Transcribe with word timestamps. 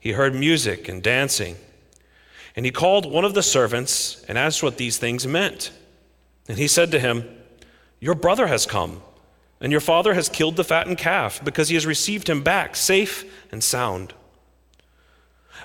he 0.00 0.12
heard 0.12 0.34
music 0.34 0.88
and 0.88 1.02
dancing. 1.02 1.56
And 2.56 2.64
he 2.64 2.72
called 2.72 3.10
one 3.10 3.24
of 3.24 3.34
the 3.34 3.42
servants 3.42 4.24
and 4.26 4.36
asked 4.36 4.62
what 4.62 4.76
these 4.76 4.98
things 4.98 5.26
meant. 5.26 5.70
And 6.48 6.58
he 6.58 6.66
said 6.66 6.90
to 6.90 6.98
him, 6.98 7.28
Your 8.00 8.14
brother 8.14 8.48
has 8.48 8.66
come, 8.66 9.02
and 9.60 9.70
your 9.70 9.80
father 9.80 10.14
has 10.14 10.28
killed 10.28 10.56
the 10.56 10.64
fattened 10.64 10.98
calf, 10.98 11.44
because 11.44 11.68
he 11.68 11.74
has 11.74 11.86
received 11.86 12.28
him 12.28 12.42
back 12.42 12.74
safe 12.74 13.24
and 13.52 13.62
sound. 13.62 14.14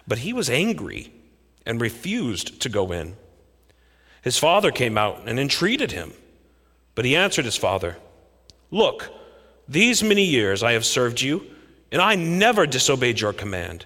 But 0.07 0.19
he 0.19 0.33
was 0.33 0.49
angry 0.49 1.11
and 1.65 1.81
refused 1.81 2.61
to 2.61 2.69
go 2.69 2.91
in. 2.91 3.15
His 4.21 4.37
father 4.37 4.71
came 4.71 4.97
out 4.97 5.27
and 5.27 5.39
entreated 5.39 5.91
him. 5.91 6.13
But 6.95 7.05
he 7.05 7.15
answered 7.15 7.45
his 7.45 7.57
father, 7.57 7.97
Look, 8.71 9.11
these 9.67 10.01
many 10.01 10.23
years 10.23 10.63
I 10.63 10.71
have 10.71 10.85
served 10.85 11.21
you, 11.21 11.45
and 11.91 12.01
I 12.01 12.15
never 12.15 12.65
disobeyed 12.65 13.19
your 13.19 13.33
command. 13.33 13.85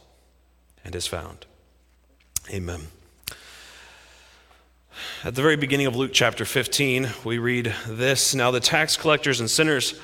and 0.83 0.95
is 0.95 1.07
found. 1.07 1.45
Amen. 2.49 2.87
At 5.23 5.35
the 5.35 5.41
very 5.41 5.55
beginning 5.55 5.87
of 5.87 5.95
Luke 5.95 6.11
chapter 6.13 6.45
15, 6.45 7.09
we 7.23 7.37
read 7.37 7.73
this 7.87 8.35
Now 8.35 8.51
the 8.51 8.59
tax 8.59 8.97
collectors 8.97 9.39
and 9.39 9.49
sinners 9.49 9.99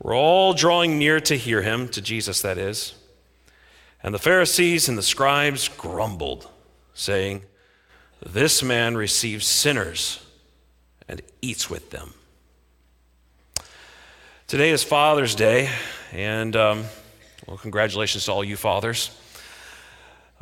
were 0.00 0.14
all 0.14 0.52
drawing 0.52 0.98
near 0.98 1.20
to 1.20 1.36
hear 1.36 1.62
him, 1.62 1.88
to 1.88 2.02
Jesus, 2.02 2.42
that 2.42 2.58
is. 2.58 2.94
And 4.02 4.14
the 4.14 4.18
Pharisees 4.18 4.88
and 4.88 4.98
the 4.98 5.02
scribes 5.02 5.68
grumbled, 5.68 6.48
saying, 6.94 7.42
This 8.24 8.62
man 8.62 8.96
receives 8.96 9.46
sinners 9.46 10.24
and 11.08 11.22
eats 11.40 11.70
with 11.70 11.90
them. 11.90 12.14
Today 14.46 14.70
is 14.70 14.84
Father's 14.84 15.34
Day, 15.34 15.70
and 16.12 16.54
um, 16.54 16.84
well, 17.46 17.56
congratulations 17.56 18.26
to 18.26 18.32
all 18.32 18.44
you 18.44 18.56
fathers. 18.56 19.10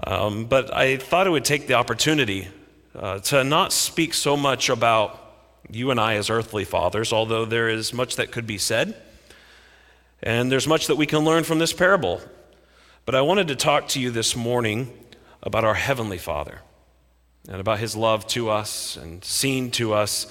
Um, 0.07 0.45
but 0.45 0.75
I 0.75 0.99
thought 0.99 1.27
I 1.27 1.31
would 1.31 1.47
take 1.47 1.67
the 1.67 1.75
opportunity 1.75 2.49
uh, 2.95 3.21
to 3.21 3.43
not 3.43 3.73
speak 3.73 4.13
so 4.13 4.37
much 4.37 4.69
about 4.69 5.19
you 5.71 5.91
and 5.91 5.99
I 5.99 6.15
as 6.15 6.29
earthly 6.29 6.67
fathers, 6.67 7.11
although 7.11 7.47
there 7.47 7.71
is 7.71 7.95
much 7.95 8.17
that 8.17 8.31
could 8.31 8.47
be 8.47 8.59
said, 8.59 8.95
and 10.23 10.53
there's 10.53 10.69
much 10.69 10.89
that 10.89 10.97
we 10.97 11.07
can 11.07 11.21
learn 11.21 11.43
from 11.43 11.59
this 11.59 11.73
parable. 11.73 12.21
But 13.07 13.15
I 13.15 13.23
wanted 13.23 13.49
to 13.49 13.57
talk 13.57 13.89
to 13.89 14.01
you 14.01 14.11
this 14.11 14.37
morning 14.37 14.93
about 15.43 15.65
our 15.65 15.75
Heavenly 15.75 16.19
Father 16.19 16.61
and 17.49 17.59
about 17.59 17.79
His 17.79 17.97
love 17.97 18.27
to 18.29 18.51
us 18.51 18.97
and 18.99 19.25
seen 19.25 19.71
to 19.73 19.95
us 19.95 20.27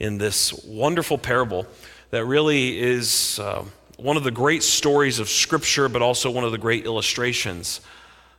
in 0.00 0.18
this 0.18 0.52
wonderful 0.64 1.18
parable 1.18 1.68
that 2.10 2.24
really 2.24 2.80
is 2.80 3.38
uh, 3.38 3.64
one 3.96 4.16
of 4.16 4.24
the 4.24 4.32
great 4.32 4.64
stories 4.64 5.20
of 5.20 5.28
Scripture, 5.28 5.88
but 5.88 6.02
also 6.02 6.32
one 6.32 6.42
of 6.42 6.50
the 6.50 6.58
great 6.58 6.84
illustrations 6.84 7.80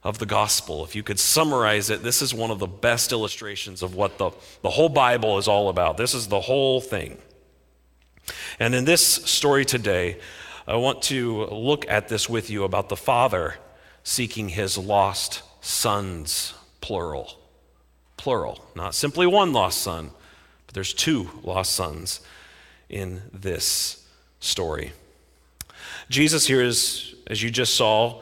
of 0.06 0.20
the 0.20 0.26
gospel. 0.28 0.86
If 0.86 0.96
you 0.96 1.02
could 1.02 1.20
summarize 1.20 1.90
it, 1.90 2.04
this 2.04 2.22
is 2.22 2.32
one 2.32 2.52
of 2.52 2.60
the 2.60 2.68
best 2.68 3.12
illustrations 3.12 3.82
of 3.82 3.96
what 3.96 4.20
the, 4.20 4.30
the 4.62 4.70
whole 4.70 4.88
Bible 4.88 5.40
is 5.40 5.48
all 5.48 5.68
about. 5.68 5.98
This 5.98 6.14
is 6.14 6.28
the 6.28 6.42
whole 6.42 6.80
thing. 6.80 7.18
And 8.60 8.76
in 8.76 8.86
this 8.86 9.04
story 9.04 9.66
today, 9.66 10.20
I 10.68 10.76
want 10.76 11.02
to 11.04 11.46
look 11.48 11.90
at 11.90 12.08
this 12.08 12.30
with 12.30 12.52
you 12.52 12.64
about 12.64 12.88
the 12.90 12.96
Father 12.96 13.56
seeking 14.04 14.50
his 14.50 14.78
lost 14.78 15.42
sons, 15.60 16.54
plural. 16.82 17.40
Plural, 18.16 18.64
not 18.76 18.94
simply 18.94 19.26
one 19.26 19.54
lost 19.54 19.82
son, 19.82 20.12
but 20.68 20.76
there's 20.76 20.94
two 20.94 21.32
lost 21.42 21.74
sons 21.74 22.22
in 22.90 23.24
this 23.34 24.08
story. 24.40 24.92
Jesus 26.10 26.46
here 26.46 26.62
is, 26.62 27.16
as 27.26 27.42
you 27.42 27.50
just 27.50 27.74
saw, 27.74 28.22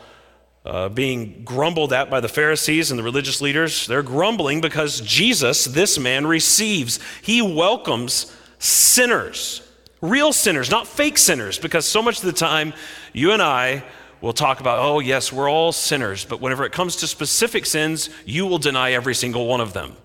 uh, 0.65 0.89
being 0.89 1.44
grumbled 1.44 1.92
at 1.92 2.10
by 2.10 2.19
the 2.19 2.27
Pharisees 2.27 2.89
and 2.89 3.00
the 3.00 3.04
religious 3.04 3.42
leaders. 3.42 3.86
They're 3.86 4.04
grumbling 4.04 4.62
because 4.62 5.01
Jesus, 5.01 5.65
this 5.65 6.00
man, 6.00 6.25
receives, 6.25 7.00
he 7.21 7.42
welcomes 7.42 8.33
sinners, 8.60 9.62
real 10.01 10.31
sinners, 10.31 10.71
not 10.71 10.88
fake 10.88 11.18
sinners, 11.18 11.60
because 11.60 11.86
so 11.86 12.01
much 12.01 12.19
of 12.19 12.25
the 12.25 12.33
time 12.33 12.74
you 13.12 13.31
and 13.31 13.42
I 13.42 13.83
will 14.21 14.31
talk 14.31 14.62
about, 14.62 14.80
oh, 14.80 15.00
yes, 15.00 15.33
we're 15.33 15.50
all 15.50 15.74
sinners, 15.74 16.24
but 16.24 16.39
whenever 16.39 16.63
it 16.63 16.71
comes 16.71 16.95
to 16.98 17.07
specific 17.07 17.66
sins, 17.66 18.09
you 18.25 18.45
will 18.45 18.57
deny 18.57 18.94
every 18.94 19.13
single 19.13 19.48
one 19.48 19.59
of 19.59 19.74
them. 19.74 19.98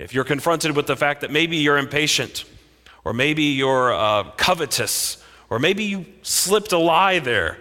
If 0.00 0.12
you're 0.12 0.24
confronted 0.24 0.74
with 0.74 0.88
the 0.88 0.96
fact 0.96 1.20
that 1.20 1.30
maybe 1.30 1.58
you're 1.58 1.78
impatient, 1.78 2.44
or 3.04 3.12
maybe 3.12 3.44
you're 3.44 3.94
uh, 3.94 4.24
covetous, 4.32 5.22
or 5.50 5.60
maybe 5.60 5.84
you 5.84 6.04
slipped 6.22 6.72
a 6.72 6.78
lie 6.78 7.20
there, 7.20 7.58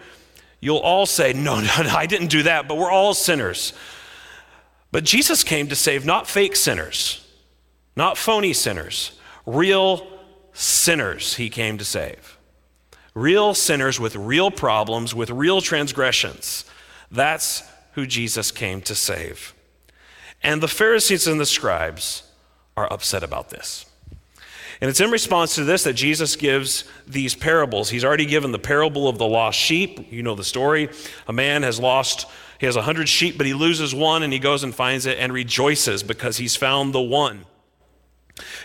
you'll 0.61 0.77
all 0.77 1.05
say, 1.05 1.33
no, 1.33 1.55
no, 1.59 1.83
no, 1.83 1.89
I 1.89 2.05
didn't 2.05 2.27
do 2.27 2.43
that, 2.43 2.67
but 2.67 2.77
we're 2.77 2.91
all 2.91 3.13
sinners. 3.13 3.73
But 4.91 5.03
Jesus 5.03 5.43
came 5.43 5.67
to 5.67 5.75
save 5.75 6.05
not 6.05 6.27
fake 6.27 6.55
sinners, 6.55 7.25
Not 7.95 8.17
phony 8.17 8.53
sinners, 8.53 9.11
real 9.45 10.07
sinners 10.53 11.35
he 11.35 11.49
came 11.49 11.77
to 11.77 11.85
save. 11.85 12.37
Real 13.13 13.53
sinners 13.53 13.99
with 13.99 14.15
real 14.15 14.51
problems, 14.51 15.13
with 15.13 15.29
real 15.29 15.59
transgressions. 15.59 16.63
That's 17.09 17.63
who 17.93 18.07
Jesus 18.07 18.51
came 18.51 18.81
to 18.83 18.95
save. 18.95 19.53
And 20.41 20.61
the 20.63 20.67
Pharisees 20.67 21.27
and 21.27 21.39
the 21.39 21.45
scribes 21.45 22.23
are 22.77 22.91
upset 22.91 23.23
about 23.23 23.49
this. 23.49 23.85
And 24.81 24.89
it's 24.89 24.99
in 24.99 25.11
response 25.11 25.53
to 25.55 25.63
this 25.63 25.83
that 25.83 25.93
Jesus 25.93 26.35
gives 26.35 26.85
these 27.07 27.35
parables. 27.35 27.91
He's 27.91 28.03
already 28.03 28.25
given 28.25 28.51
the 28.51 28.59
parable 28.59 29.07
of 29.07 29.19
the 29.19 29.27
lost 29.27 29.59
sheep. 29.59 30.11
You 30.11 30.23
know 30.23 30.33
the 30.33 30.43
story. 30.43 30.89
A 31.27 31.33
man 31.33 31.61
has 31.61 31.79
lost, 31.79 32.25
he 32.59 32.65
has 32.65 32.75
a 32.75 32.81
hundred 32.81 33.07
sheep, 33.07 33.37
but 33.37 33.45
he 33.45 33.53
loses 33.53 33.93
one 33.93 34.23
and 34.23 34.33
he 34.33 34.39
goes 34.39 34.63
and 34.63 34.73
finds 34.73 35.05
it 35.05 35.19
and 35.19 35.31
rejoices 35.31 36.01
because 36.01 36.37
he's 36.37 36.55
found 36.55 36.93
the 36.93 37.01
one. 37.01 37.45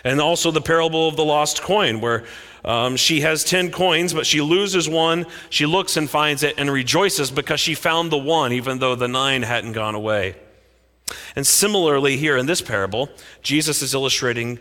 And 0.03 0.19
also 0.19 0.49
the 0.49 0.61
parable 0.61 1.07
of 1.07 1.17
the 1.17 1.25
lost 1.25 1.61
coin, 1.61 2.01
where 2.01 2.25
um, 2.65 2.95
she 2.95 3.21
has 3.21 3.43
10 3.43 3.69
coins, 3.69 4.11
but 4.11 4.25
she 4.25 4.41
loses 4.41 4.89
one. 4.89 5.27
She 5.51 5.67
looks 5.67 5.97
and 5.97 6.09
finds 6.09 6.41
it 6.41 6.55
and 6.57 6.71
rejoices 6.71 7.29
because 7.29 7.59
she 7.59 7.75
found 7.75 8.11
the 8.11 8.17
one, 8.17 8.53
even 8.53 8.79
though 8.79 8.95
the 8.95 9.07
nine 9.07 9.43
hadn't 9.43 9.73
gone 9.73 9.93
away. 9.93 10.35
And 11.35 11.45
similarly, 11.45 12.17
here 12.17 12.37
in 12.37 12.47
this 12.47 12.61
parable, 12.61 13.09
Jesus 13.43 13.83
is 13.83 13.93
illustrating 13.93 14.59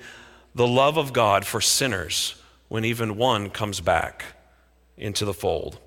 the 0.56 0.66
love 0.66 0.96
of 0.96 1.12
God 1.12 1.44
for 1.44 1.60
sinners 1.60 2.34
when 2.68 2.82
even 2.82 3.18
one 3.18 3.50
comes 3.50 3.80
back 3.80 4.24
into 4.96 5.26
the 5.26 5.34
fold. 5.34 5.78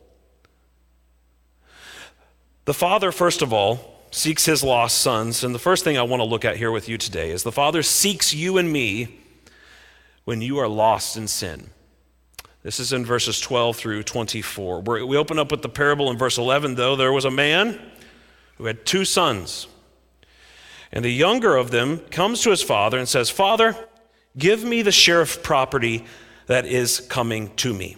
The 2.65 2.73
Father, 2.75 3.11
first 3.11 3.41
of 3.41 3.51
all, 3.51 4.05
seeks 4.11 4.45
his 4.45 4.63
lost 4.63 5.01
sons. 5.01 5.43
And 5.43 5.55
the 5.55 5.59
first 5.59 5.83
thing 5.83 5.97
I 5.97 6.03
want 6.03 6.19
to 6.19 6.25
look 6.25 6.45
at 6.45 6.57
here 6.57 6.71
with 6.71 6.87
you 6.87 6.99
today 6.99 7.31
is 7.31 7.41
the 7.41 7.51
Father 7.51 7.81
seeks 7.81 8.31
you 8.31 8.59
and 8.59 8.71
me 8.71 9.19
when 10.23 10.39
you 10.39 10.59
are 10.59 10.67
lost 10.67 11.17
in 11.17 11.27
sin. 11.27 11.71
This 12.61 12.79
is 12.79 12.93
in 12.93 13.03
verses 13.03 13.41
12 13.41 13.75
through 13.75 14.03
24. 14.03 14.81
We 14.81 15.17
open 15.17 15.39
up 15.39 15.49
with 15.49 15.63
the 15.63 15.69
parable 15.69 16.11
in 16.11 16.17
verse 16.17 16.37
11, 16.37 16.75
though. 16.75 16.95
There 16.95 17.11
was 17.11 17.25
a 17.25 17.31
man 17.31 17.79
who 18.57 18.65
had 18.65 18.85
two 18.85 19.03
sons. 19.03 19.65
And 20.91 21.03
the 21.03 21.09
younger 21.09 21.55
of 21.55 21.71
them 21.71 21.99
comes 22.11 22.41
to 22.41 22.51
his 22.51 22.61
father 22.61 22.99
and 22.99 23.09
says, 23.09 23.31
Father, 23.31 23.75
give 24.37 24.63
me 24.63 24.81
the 24.81 24.91
share 24.91 25.21
of 25.21 25.43
property 25.43 26.05
that 26.47 26.65
is 26.65 26.99
coming 26.99 27.55
to 27.57 27.73
me. 27.73 27.95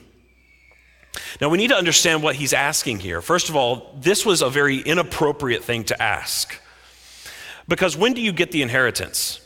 Now, 1.40 1.50
we 1.50 1.58
need 1.58 1.70
to 1.70 1.76
understand 1.76 2.24
what 2.24 2.36
he's 2.36 2.54
asking 2.54 3.00
here. 3.00 3.22
First 3.22 3.50
of 3.50 3.56
all, 3.56 3.96
this 4.00 4.26
was 4.26 4.42
a 4.42 4.50
very 4.50 4.78
inappropriate 4.78 5.64
thing 5.64 5.84
to 5.86 6.02
ask. 6.02 6.60
Because 7.68 7.98
when 7.98 8.14
do 8.14 8.22
you 8.22 8.32
get 8.32 8.52
the 8.52 8.62
inheritance? 8.62 9.40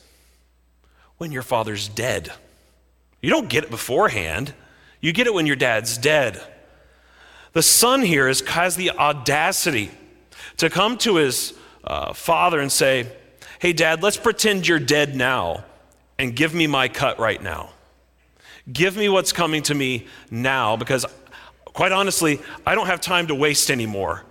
When 1.17 1.31
your 1.31 1.41
father's 1.41 1.87
dead. 1.87 2.31
You 3.21 3.29
don't 3.29 3.49
get 3.49 3.63
it 3.63 3.69
beforehand, 3.71 4.53
you 5.01 5.11
get 5.11 5.27
it 5.27 5.33
when 5.33 5.45
your 5.45 5.55
dad's 5.55 5.97
dead. 5.97 6.41
The 7.53 7.63
son 7.63 8.01
here 8.01 8.27
is, 8.27 8.41
has 8.41 8.75
the 8.75 8.91
audacity 8.91 9.89
to 10.57 10.69
come 10.69 10.97
to 10.99 11.15
his 11.15 11.53
uh, 11.83 12.13
father 12.13 12.59
and 12.59 12.71
say, 12.71 13.07
Hey, 13.59 13.73
dad, 13.73 14.03
let's 14.03 14.17
pretend 14.17 14.67
you're 14.67 14.79
dead 14.79 15.15
now 15.15 15.63
and 16.17 16.35
give 16.35 16.53
me 16.53 16.67
my 16.67 16.87
cut 16.87 17.19
right 17.19 17.41
now. 17.41 17.71
Give 18.71 18.97
me 18.97 19.09
what's 19.09 19.31
coming 19.31 19.61
to 19.63 19.75
me 19.75 20.07
now 20.31 20.75
because 20.75 21.05
Quite 21.75 21.91
honestly, 21.91 22.39
I 22.65 22.73
don't 22.73 22.87
have 22.87 23.01
time 23.01 23.27
to 23.27 23.35
waste 23.35 23.69
anymore 23.69 24.23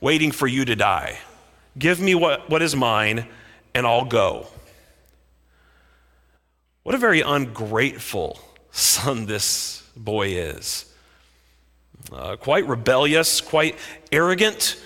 waiting 0.00 0.30
for 0.30 0.46
you 0.46 0.64
to 0.64 0.76
die. 0.76 1.18
Give 1.76 2.00
me 2.00 2.14
what, 2.14 2.48
what 2.48 2.62
is 2.62 2.76
mine, 2.76 3.26
and 3.74 3.84
I'll 3.84 4.04
go. 4.04 4.46
What 6.84 6.94
a 6.94 6.98
very 6.98 7.20
ungrateful 7.20 8.38
son 8.70 9.26
this 9.26 9.82
boy 9.96 10.28
is. 10.28 10.94
Uh, 12.12 12.36
quite 12.36 12.68
rebellious, 12.68 13.40
quite 13.40 13.76
arrogant, 14.12 14.80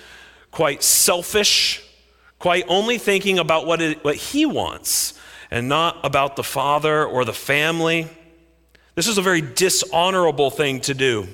quite 0.49 0.81
selfish, 0.81 1.83
quite 2.39 2.65
only 2.67 2.97
thinking 2.97 3.37
about 3.37 3.67
what, 3.67 3.79
it, 3.79 4.03
what 4.03 4.15
he 4.15 4.47
wants 4.47 5.19
and 5.49 5.69
not 5.69 5.97
about 6.03 6.35
the 6.35 6.43
father 6.43 7.05
or 7.05 7.25
the 7.25 7.33
family. 7.33 8.07
This 8.95 9.07
is 9.07 9.17
a 9.17 9.21
very 9.21 9.41
dishonorable 9.41 10.49
thing 10.49 10.81
to 10.81 10.93
do. 10.93 11.27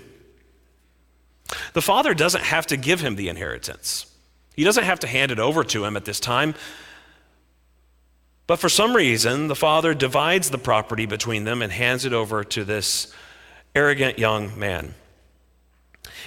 The 1.73 1.81
father 1.81 2.13
doesn't 2.13 2.43
have 2.43 2.67
to 2.67 2.77
give 2.77 3.01
him 3.01 3.15
the 3.15 3.29
inheritance, 3.29 4.05
he 4.55 4.63
doesn't 4.63 4.83
have 4.83 4.99
to 4.99 5.07
hand 5.07 5.31
it 5.31 5.39
over 5.39 5.63
to 5.63 5.85
him 5.85 5.97
at 5.97 6.05
this 6.05 6.19
time. 6.19 6.55
But 8.45 8.59
for 8.59 8.67
some 8.67 8.93
reason, 8.93 9.47
the 9.47 9.55
father 9.55 9.93
divides 9.93 10.49
the 10.49 10.57
property 10.57 11.05
between 11.05 11.45
them 11.45 11.61
and 11.61 11.71
hands 11.71 12.03
it 12.03 12.11
over 12.11 12.43
to 12.43 12.65
this 12.65 13.13
arrogant 13.73 14.19
young 14.19 14.59
man. 14.59 14.93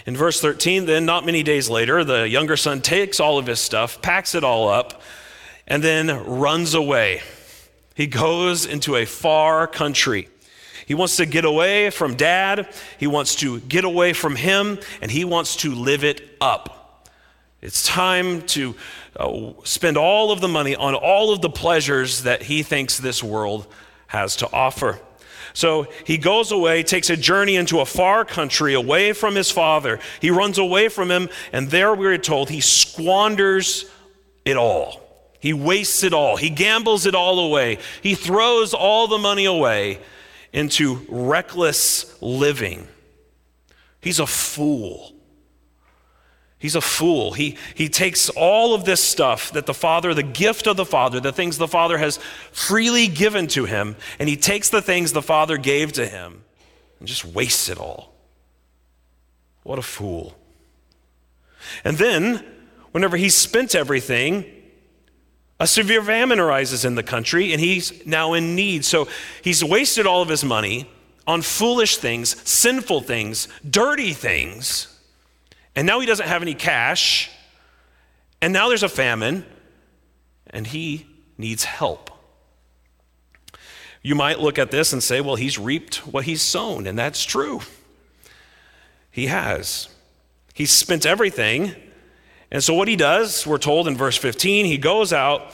In 0.07 0.17
verse 0.17 0.41
13, 0.41 0.87
then, 0.87 1.05
not 1.05 1.27
many 1.27 1.43
days 1.43 1.69
later, 1.69 2.05
the 2.05 2.29
younger 2.29 2.57
son 2.57 2.81
takes 2.81 3.21
all 3.21 3.39
of 3.39 3.47
his 3.47 3.61
stuff, 3.61 4.01
packs 4.01 4.35
it 4.35 4.45
all 4.45 4.69
up, 4.69 5.03
and 5.67 5.83
then 5.83 6.09
runs 6.27 6.75
away. 6.75 7.23
He 7.97 8.07
goes 8.07 8.67
into 8.67 8.95
a 8.95 9.07
far 9.07 9.67
country. 9.67 10.29
He 10.85 10.95
wants 10.95 11.17
to 11.17 11.25
get 11.25 11.47
away 11.47 11.91
from 11.91 12.15
dad, 12.15 12.69
he 12.99 13.07
wants 13.07 13.35
to 13.37 13.59
get 13.61 13.85
away 13.85 14.13
from 14.13 14.37
him, 14.37 14.79
and 15.01 15.11
he 15.11 15.25
wants 15.25 15.57
to 15.57 15.75
live 15.75 16.05
it 16.05 16.37
up. 16.41 17.09
It's 17.63 17.87
time 17.87 18.43
to 18.49 18.77
uh, 19.17 19.53
spend 19.65 19.97
all 19.97 20.31
of 20.31 20.41
the 20.41 20.47
money 20.47 20.77
on 20.77 20.95
all 20.95 21.33
of 21.33 21.41
the 21.41 21.49
pleasures 21.49 22.23
that 22.25 22.43
he 22.43 22.63
thinks 22.63 22.99
this 22.99 23.25
world 23.25 23.67
has 24.09 24.37
to 24.37 24.53
offer. 24.53 25.01
So 25.55 25.87
he 26.05 26.19
goes 26.19 26.53
away, 26.53 26.83
takes 26.83 27.09
a 27.09 27.17
journey 27.17 27.57
into 27.57 27.81
a 27.81 27.87
far 27.87 28.27
country 28.27 28.75
away 28.75 29.15
from 29.15 29.35
his 29.35 29.51
father. 29.51 30.01
He 30.21 30.31
runs 30.31 30.59
away 30.59 30.91
from 30.91 31.11
him, 31.11 31.31
and 31.51 31.71
there 31.71 31.95
we 31.95 32.07
are 32.09 32.19
told 32.19 32.51
he 32.51 32.61
squanders 32.61 33.91
it 34.45 34.59
all. 34.59 35.06
He 35.41 35.53
wastes 35.53 36.03
it 36.03 36.13
all. 36.13 36.37
He 36.37 36.51
gambles 36.51 37.07
it 37.07 37.15
all 37.15 37.39
away. 37.41 37.79
He 38.03 38.15
throws 38.15 38.75
all 38.75 39.09
the 39.09 39.19
money 39.19 39.45
away 39.45 40.01
into 40.53 41.05
reckless 41.09 42.21
living. 42.23 42.89
He's 44.01 44.19
a 44.19 44.27
fool. 44.27 45.13
He's 46.59 46.75
a 46.75 46.81
fool. 46.81 47.33
He, 47.33 47.57
he 47.75 47.89
takes 47.89 48.31
all 48.31 48.75
of 48.75 48.85
this 48.85 49.03
stuff 49.03 49.53
that 49.53 49.67
the 49.67 49.75
Father, 49.75 50.15
the 50.15 50.23
gift 50.23 50.67
of 50.67 50.77
the 50.77 50.87
Father, 50.87 51.21
the 51.21 51.33
things 51.33 51.59
the 51.59 51.69
Father 51.69 51.99
has 51.99 52.19
freely 52.51 53.09
given 53.09 53.47
to 53.49 53.67
him, 53.67 53.97
and 54.19 54.29
he 54.29 54.37
takes 54.37 54.71
the 54.71 54.81
things 54.81 55.13
the 55.13 55.23
Father 55.23 55.59
gave 55.59 55.93
to 55.93 56.07
him 56.07 56.45
and 56.99 57.07
just 57.07 57.25
wastes 57.25 57.69
it 57.69 57.79
all. 57.79 58.15
What 59.65 59.79
a 59.79 59.83
fool. 59.83 60.35
And 61.85 61.99
then, 61.99 62.45
whenever 62.93 63.17
he's 63.17 63.35
spent 63.35 63.75
everything, 63.75 64.45
a 65.59 65.67
severe 65.67 66.03
famine 66.03 66.39
arises 66.39 66.85
in 66.85 66.97
the 66.97 67.03
country, 67.03 67.53
and 67.53 67.61
he's 67.61 68.07
now 68.07 68.35
in 68.35 68.55
need. 68.55 68.85
So 68.85 69.09
he's 69.43 69.65
wasted 69.65 70.07
all 70.07 70.23
of 70.23 70.29
his 70.29 70.45
money 70.45 70.91
on 71.27 71.43
foolish 71.43 71.97
things, 71.97 72.41
sinful 72.49 73.01
things, 73.03 73.49
dirty 73.69 74.13
things. 74.13 74.89
And 75.75 75.87
now 75.87 76.01
he 76.01 76.07
doesn't 76.07 76.27
have 76.27 76.43
any 76.43 76.55
cash. 76.55 77.31
And 78.41 78.53
now 78.53 78.69
there's 78.69 78.83
a 78.83 78.89
famine, 78.89 79.47
and 80.51 80.67
he 80.67 81.07
needs 81.39 81.65
help. 81.65 82.11
You 84.03 84.15
might 84.15 84.39
look 84.39 84.59
at 84.59 84.71
this 84.71 84.93
and 84.93 85.03
say, 85.03 85.21
well, 85.21 85.37
he's 85.37 85.59
reaped 85.59 86.07
what 86.07 86.25
he's 86.25 86.43
sown, 86.43 86.87
and 86.87 86.99
that's 86.99 87.25
true. 87.25 87.63
He 89.11 89.27
has. 89.27 89.89
He's 90.55 90.71
spent 90.71 91.05
everything 91.07 91.75
and 92.51 92.63
so, 92.63 92.75
what 92.75 92.89
he 92.89 92.97
does, 92.97 93.47
we're 93.47 93.59
told 93.59 93.89
in 93.89 93.97
verse 93.97 94.17
15, 94.17 94.67
he 94.67 94.79
goes 94.79 95.13
out 95.13 95.53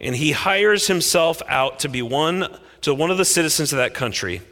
and 0.00 0.16
he 0.16 0.32
hires 0.32 0.88
himself 0.88 1.40
out 1.48 1.78
to 1.80 1.88
be 1.88 2.02
one 2.02 2.58
to 2.80 2.92
one 2.92 3.10
of 3.10 3.18
the 3.18 3.24
citizens 3.24 3.72
of 3.72 3.76
that 3.76 3.94
country 3.94 4.42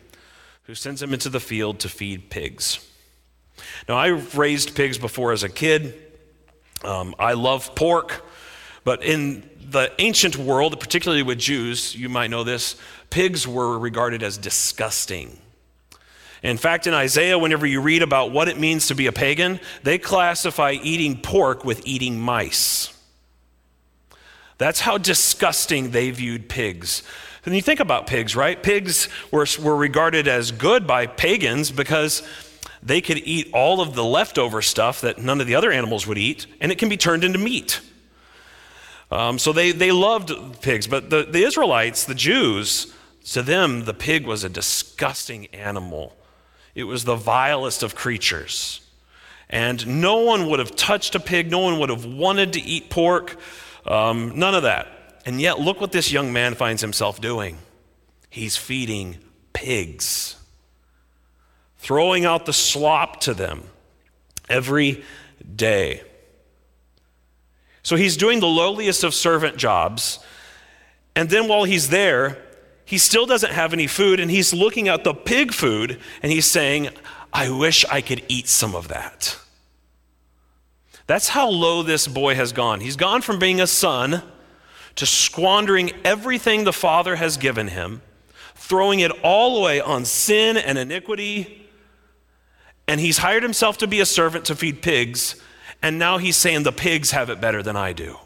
who 0.65 0.75
sends 0.75 1.03
him 1.03 1.13
into 1.13 1.29
the 1.29 1.41
field 1.41 1.81
to 1.81 1.89
feed 1.89 2.31
pigs. 2.31 2.87
Now, 3.89 3.97
I 3.97 4.07
raised 4.09 4.77
pigs 4.77 4.99
before 4.99 5.33
as 5.33 5.43
a 5.43 5.49
kid. 5.49 5.95
Um, 6.85 7.15
I 7.19 7.33
love 7.33 7.75
pork, 7.75 8.25
but 8.85 9.03
in 9.03 9.51
the 9.61 9.93
ancient 9.99 10.37
world, 10.37 10.79
particularly 10.79 11.23
with 11.25 11.39
Jews, 11.39 11.95
you 11.95 12.09
might 12.09 12.31
know 12.31 12.45
this, 12.45 12.77
pigs 13.11 13.47
were 13.47 13.79
regarded 13.79 14.23
as 14.23 14.39
disgusting. 14.39 15.39
In 16.43 16.57
fact, 16.57 16.87
in 16.87 16.95
Isaiah, 16.95 17.39
whenever 17.39 17.67
you 17.67 17.81
read 17.81 18.03
about 18.03 18.33
what 18.33 18.49
it 18.49 18.59
means 18.59 18.87
to 18.87 18.95
be 18.95 19.07
a 19.07 19.13
pagan, 19.13 19.61
they 19.83 19.99
classify 19.99 20.73
eating 20.73 21.21
pork 21.21 21.65
with 21.65 21.87
eating 21.87 22.19
mice. 22.19 22.97
That's 24.59 24.81
how 24.81 24.99
disgusting 24.99 25.91
they 25.91 26.11
viewed 26.11 26.49
pigs. 26.49 27.03
And 27.45 27.55
you 27.55 27.63
think 27.63 27.81
about 27.81 28.07
pigs, 28.07 28.37
right? 28.37 28.63
Pigs 28.63 29.09
were, 29.31 29.47
were 29.63 29.77
regarded 29.77 30.29
as 30.29 30.51
good 30.53 30.87
by 30.87 31.07
pagans 31.07 31.71
because 31.71 32.23
they 32.83 33.01
could 33.01 33.19
eat 33.19 33.51
all 33.53 33.81
of 33.81 33.95
the 33.95 34.05
leftover 34.05 34.63
stuff 34.63 35.01
that 35.01 35.19
none 35.19 35.41
of 35.41 35.47
the 35.47 35.55
other 35.55 35.73
animals 35.73 36.07
would 36.07 36.19
eat, 36.19 36.47
and 36.61 36.73
it 36.73 36.79
can 36.79 36.89
be 36.89 36.97
turned 36.97 37.25
into 37.25 37.39
meat. 37.39 37.81
Um, 39.11 39.39
so 39.39 39.53
they, 39.53 39.73
they 39.73 39.93
loved 39.93 40.33
pigs. 40.63 40.87
But 40.87 41.11
the, 41.11 41.25
the 41.25 41.45
Israelites, 41.45 42.05
the 42.05 42.15
Jews, 42.15 42.95
To 43.25 43.43
them, 43.43 43.85
the 43.85 43.95
pig 43.95 44.27
was 44.27 44.45
a 44.45 44.49
disgusting 44.49 45.47
animal. 45.49 46.17
It 46.81 46.85
was 46.85 47.05
the 47.05 47.15
vilest 47.15 47.83
of 47.83 47.95
creatures. 47.95 48.81
And 49.51 50.01
no 50.01 50.21
one 50.21 50.49
would 50.49 50.61
have 50.61 50.75
touched 50.75 51.15
a 51.15 51.21
pig, 51.21 51.51
no 51.51 51.59
one 51.59 51.79
would 51.79 51.91
have 51.91 52.07
wanted 52.07 52.55
to 52.55 52.61
eat 52.61 52.89
pork, 52.89 53.37
um, 53.85 54.39
none 54.39 54.55
of 54.55 54.63
that. 54.63 54.89
And 55.27 55.39
yet, 55.41 55.61
look 55.61 55.79
what 55.79 55.93
this 55.93 56.11
young 56.11 56.33
man 56.33 56.55
finds 56.55 56.81
himself 56.81 57.21
doing. 57.21 57.59
He's 58.31 58.57
feeding 58.57 59.19
pigs, 59.53 60.37
throwing 61.77 62.25
out 62.25 62.47
the 62.47 62.55
slop 62.55 63.21
to 63.23 63.35
them 63.35 63.65
every 64.49 65.05
day. 65.55 66.03
So 67.83 67.97
he's 67.97 68.17
doing 68.17 68.41
the 68.41 68.47
lowliest 68.47 69.05
of 69.05 69.13
servant 69.13 69.59
jobs. 69.59 70.19
And 71.15 71.29
then 71.29 71.47
while 71.47 71.65
he's 71.65 71.91
there, 71.91 72.39
he 72.91 72.99
still 72.99 73.25
doesn't 73.25 73.53
have 73.53 73.73
any 73.73 73.87
food, 73.87 74.19
and 74.19 74.29
he's 74.29 74.53
looking 74.53 74.89
at 74.89 75.05
the 75.05 75.15
pig 75.15 75.53
food 75.53 76.01
and 76.25 76.33
he's 76.33 76.45
saying, 76.45 76.89
I 77.33 77.49
wish 77.49 77.85
I 77.85 78.01
could 78.01 78.25
eat 78.27 78.49
some 78.49 78.75
of 78.75 78.89
that. 78.89 79.39
That's 81.07 81.29
how 81.29 81.49
low 81.49 81.85
this 81.85 82.09
boy 82.09 82.35
has 82.35 82.51
gone. 82.53 82.81
He's 82.81 82.97
gone 82.97 83.23
from 83.23 83.39
being 83.39 83.61
a 83.61 83.69
son 83.69 84.25
to 84.97 85.07
squandering 85.07 85.93
everything 86.05 86.65
the 86.65 86.73
father 86.73 87.15
has 87.15 87.37
given 87.37 87.69
him, 87.69 88.03
throwing 88.57 88.99
it 88.99 89.13
all 89.23 89.59
away 89.59 89.81
on 89.81 90.05
sin 90.05 90.57
and 90.57 90.77
iniquity. 90.77 91.69
And 92.89 92.99
he's 92.99 93.19
hired 93.19 93.45
himself 93.45 93.79
to 93.79 93.87
be 93.87 94.01
a 94.01 94.07
servant 94.07 94.47
to 94.47 94.57
feed 94.57 94.83
pigs, 94.83 95.41
and 95.81 95.97
now 95.97 96.19
he's 96.19 96.37
saying 96.37 96.65
the 96.65 96.73
pigs 96.73 97.13
have 97.13 97.31
it 97.31 97.41
better 97.41 97.63
than 97.63 97.77
I 97.77 97.93
do. 97.93 98.19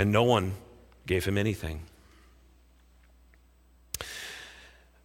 And 0.00 0.12
no 0.12 0.22
one 0.22 0.54
gave 1.06 1.26
him 1.26 1.36
anything. 1.36 1.82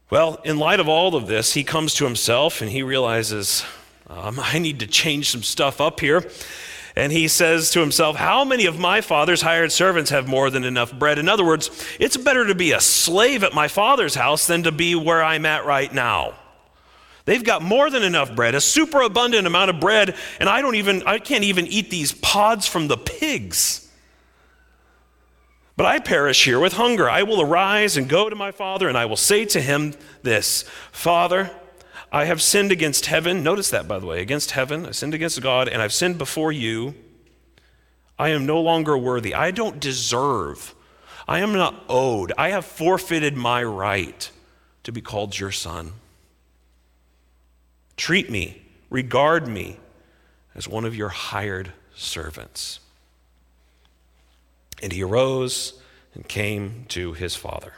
Well, 0.09 0.39
in 0.45 0.57
light 0.57 0.79
of 0.79 0.87
all 0.87 1.17
of 1.17 1.27
this, 1.27 1.53
he 1.53 1.65
comes 1.65 1.95
to 1.95 2.05
himself 2.05 2.61
and 2.61 2.71
he 2.71 2.81
realizes, 2.81 3.65
um, 4.07 4.39
I 4.41 4.57
need 4.57 4.79
to 4.79 4.87
change 4.87 5.31
some 5.31 5.43
stuff 5.43 5.81
up 5.81 5.99
here. 5.99 6.25
And 6.95 7.11
he 7.11 7.27
says 7.27 7.71
to 7.71 7.81
himself, 7.81 8.15
How 8.15 8.45
many 8.45 8.67
of 8.67 8.79
my 8.79 9.01
father's 9.01 9.41
hired 9.41 9.73
servants 9.73 10.11
have 10.11 10.29
more 10.29 10.49
than 10.49 10.63
enough 10.63 10.97
bread? 10.97 11.19
In 11.19 11.27
other 11.27 11.43
words, 11.43 11.69
it's 11.99 12.15
better 12.15 12.47
to 12.47 12.55
be 12.55 12.71
a 12.71 12.79
slave 12.79 13.43
at 13.43 13.53
my 13.53 13.67
father's 13.67 14.15
house 14.15 14.47
than 14.47 14.63
to 14.63 14.71
be 14.71 14.95
where 14.95 15.21
I'm 15.21 15.45
at 15.45 15.65
right 15.65 15.93
now. 15.93 16.35
They've 17.25 17.43
got 17.43 17.61
more 17.61 17.89
than 17.89 18.03
enough 18.03 18.33
bread, 18.33 18.55
a 18.55 18.61
super 18.61 19.01
abundant 19.01 19.45
amount 19.45 19.71
of 19.71 19.81
bread, 19.81 20.15
and 20.39 20.47
I 20.47 20.61
don't 20.61 20.75
even 20.75 21.03
I 21.05 21.19
can't 21.19 21.43
even 21.43 21.67
eat 21.67 21.89
these 21.89 22.13
pods 22.13 22.65
from 22.65 22.87
the 22.87 22.95
pigs. 22.95 23.84
But 25.77 25.86
I 25.86 26.00
perish 26.00 26.46
here 26.46 26.60
with 26.60 26.74
hunger. 26.74 27.10
I 27.10 27.24
will 27.24 27.41
arise 27.41 27.98
and 27.98 28.08
go 28.08 28.29
to 28.29 28.36
my 28.36 28.51
father, 28.51 28.88
and 28.88 28.98
I 28.98 29.05
will 29.05 29.17
say 29.17 29.46
to 29.46 29.62
him 29.62 29.94
this 30.24 30.63
Father, 30.91 31.51
I 32.12 32.25
have 32.25 32.41
sinned 32.41 32.72
against 32.72 33.08
heaven. 33.08 33.44
Notice 33.44 33.70
that, 33.72 33.88
by 33.88 34.00
the 34.00 34.05
way, 34.05 34.22
against 34.22 34.51
heaven. 34.51 34.86
I 34.86 34.91
sinned 34.91 35.13
against 35.13 35.41
God, 35.41 35.67
and 35.67 35.82
I've 35.82 35.94
sinned 35.94 36.17
before 36.17 36.51
you. 36.51 36.96
I 38.17 38.29
am 38.29 38.46
no 38.46 38.62
longer 38.62 38.98
worthy. 38.98 39.34
I 39.34 39.51
don't 39.51 39.79
deserve. 39.79 40.74
I 41.27 41.39
am 41.39 41.51
not 41.53 41.84
owed. 41.89 42.32
I 42.38 42.51
have 42.51 42.63
forfeited 42.63 43.36
my 43.36 43.62
right 43.63 44.32
to 44.84 44.91
be 44.94 45.01
called 45.01 45.38
your 45.38 45.51
son. 45.51 45.91
Treat 47.98 48.29
me, 48.29 48.62
regard 48.89 49.48
me 49.48 49.77
as 50.53 50.67
one 50.67 50.86
of 50.86 50.96
your 50.96 51.10
hired 51.10 51.74
servants. 51.96 52.79
And 54.82 54.91
he 54.91 55.03
arose 55.03 55.79
and 56.13 56.27
came 56.27 56.86
to 56.89 57.13
his 57.13 57.36
father. 57.36 57.74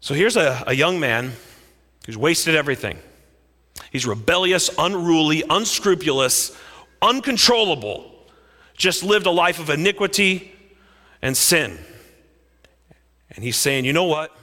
So 0.00 0.14
here's 0.14 0.36
a, 0.36 0.64
a 0.66 0.74
young 0.74 1.00
man 1.00 1.32
who's 2.06 2.16
wasted 2.16 2.54
everything. 2.54 2.98
He's 3.90 4.06
rebellious, 4.06 4.70
unruly, 4.78 5.42
unscrupulous, 5.48 6.56
uncontrollable, 7.02 8.12
just 8.76 9.02
lived 9.02 9.26
a 9.26 9.30
life 9.30 9.58
of 9.58 9.70
iniquity 9.70 10.52
and 11.20 11.36
sin. 11.36 11.78
And 13.30 13.44
he's 13.44 13.56
saying, 13.56 13.84
you 13.84 13.92
know 13.92 14.04
what? 14.04 14.36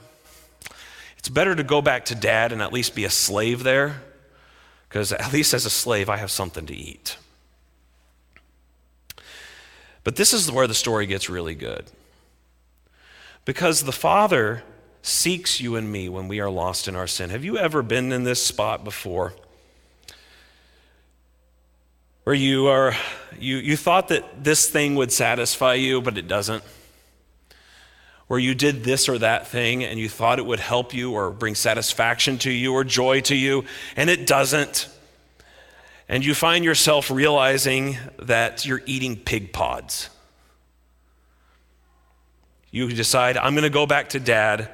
It's 1.18 1.28
better 1.28 1.54
to 1.54 1.64
go 1.64 1.82
back 1.82 2.04
to 2.06 2.14
dad 2.14 2.52
and 2.52 2.62
at 2.62 2.72
least 2.72 2.94
be 2.94 3.04
a 3.04 3.10
slave 3.10 3.62
there, 3.62 4.02
because 4.88 5.12
at 5.12 5.32
least 5.32 5.54
as 5.54 5.66
a 5.66 5.70
slave, 5.70 6.08
I 6.08 6.18
have 6.18 6.30
something 6.30 6.66
to 6.66 6.74
eat. 6.74 7.16
But 10.06 10.14
this 10.14 10.32
is 10.32 10.52
where 10.52 10.68
the 10.68 10.72
story 10.72 11.04
gets 11.06 11.28
really 11.28 11.56
good. 11.56 11.84
Because 13.44 13.82
the 13.82 13.90
Father 13.90 14.62
seeks 15.02 15.60
you 15.60 15.74
and 15.74 15.90
me 15.90 16.08
when 16.08 16.28
we 16.28 16.38
are 16.38 16.48
lost 16.48 16.86
in 16.86 16.94
our 16.94 17.08
sin. 17.08 17.30
Have 17.30 17.44
you 17.44 17.58
ever 17.58 17.82
been 17.82 18.12
in 18.12 18.22
this 18.22 18.40
spot 18.40 18.84
before? 18.84 19.32
Where 22.22 22.36
you 22.36 22.68
are 22.68 22.94
you, 23.36 23.56
you 23.56 23.76
thought 23.76 24.06
that 24.08 24.44
this 24.44 24.70
thing 24.70 24.94
would 24.94 25.10
satisfy 25.10 25.74
you, 25.74 26.00
but 26.00 26.16
it 26.16 26.28
doesn't. 26.28 26.62
Where 28.28 28.38
you 28.38 28.54
did 28.54 28.84
this 28.84 29.08
or 29.08 29.18
that 29.18 29.48
thing 29.48 29.82
and 29.82 29.98
you 29.98 30.08
thought 30.08 30.38
it 30.38 30.46
would 30.46 30.60
help 30.60 30.94
you 30.94 31.14
or 31.14 31.32
bring 31.32 31.56
satisfaction 31.56 32.38
to 32.38 32.50
you 32.52 32.74
or 32.74 32.84
joy 32.84 33.22
to 33.22 33.34
you, 33.34 33.64
and 33.96 34.08
it 34.08 34.28
doesn't 34.28 34.88
and 36.08 36.24
you 36.24 36.34
find 36.34 36.64
yourself 36.64 37.10
realizing 37.10 37.96
that 38.18 38.64
you're 38.64 38.82
eating 38.86 39.16
pig 39.16 39.52
pods. 39.52 40.08
You 42.70 42.88
decide, 42.88 43.36
I'm 43.36 43.54
going 43.54 43.64
to 43.64 43.70
go 43.70 43.86
back 43.86 44.10
to 44.10 44.20
dad 44.20 44.70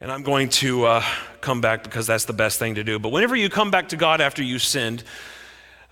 and 0.00 0.10
I'm 0.10 0.22
going 0.22 0.48
to 0.48 0.84
uh, 0.86 1.04
come 1.40 1.60
back 1.60 1.84
because 1.84 2.06
that's 2.08 2.24
the 2.24 2.32
best 2.32 2.58
thing 2.58 2.74
to 2.74 2.82
do. 2.82 2.98
But 2.98 3.10
whenever 3.10 3.36
you 3.36 3.48
come 3.48 3.70
back 3.70 3.90
to 3.90 3.96
God 3.96 4.20
after 4.20 4.42
you 4.42 4.58
sinned, 4.58 5.04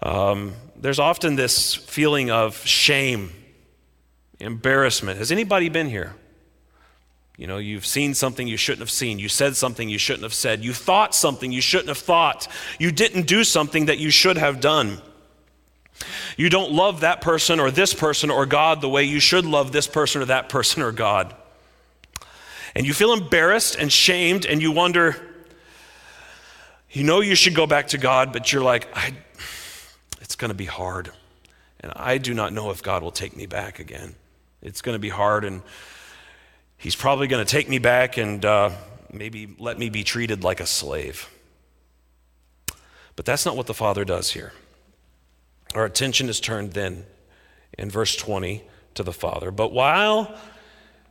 um, 0.02 0.54
there's 0.74 0.98
often 0.98 1.36
this 1.36 1.74
feeling 1.74 2.30
of 2.30 2.56
shame, 2.66 3.30
embarrassment. 4.40 5.18
Has 5.18 5.30
anybody 5.30 5.68
been 5.68 5.88
here? 5.88 6.16
You 7.40 7.46
know, 7.46 7.56
you've 7.56 7.86
seen 7.86 8.12
something 8.12 8.46
you 8.46 8.58
shouldn't 8.58 8.80
have 8.80 8.90
seen. 8.90 9.18
You 9.18 9.30
said 9.30 9.56
something 9.56 9.88
you 9.88 9.96
shouldn't 9.96 10.24
have 10.24 10.34
said. 10.34 10.62
You 10.62 10.74
thought 10.74 11.14
something 11.14 11.50
you 11.50 11.62
shouldn't 11.62 11.88
have 11.88 11.96
thought. 11.96 12.46
You 12.78 12.92
didn't 12.92 13.26
do 13.26 13.44
something 13.44 13.86
that 13.86 13.96
you 13.96 14.10
should 14.10 14.36
have 14.36 14.60
done. 14.60 15.00
You 16.36 16.50
don't 16.50 16.70
love 16.70 17.00
that 17.00 17.22
person 17.22 17.58
or 17.58 17.70
this 17.70 17.94
person 17.94 18.30
or 18.30 18.44
God 18.44 18.82
the 18.82 18.90
way 18.90 19.04
you 19.04 19.20
should 19.20 19.46
love 19.46 19.72
this 19.72 19.86
person 19.86 20.20
or 20.20 20.26
that 20.26 20.50
person 20.50 20.82
or 20.82 20.92
God. 20.92 21.34
And 22.74 22.86
you 22.86 22.92
feel 22.92 23.14
embarrassed 23.14 23.74
and 23.74 23.90
shamed 23.90 24.44
and 24.44 24.60
you 24.60 24.70
wonder, 24.70 25.16
you 26.90 27.04
know 27.04 27.20
you 27.20 27.34
should 27.34 27.54
go 27.54 27.66
back 27.66 27.88
to 27.88 27.98
God, 27.98 28.34
but 28.34 28.52
you're 28.52 28.62
like, 28.62 28.86
it's 30.20 30.36
going 30.36 30.50
to 30.50 30.54
be 30.54 30.66
hard. 30.66 31.10
And 31.80 31.90
I 31.96 32.18
do 32.18 32.34
not 32.34 32.52
know 32.52 32.70
if 32.70 32.82
God 32.82 33.02
will 33.02 33.12
take 33.12 33.34
me 33.34 33.46
back 33.46 33.78
again. 33.78 34.14
It's 34.60 34.82
going 34.82 34.94
to 34.94 34.98
be 34.98 35.08
hard. 35.08 35.46
And 35.46 35.62
he's 36.80 36.96
probably 36.96 37.28
going 37.28 37.44
to 37.44 37.50
take 37.50 37.68
me 37.68 37.78
back 37.78 38.16
and 38.16 38.44
uh, 38.44 38.70
maybe 39.12 39.54
let 39.58 39.78
me 39.78 39.88
be 39.88 40.02
treated 40.02 40.42
like 40.42 40.58
a 40.58 40.66
slave. 40.66 41.30
But 43.14 43.26
that's 43.26 43.46
not 43.46 43.56
what 43.56 43.66
the 43.66 43.74
Father 43.74 44.04
does 44.04 44.32
here. 44.32 44.52
Our 45.74 45.84
attention 45.84 46.28
is 46.28 46.40
turned 46.40 46.72
then 46.72 47.04
in 47.78 47.90
verse 47.90 48.16
20 48.16 48.64
to 48.94 49.02
the 49.02 49.12
Father. 49.12 49.50
But 49.50 49.72
while 49.72 50.34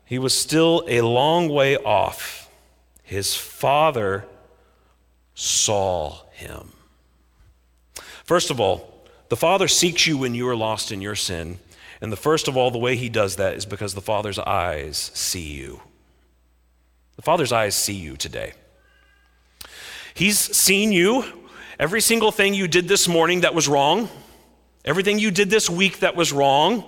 he 0.06 0.20
was 0.20 0.34
still 0.34 0.84
a 0.88 1.02
long 1.02 1.48
way 1.48 1.78
off, 1.78 2.50
his 3.04 3.36
Father 3.36 4.26
saw 5.36 6.26
him. 6.32 6.74
First 8.26 8.50
of 8.50 8.60
all, 8.60 9.06
the 9.30 9.38
Father 9.38 9.68
seeks 9.68 10.08
you 10.08 10.18
when 10.18 10.36
you 10.36 10.48
are 10.50 10.56
lost 10.56 10.92
in 10.92 11.02
your 11.02 11.16
sin 11.16 11.60
and 12.02 12.12
the 12.12 12.18
first 12.18 12.48
of 12.48 12.56
all, 12.56 12.72
the 12.72 12.78
way 12.78 12.96
he 12.96 13.10
does 13.10 13.36
that 13.36 13.56
is 13.56 13.66
because 13.66 13.94
the 13.94 14.02
Father's 14.02 14.40
eyes 14.40 15.12
see 15.14 15.54
you. 15.54 15.82
The 17.18 17.22
Father's 17.22 17.52
eyes 17.52 17.76
see 17.76 17.94
you 17.94 18.16
today. 18.16 18.54
He's 20.14 20.40
seen 20.40 20.92
you, 20.92 21.26
every 21.80 22.02
single 22.02 22.32
thing 22.32 22.54
you 22.54 22.68
did 22.68 22.88
this 22.88 23.08
morning 23.08 23.42
that 23.42 23.54
was 23.54 23.68
wrong, 23.68 24.10
everything 24.86 25.20
you 25.20 25.32
did 25.32 25.50
this 25.50 25.70
week 25.70 26.00
that 26.00 26.16
was 26.16 26.32
wrong. 26.32 26.84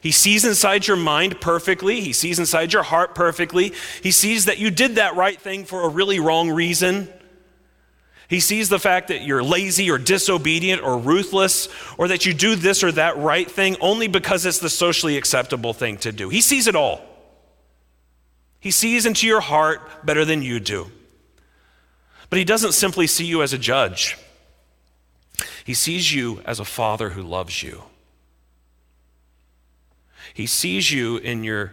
He 0.00 0.10
sees 0.10 0.44
inside 0.44 0.86
your 0.86 0.98
mind 0.98 1.40
perfectly. 1.40 2.02
He 2.02 2.12
sees 2.12 2.38
inside 2.38 2.74
your 2.74 2.82
heart 2.82 3.14
perfectly. 3.14 3.72
He 4.02 4.10
sees 4.10 4.44
that 4.44 4.58
you 4.58 4.70
did 4.70 4.96
that 4.96 5.16
right 5.16 5.40
thing 5.40 5.64
for 5.64 5.82
a 5.82 5.88
really 5.88 6.20
wrong 6.20 6.50
reason. 6.50 7.08
He 8.34 8.40
sees 8.40 8.68
the 8.68 8.80
fact 8.80 9.08
that 9.08 9.22
you're 9.22 9.44
lazy 9.44 9.88
or 9.92 9.96
disobedient 9.96 10.82
or 10.82 10.98
ruthless 10.98 11.68
or 11.96 12.08
that 12.08 12.26
you 12.26 12.34
do 12.34 12.56
this 12.56 12.82
or 12.82 12.90
that 12.90 13.16
right 13.16 13.48
thing 13.48 13.76
only 13.80 14.08
because 14.08 14.44
it's 14.44 14.58
the 14.58 14.68
socially 14.68 15.16
acceptable 15.16 15.72
thing 15.72 15.98
to 15.98 16.10
do. 16.10 16.30
He 16.30 16.40
sees 16.40 16.66
it 16.66 16.74
all. 16.74 17.00
He 18.58 18.72
sees 18.72 19.06
into 19.06 19.28
your 19.28 19.40
heart 19.40 20.04
better 20.04 20.24
than 20.24 20.42
you 20.42 20.58
do. 20.58 20.90
But 22.28 22.40
he 22.40 22.44
doesn't 22.44 22.72
simply 22.72 23.06
see 23.06 23.24
you 23.24 23.40
as 23.40 23.52
a 23.52 23.58
judge, 23.58 24.18
he 25.64 25.72
sees 25.72 26.12
you 26.12 26.42
as 26.44 26.58
a 26.58 26.64
father 26.64 27.10
who 27.10 27.22
loves 27.22 27.62
you. 27.62 27.84
He 30.34 30.46
sees 30.46 30.90
you 30.90 31.18
in 31.18 31.44
your 31.44 31.72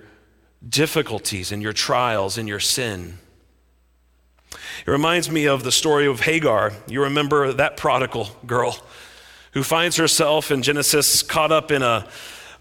difficulties, 0.70 1.52
in 1.52 1.60
your 1.60 1.74
trials, 1.74 2.38
in 2.38 2.46
your 2.46 2.60
sin. 2.60 3.18
It 4.52 4.92
reminds 4.92 5.30
me 5.30 5.46
of 5.46 5.64
the 5.64 5.72
story 5.72 6.06
of 6.08 6.22
Hagar. 6.22 6.74
You 6.88 7.04
remember 7.04 7.54
that 7.54 7.78
prodigal 7.78 8.30
girl 8.46 8.78
who 9.54 9.64
finds 9.64 9.98
herself 9.98 10.52
in 10.52 10.62
Genesis 10.62 11.24
caught 11.24 11.52
up 11.52 11.72
in 11.72 11.82
a 11.82 12.08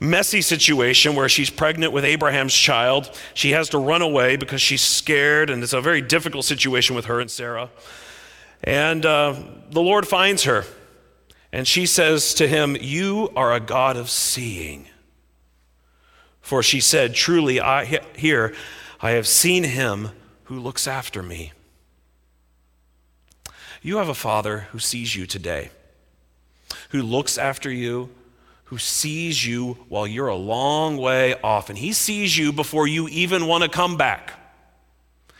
messy 0.01 0.41
situation 0.41 1.15
where 1.15 1.29
she's 1.29 1.51
pregnant 1.51 1.93
with 1.93 2.05
Abraham's 2.05 2.55
child. 2.55 3.11
She 3.35 3.51
has 3.51 3.69
to 3.71 3.79
run 3.79 4.03
away 4.03 4.37
because 4.37 4.61
she's 4.61 4.83
scared, 4.83 5.51
and 5.51 5.63
it's 5.63 5.73
a 5.73 5.81
very 5.81 6.01
difficult 6.01 6.45
situation 6.45 6.97
with 6.97 7.05
her 7.05 7.21
and 7.21 7.31
Sarah. 7.31 7.71
And 8.65 9.07
uh, 9.07 9.35
the 9.71 9.81
Lord 9.81 10.09
finds 10.09 10.45
her, 10.45 10.65
and 11.53 11.67
she 11.67 11.87
says 11.87 12.35
to 12.35 12.49
him, 12.49 12.77
You 12.81 13.31
are 13.37 13.53
a 13.53 13.61
God 13.61 13.97
of 13.97 14.11
seeing. 14.11 14.87
For 16.41 16.63
she 16.63 16.81
said, 16.81 17.15
Truly, 17.15 17.61
I, 17.61 18.01
here 18.17 18.55
I 19.01 19.13
have 19.13 19.27
seen 19.27 19.65
him 19.65 20.09
who 20.45 20.59
looks 20.59 20.89
after 20.89 21.23
me. 21.23 21.53
You 23.83 23.97
have 23.97 24.09
a 24.09 24.15
father 24.15 24.69
who 24.73 24.79
sees 24.79 25.17
you 25.17 25.27
today, 25.27 25.71
who 26.91 27.03
looks 27.03 27.39
after 27.39 27.71
you, 27.71 28.11
who 28.65 28.79
sees 28.79 29.45
you 29.45 29.79
while 29.89 30.07
you're 30.07 30.29
a 30.29 30.37
long 30.37 30.97
way 30.97 31.35
off. 31.43 31.71
And 31.71 31.79
he 31.79 31.93
sees 31.93 32.37
you 32.37 32.53
before 32.53 32.87
you 32.87 33.09
even 33.09 33.47
want 33.47 33.65
to 33.65 33.71
come 33.71 33.97
back. 33.97 34.33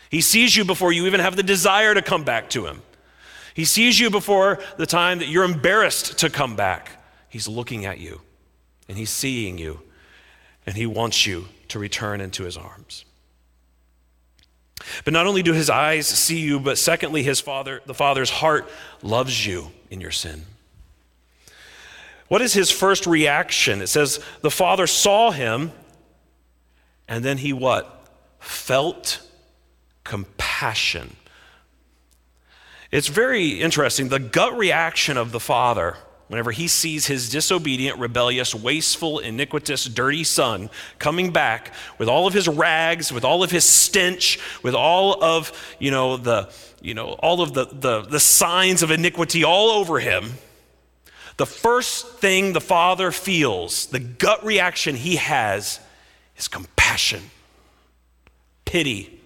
He 0.09 0.21
sees 0.21 0.55
you 0.57 0.65
before 0.65 0.91
you 0.91 1.05
even 1.05 1.21
have 1.21 1.37
the 1.37 1.43
desire 1.43 1.93
to 1.93 2.01
come 2.01 2.23
back 2.23 2.49
to 2.49 2.65
him. 2.65 2.81
He 3.53 3.63
sees 3.63 3.99
you 3.99 4.09
before 4.09 4.59
the 4.77 4.85
time 4.85 5.19
that 5.19 5.27
you're 5.27 5.43
embarrassed 5.43 6.19
to 6.19 6.29
come 6.29 6.55
back. 6.55 6.91
He's 7.29 7.47
looking 7.47 7.85
at 7.85 7.99
you 7.99 8.21
and 8.89 8.97
he's 8.97 9.09
seeing 9.09 9.57
you 9.57 9.81
and 10.65 10.75
he 10.75 10.85
wants 10.85 11.25
you 11.25 11.47
to 11.69 11.79
return 11.79 12.19
into 12.21 12.43
his 12.43 12.57
arms. 12.57 13.05
But 15.03 15.13
not 15.13 15.27
only 15.27 15.43
do 15.43 15.53
his 15.53 15.69
eyes 15.69 16.07
see 16.07 16.39
you, 16.39 16.59
but 16.59 16.77
secondly, 16.77 17.23
his 17.23 17.39
father, 17.39 17.81
the 17.85 17.93
father's 17.93 18.29
heart 18.29 18.69
loves 19.01 19.45
you 19.45 19.71
in 19.89 20.01
your 20.01 20.11
sin. 20.11 20.45
What 22.27 22.41
is 22.41 22.53
his 22.53 22.71
first 22.71 23.05
reaction? 23.05 23.81
It 23.81 23.87
says 23.87 24.19
the 24.41 24.51
father 24.51 24.87
saw 24.87 25.31
him, 25.31 25.71
and 27.07 27.25
then 27.25 27.37
he 27.37 27.51
what? 27.51 28.07
Felt 28.39 29.21
compassion. 30.03 31.15
It's 32.89 33.07
very 33.07 33.61
interesting. 33.61 34.09
The 34.09 34.19
gut 34.19 34.57
reaction 34.57 35.17
of 35.17 35.31
the 35.31 35.39
father 35.39 35.97
whenever 36.31 36.51
he 36.51 36.65
sees 36.65 37.07
his 37.07 37.27
disobedient, 37.27 37.99
rebellious, 37.99 38.55
wasteful, 38.55 39.19
iniquitous, 39.19 39.83
dirty 39.83 40.23
son 40.23 40.69
coming 40.97 41.29
back 41.29 41.73
with 41.97 42.07
all 42.07 42.25
of 42.25 42.33
his 42.33 42.47
rags, 42.47 43.11
with 43.11 43.25
all 43.25 43.43
of 43.43 43.51
his 43.51 43.65
stench, 43.65 44.39
with 44.63 44.73
all 44.73 45.21
of, 45.21 45.51
you 45.77 45.91
know, 45.91 46.15
the, 46.15 46.49
you 46.81 46.93
know, 46.93 47.07
all 47.19 47.41
of 47.41 47.53
the, 47.53 47.65
the, 47.65 48.03
the 48.03 48.19
signs 48.19 48.81
of 48.81 48.91
iniquity 48.91 49.43
all 49.43 49.71
over 49.71 49.99
him, 49.99 50.31
the 51.35 51.45
first 51.45 52.19
thing 52.19 52.53
the 52.53 52.61
father 52.61 53.11
feels, 53.11 53.87
the 53.87 53.99
gut 53.99 54.41
reaction 54.45 54.95
he 54.95 55.17
has, 55.17 55.81
is 56.37 56.47
compassion, 56.47 57.23
pity, 58.63 59.19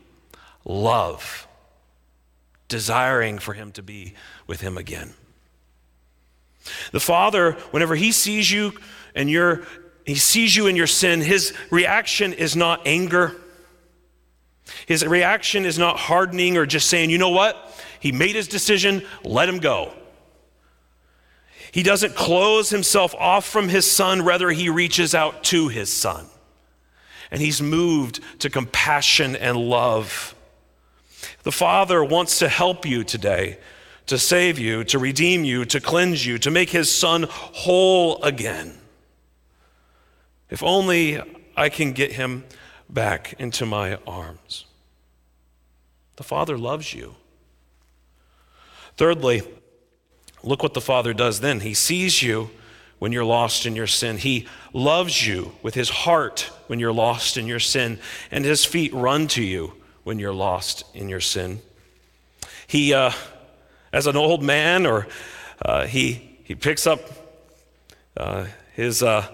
love, 0.64 1.48
desiring 2.68 3.38
for 3.38 3.54
him 3.54 3.72
to 3.74 3.84
be 3.84 4.16
with 4.48 4.62
him 4.62 4.76
again. 4.76 5.14
The 6.92 7.00
Father, 7.00 7.54
whenever 7.72 7.96
He 7.96 8.12
sees 8.12 8.52
you 8.52 8.74
and 9.14 9.30
you're, 9.30 9.64
He 10.06 10.16
sees 10.16 10.56
you 10.56 10.68
in 10.68 10.76
your 10.76 10.88
sin, 10.88 11.22
His 11.22 11.54
reaction 11.70 12.34
is 12.34 12.56
not 12.56 12.86
anger. 12.86 13.36
His 14.86 15.06
reaction 15.06 15.66
is 15.66 15.78
not 15.78 15.98
hardening 15.98 16.58
or 16.58 16.66
just 16.66 16.88
saying, 16.88 17.10
you 17.10 17.18
know 17.18 17.30
what? 17.30 17.72
He 18.00 18.12
made 18.12 18.36
his 18.36 18.48
decision, 18.48 19.04
let 19.24 19.50
him 19.50 19.60
go. 19.60 19.94
He 21.72 21.84
doesn't 21.84 22.16
close 22.16 22.70
himself 22.70 23.14
off 23.16 23.46
from 23.46 23.68
his 23.68 23.90
son, 23.90 24.24
rather, 24.24 24.50
he 24.50 24.70
reaches 24.70 25.14
out 25.14 25.44
to 25.46 25.68
his 25.68 25.92
son. 25.92 26.26
And 27.32 27.42
he's 27.42 27.62
moved 27.62 28.22
to 28.40 28.50
compassion 28.50 29.36
and 29.36 29.58
love. 29.58 30.36
The 31.44 31.52
Father 31.52 32.04
wants 32.04 32.40
to 32.40 32.48
help 32.48 32.86
you 32.86 33.04
today 33.04 33.58
to 34.08 34.18
save 34.18 34.60
you, 34.60 34.84
to 34.86 35.00
redeem 35.00 35.44
you, 35.44 35.66
to 35.66 35.80
cleanse 35.80 36.26
you, 36.26 36.38
to 36.40 36.52
make 36.52 36.70
his 36.70 36.94
son 36.94 37.26
whole 37.30 38.22
again. 38.24 38.78
If 40.50 40.62
only 40.62 41.20
I 41.58 41.70
can 41.70 41.94
get 41.94 42.14
him 42.14 42.44
back 42.90 43.34
into 43.40 43.66
my 43.66 43.98
arms. 44.06 44.66
The 46.18 46.24
Father 46.24 46.58
loves 46.58 46.94
you. 46.94 47.16
Thirdly, 48.98 49.44
look 50.44 50.64
what 50.64 50.74
the 50.74 50.82
Father 50.82 51.14
does 51.14 51.42
then. 51.42 51.60
He 51.62 51.74
sees 51.74 52.22
you 52.22 52.52
when 53.00 53.12
you're 53.12 53.26
lost 53.26 53.66
in 53.66 53.76
your 53.76 53.88
sin. 53.88 54.18
He 54.18 54.48
loves 54.72 55.28
you 55.28 55.54
with 55.62 55.74
his 55.74 55.90
heart 55.90 56.52
when 56.68 56.80
you're 56.80 56.94
lost 56.94 57.38
in 57.38 57.48
your 57.48 57.60
sin, 57.60 58.00
and 58.32 58.46
his 58.46 58.64
feet 58.64 58.94
run 58.94 59.28
to 59.30 59.44
you 59.44 59.74
when 60.04 60.20
you're 60.20 60.34
lost 60.34 60.86
in 60.94 61.10
your 61.10 61.20
sin. 61.20 61.62
He, 62.68 62.94
uh, 62.94 63.12
as 63.96 64.08
an 64.08 64.18
old 64.18 64.44
man, 64.44 64.86
or 64.86 65.08
uh, 65.62 65.86
he, 65.88 66.38
he 66.44 66.54
picks 66.54 66.86
up 66.86 67.00
uh, 68.18 68.46
his, 68.74 69.02
uh, 69.02 69.26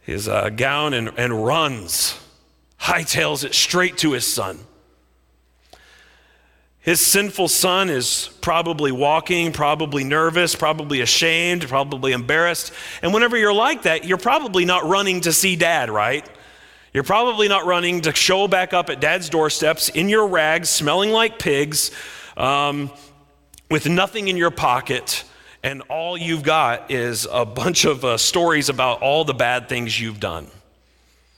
his 0.00 0.26
uh, 0.26 0.48
gown 0.48 0.94
and, 0.94 1.10
and 1.18 1.44
runs, 1.44 2.18
hightails 2.80 3.44
it 3.44 3.54
straight 3.54 3.98
to 3.98 4.12
his 4.12 4.26
son. 4.26 4.58
His 6.78 7.06
sinful 7.06 7.48
son 7.48 7.90
is 7.90 8.30
probably 8.40 8.90
walking, 8.90 9.52
probably 9.52 10.02
nervous, 10.02 10.56
probably 10.56 11.02
ashamed, 11.02 11.68
probably 11.68 12.12
embarrassed. 12.12 12.72
And 13.02 13.12
whenever 13.12 13.36
you're 13.36 13.52
like 13.52 13.82
that, 13.82 14.06
you're 14.06 14.16
probably 14.16 14.64
not 14.64 14.86
running 14.86 15.20
to 15.20 15.32
see 15.32 15.56
dad, 15.56 15.90
right? 15.90 16.26
You're 16.94 17.04
probably 17.04 17.48
not 17.48 17.66
running 17.66 18.00
to 18.00 18.14
show 18.14 18.48
back 18.48 18.72
up 18.72 18.88
at 18.88 18.98
dad's 18.98 19.28
doorsteps 19.28 19.90
in 19.90 20.08
your 20.08 20.26
rags, 20.26 20.70
smelling 20.70 21.10
like 21.10 21.38
pigs, 21.38 21.90
um, 22.38 22.90
with 23.70 23.88
nothing 23.88 24.28
in 24.28 24.36
your 24.36 24.50
pocket, 24.50 25.24
and 25.62 25.82
all 25.82 26.18
you've 26.18 26.42
got 26.42 26.90
is 26.90 27.26
a 27.30 27.46
bunch 27.46 27.84
of 27.84 28.04
uh, 28.04 28.16
stories 28.18 28.68
about 28.68 29.00
all 29.00 29.24
the 29.24 29.34
bad 29.34 29.68
things 29.68 29.98
you've 29.98 30.20
done. 30.20 30.48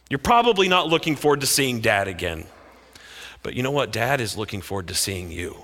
You're 0.08 0.18
probably 0.18 0.68
not 0.68 0.88
looking 0.88 1.16
forward 1.16 1.40
to 1.42 1.46
seeing 1.46 1.80
dad 1.80 2.08
again. 2.08 2.46
But 3.42 3.54
you 3.54 3.62
know 3.62 3.70
what? 3.70 3.92
Dad 3.92 4.20
is 4.20 4.36
looking 4.36 4.60
forward 4.60 4.88
to 4.88 4.94
seeing 4.94 5.30
you. 5.30 5.56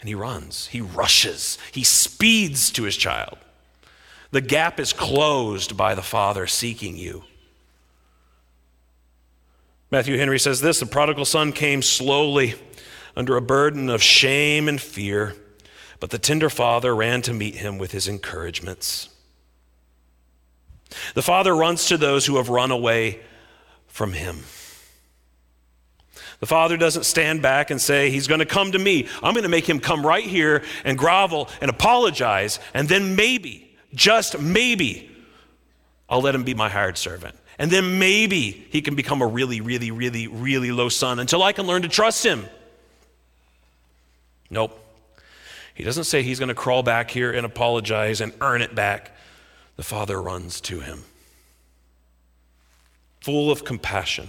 And 0.00 0.08
he 0.08 0.14
runs, 0.14 0.68
he 0.68 0.80
rushes, 0.80 1.58
he 1.72 1.82
speeds 1.82 2.70
to 2.72 2.84
his 2.84 2.96
child. 2.96 3.38
The 4.30 4.40
gap 4.40 4.78
is 4.78 4.92
closed 4.92 5.76
by 5.76 5.94
the 5.94 6.02
father 6.02 6.46
seeking 6.46 6.96
you. 6.96 7.24
Matthew 9.90 10.18
Henry 10.18 10.38
says 10.38 10.60
this 10.60 10.80
the 10.80 10.86
prodigal 10.86 11.24
son 11.24 11.52
came 11.52 11.82
slowly 11.82 12.54
under 13.18 13.36
a 13.36 13.42
burden 13.42 13.90
of 13.90 14.00
shame 14.00 14.68
and 14.68 14.80
fear, 14.80 15.34
but 15.98 16.10
the 16.10 16.18
tender 16.20 16.48
father 16.48 16.94
ran 16.94 17.20
to 17.20 17.34
meet 17.34 17.56
him 17.56 17.76
with 17.76 17.90
his 17.90 18.06
encouragements. 18.06 19.08
The 21.14 21.22
father 21.22 21.54
runs 21.54 21.86
to 21.86 21.96
those 21.96 22.26
who 22.26 22.36
have 22.36 22.48
run 22.48 22.70
away 22.70 23.18
from 23.88 24.12
him. 24.12 24.44
The 26.38 26.46
father 26.46 26.76
doesn't 26.76 27.06
stand 27.06 27.42
back 27.42 27.72
and 27.72 27.80
say, 27.80 28.10
He's 28.10 28.28
going 28.28 28.38
to 28.38 28.46
come 28.46 28.70
to 28.70 28.78
me. 28.78 29.08
I'm 29.20 29.34
going 29.34 29.42
to 29.42 29.48
make 29.48 29.68
him 29.68 29.80
come 29.80 30.06
right 30.06 30.24
here 30.24 30.62
and 30.84 30.96
grovel 30.96 31.48
and 31.60 31.68
apologize, 31.68 32.60
and 32.72 32.88
then 32.88 33.16
maybe, 33.16 33.76
just 33.92 34.38
maybe, 34.38 35.10
I'll 36.08 36.22
let 36.22 36.36
him 36.36 36.44
be 36.44 36.54
my 36.54 36.68
hired 36.68 36.96
servant. 36.96 37.34
And 37.58 37.68
then 37.68 37.98
maybe 37.98 38.68
he 38.70 38.80
can 38.80 38.94
become 38.94 39.22
a 39.22 39.26
really, 39.26 39.60
really, 39.60 39.90
really, 39.90 40.28
really 40.28 40.70
low 40.70 40.88
son 40.88 41.18
until 41.18 41.42
I 41.42 41.52
can 41.52 41.66
learn 41.66 41.82
to 41.82 41.88
trust 41.88 42.24
him. 42.24 42.46
Nope. 44.50 44.84
He 45.74 45.84
doesn't 45.84 46.04
say 46.04 46.22
he's 46.22 46.38
going 46.38 46.48
to 46.48 46.54
crawl 46.54 46.82
back 46.82 47.10
here 47.10 47.30
and 47.30 47.46
apologize 47.46 48.20
and 48.20 48.32
earn 48.40 48.62
it 48.62 48.74
back. 48.74 49.16
The 49.76 49.84
father 49.84 50.20
runs 50.20 50.60
to 50.62 50.80
him, 50.80 51.04
full 53.20 53.50
of 53.50 53.64
compassion. 53.64 54.28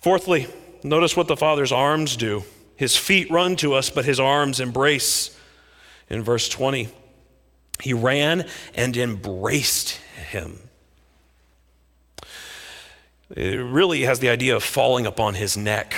Fourthly, 0.00 0.48
notice 0.82 1.16
what 1.16 1.28
the 1.28 1.36
father's 1.36 1.70
arms 1.70 2.16
do. 2.16 2.42
His 2.76 2.96
feet 2.96 3.30
run 3.30 3.54
to 3.56 3.74
us, 3.74 3.90
but 3.90 4.04
his 4.04 4.18
arms 4.18 4.58
embrace. 4.58 5.38
In 6.10 6.24
verse 6.24 6.48
20, 6.48 6.88
he 7.80 7.92
ran 7.92 8.48
and 8.74 8.96
embraced 8.96 9.90
him. 10.28 10.58
It 13.30 13.58
really 13.58 14.02
has 14.02 14.18
the 14.18 14.28
idea 14.28 14.56
of 14.56 14.64
falling 14.64 15.06
upon 15.06 15.34
his 15.34 15.56
neck. 15.56 15.94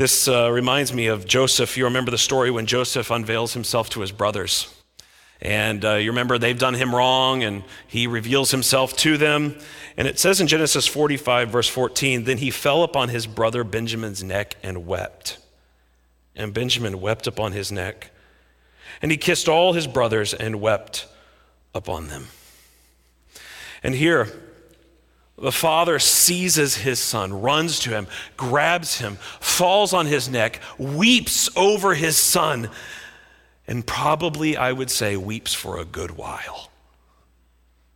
This 0.00 0.28
uh, 0.28 0.50
reminds 0.50 0.94
me 0.94 1.08
of 1.08 1.26
Joseph. 1.26 1.76
You 1.76 1.84
remember 1.84 2.10
the 2.10 2.16
story 2.16 2.50
when 2.50 2.64
Joseph 2.64 3.10
unveils 3.10 3.52
himself 3.52 3.90
to 3.90 4.00
his 4.00 4.12
brothers. 4.12 4.74
And 5.42 5.84
uh, 5.84 5.96
you 5.96 6.08
remember 6.08 6.38
they've 6.38 6.58
done 6.58 6.72
him 6.72 6.94
wrong, 6.94 7.42
and 7.42 7.64
he 7.86 8.06
reveals 8.06 8.50
himself 8.50 8.96
to 8.96 9.18
them. 9.18 9.58
And 9.98 10.08
it 10.08 10.18
says 10.18 10.40
in 10.40 10.46
Genesis 10.46 10.86
45, 10.86 11.50
verse 11.50 11.68
14, 11.68 12.24
then 12.24 12.38
he 12.38 12.50
fell 12.50 12.82
upon 12.82 13.10
his 13.10 13.26
brother 13.26 13.62
Benjamin's 13.62 14.24
neck 14.24 14.56
and 14.62 14.86
wept. 14.86 15.36
And 16.34 16.54
Benjamin 16.54 17.02
wept 17.02 17.26
upon 17.26 17.52
his 17.52 17.70
neck. 17.70 18.10
And 19.02 19.10
he 19.10 19.18
kissed 19.18 19.50
all 19.50 19.74
his 19.74 19.86
brothers 19.86 20.32
and 20.32 20.62
wept 20.62 21.08
upon 21.74 22.08
them. 22.08 22.28
And 23.82 23.94
here, 23.94 24.49
the 25.40 25.52
father 25.52 25.98
seizes 25.98 26.76
his 26.76 26.98
son, 26.98 27.40
runs 27.40 27.78
to 27.80 27.90
him, 27.90 28.06
grabs 28.36 28.98
him, 28.98 29.16
falls 29.40 29.94
on 29.94 30.06
his 30.06 30.28
neck, 30.28 30.60
weeps 30.78 31.48
over 31.56 31.94
his 31.94 32.16
son, 32.16 32.68
and 33.66 33.86
probably, 33.86 34.56
I 34.56 34.72
would 34.72 34.90
say, 34.90 35.16
weeps 35.16 35.54
for 35.54 35.78
a 35.78 35.84
good 35.84 36.12
while. 36.12 36.70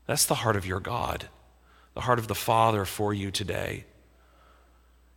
That's 0.07 0.25
the 0.25 0.37
heart 0.37 0.57
of 0.57 0.67
your 0.67 0.81
God, 0.81 1.29
the 1.95 2.03
heart 2.03 2.19
of 2.19 2.29
the 2.29 2.35
Father 2.35 2.85
for 2.85 3.13
you 3.13 3.31
today. 3.31 3.85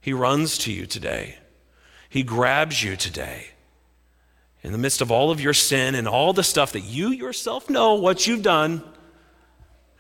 He 0.02 0.12
runs 0.14 0.58
to 0.60 0.72
you 0.72 0.86
today, 0.86 1.38
He 2.10 2.24
grabs 2.24 2.84
you 2.84 2.96
today. 2.96 3.48
In 4.64 4.72
the 4.74 4.78
midst 4.78 5.02
of 5.02 5.12
all 5.12 5.32
of 5.32 5.40
your 5.40 5.54
sin 5.54 5.96
and 5.96 6.08
all 6.10 6.34
the 6.34 6.44
stuff 6.44 6.74
that 6.74 6.82
you 6.82 7.10
yourself 7.10 7.70
know 7.70 7.94
what 7.94 8.28
you've 8.28 8.42
done, 8.42 8.84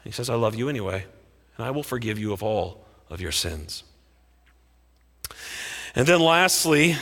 He 0.03 0.11
says, 0.11 0.29
I 0.29 0.35
love 0.35 0.55
you 0.55 0.67
anyway 0.67 1.05
and 1.57 1.65
I 1.65 1.71
will 1.71 1.83
forgive 1.83 2.19
you 2.19 2.33
of 2.33 2.43
all 2.43 2.85
of 3.09 3.19
your 3.19 3.31
sins. 3.31 3.83
And 5.95 6.07
then 6.07 6.19
lastly, 6.19 6.95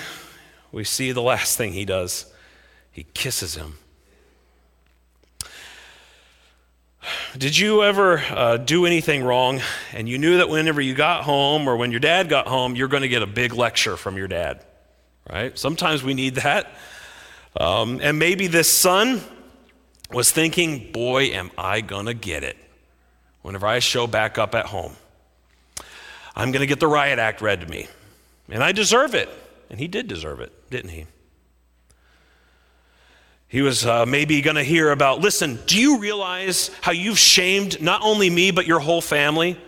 we 0.72 0.84
see 0.84 1.12
the 1.12 1.22
last 1.22 1.58
thing 1.58 1.74
he 1.74 1.86
does 1.86 2.26
he 2.92 3.06
kisses 3.14 3.56
him. 3.56 3.78
Did 7.38 7.58
you 7.58 7.84
ever 7.84 8.20
uh, 8.20 8.56
do 8.56 8.86
anything 8.86 9.22
wrong 9.22 9.60
and 9.92 10.08
you 10.08 10.18
knew 10.18 10.38
that 10.38 10.48
whenever 10.48 10.80
you 10.80 10.94
got 10.94 11.26
home 11.26 11.68
or 11.68 11.76
when 11.76 11.92
your 11.92 12.00
dad 12.00 12.30
got 12.30 12.48
home, 12.48 12.78
you're 12.78 12.88
going 12.88 13.02
to 13.02 13.10
get 13.10 13.22
a 13.22 13.28
big 13.28 13.54
lecture 13.54 13.98
from 13.98 14.16
your 14.16 14.30
dad? 14.30 14.64
Right? 15.30 15.60
Sometimes 15.60 16.04
we 16.04 16.14
need 16.14 16.36
that. 16.36 16.74
Um, 17.60 18.00
and 18.02 18.18
maybe 18.18 18.48
this 18.48 18.70
son 18.70 19.22
was 20.10 20.32
thinking, 20.32 20.94
boy, 20.94 21.26
am 21.26 21.52
I 21.58 21.82
going 21.82 22.06
to 22.06 22.14
get 22.14 22.46
it 22.46 22.56
whenever 23.46 23.68
I 23.68 23.78
show 23.78 24.08
back 24.08 24.40
up 24.40 24.56
at 24.56 24.66
home. 24.66 24.94
I'm 26.36 26.52
going 26.52 26.62
to 26.62 26.66
get 26.66 26.80
the 26.80 26.88
riot 26.88 27.20
act 27.20 27.42
read 27.42 27.62
to 27.62 27.68
me. 27.68 27.88
And 28.50 28.64
I 28.64 28.72
deserve 28.72 29.14
it. 29.14 29.30
And 29.70 29.80
he 29.80 29.88
did 29.88 30.08
deserve 30.08 30.40
it, 30.40 30.52
didn't 30.72 30.90
he? 30.90 31.06
He 33.48 33.62
was 33.62 33.86
uh, 33.86 34.08
maybe 34.08 34.42
going 34.42 34.56
to 34.56 34.64
hear 34.64 34.90
about 34.90 35.22
listen, 35.22 35.60
do 35.68 35.80
you 35.80 36.00
realize 36.00 36.72
how 36.82 36.92
you've 36.92 37.20
shamed 37.20 37.80
not 37.84 38.02
only 38.02 38.32
me, 38.32 38.50
but 38.50 38.66
your 38.66 38.80
whole 38.80 39.00
family? 39.00 39.60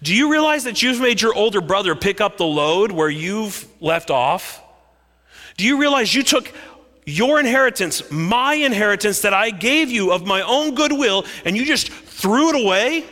Do 0.00 0.14
you 0.14 0.30
realize 0.30 0.62
that 0.64 0.80
you've 0.80 1.00
made 1.00 1.20
your 1.20 1.34
older 1.34 1.60
brother 1.60 1.96
pick 1.96 2.20
up 2.20 2.36
the 2.36 2.46
load 2.46 2.92
where 2.92 3.10
you've 3.10 3.66
left 3.80 4.12
off? 4.12 4.62
Do 5.56 5.66
you 5.66 5.76
realize 5.76 6.14
you 6.14 6.22
took 6.22 6.52
your 7.04 7.40
inheritance, 7.40 8.08
my 8.12 8.54
inheritance 8.54 9.22
that 9.22 9.34
I 9.34 9.50
gave 9.50 9.90
you 9.90 10.12
of 10.12 10.24
my 10.24 10.42
own 10.42 10.76
goodwill, 10.76 11.26
and 11.44 11.56
you 11.56 11.64
just 11.64 11.90
threw 12.12 12.50
it 12.50 12.64
away? 12.64 13.04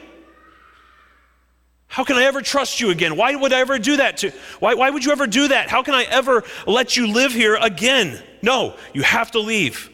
How 1.86 2.04
can 2.04 2.16
I 2.16 2.24
ever 2.24 2.40
trust 2.40 2.80
you 2.80 2.90
again? 2.90 3.16
Why 3.16 3.34
would 3.34 3.52
I 3.52 3.60
ever 3.60 3.78
do 3.78 3.96
that 3.96 4.18
to 4.18 4.30
why, 4.60 4.74
why 4.74 4.90
would 4.90 5.04
you 5.04 5.10
ever 5.10 5.26
do 5.26 5.48
that? 5.48 5.68
How 5.68 5.82
can 5.82 5.94
I 5.94 6.04
ever 6.04 6.44
let 6.66 6.96
you 6.96 7.12
live 7.12 7.32
here 7.32 7.56
again? 7.56 8.22
No, 8.42 8.76
you 8.94 9.02
have 9.02 9.32
to 9.32 9.40
leave. 9.40 9.90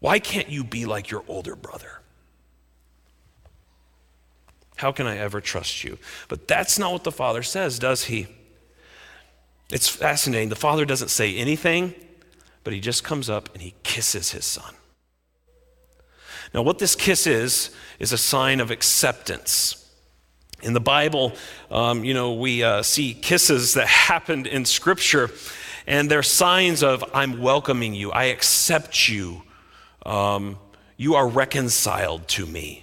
Why 0.00 0.18
can't 0.18 0.48
you 0.48 0.64
be 0.64 0.86
like 0.86 1.10
your 1.10 1.22
older 1.28 1.54
brother? 1.54 2.00
How 4.76 4.90
can 4.90 5.06
I 5.06 5.18
ever 5.18 5.40
trust 5.40 5.84
you? 5.84 5.98
But 6.28 6.48
that's 6.48 6.78
not 6.78 6.92
what 6.92 7.04
the 7.04 7.12
Father 7.12 7.42
says, 7.42 7.78
does 7.78 8.04
he? 8.04 8.26
It's 9.72 9.88
fascinating. 9.88 10.50
The 10.50 10.56
father 10.56 10.84
doesn't 10.84 11.08
say 11.08 11.34
anything, 11.36 11.94
but 12.62 12.74
he 12.74 12.80
just 12.80 13.04
comes 13.04 13.30
up 13.30 13.48
and 13.54 13.62
he 13.62 13.74
kisses 13.82 14.32
his 14.32 14.44
son. 14.44 14.74
Now, 16.54 16.62
what 16.62 16.78
this 16.78 16.94
kiss 16.94 17.26
is, 17.26 17.70
is 17.98 18.12
a 18.12 18.18
sign 18.18 18.60
of 18.60 18.70
acceptance. 18.70 19.78
In 20.62 20.74
the 20.74 20.80
Bible, 20.80 21.32
um, 21.70 22.04
you 22.04 22.14
know, 22.14 22.34
we 22.34 22.62
uh, 22.62 22.82
see 22.82 23.14
kisses 23.14 23.74
that 23.74 23.88
happened 23.88 24.46
in 24.46 24.64
Scripture, 24.64 25.30
and 25.86 26.10
they're 26.10 26.22
signs 26.22 26.82
of, 26.82 27.04
I'm 27.14 27.40
welcoming 27.40 27.94
you, 27.94 28.12
I 28.12 28.24
accept 28.24 29.08
you, 29.08 29.42
um, 30.04 30.58
you 30.96 31.14
are 31.14 31.26
reconciled 31.26 32.28
to 32.28 32.46
me. 32.46 32.81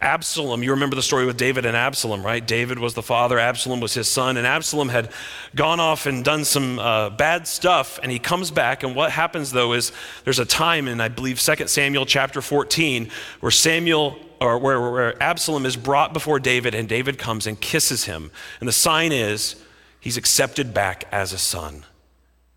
Absalom, 0.00 0.62
you 0.62 0.70
remember 0.70 0.96
the 0.96 1.02
story 1.02 1.26
with 1.26 1.36
David 1.36 1.66
and 1.66 1.76
Absalom, 1.76 2.24
right? 2.24 2.44
David 2.44 2.78
was 2.78 2.94
the 2.94 3.02
father, 3.02 3.38
Absalom 3.38 3.80
was 3.80 3.94
his 3.94 4.08
son, 4.08 4.36
and 4.36 4.46
Absalom 4.46 4.88
had 4.88 5.12
gone 5.54 5.80
off 5.80 6.06
and 6.06 6.24
done 6.24 6.44
some 6.44 6.78
uh, 6.78 7.10
bad 7.10 7.46
stuff, 7.46 8.00
and 8.02 8.10
he 8.10 8.18
comes 8.18 8.50
back. 8.50 8.82
And 8.82 8.96
what 8.96 9.10
happens 9.10 9.52
though 9.52 9.74
is 9.74 9.92
there's 10.24 10.38
a 10.38 10.46
time 10.46 10.88
in, 10.88 11.00
I 11.00 11.08
believe, 11.08 11.40
2 11.40 11.66
Samuel 11.68 12.06
chapter 12.06 12.40
14, 12.40 13.10
where 13.40 13.50
Samuel 13.50 14.18
or 14.40 14.58
where, 14.58 14.80
where 14.80 15.22
Absalom 15.22 15.64
is 15.64 15.76
brought 15.76 16.12
before 16.12 16.40
David, 16.40 16.74
and 16.74 16.88
David 16.88 17.18
comes 17.18 17.46
and 17.46 17.60
kisses 17.60 18.04
him. 18.04 18.30
And 18.60 18.68
the 18.68 18.72
sign 18.72 19.12
is 19.12 19.62
he's 20.00 20.16
accepted 20.16 20.74
back 20.74 21.04
as 21.12 21.32
a 21.32 21.38
son. 21.38 21.84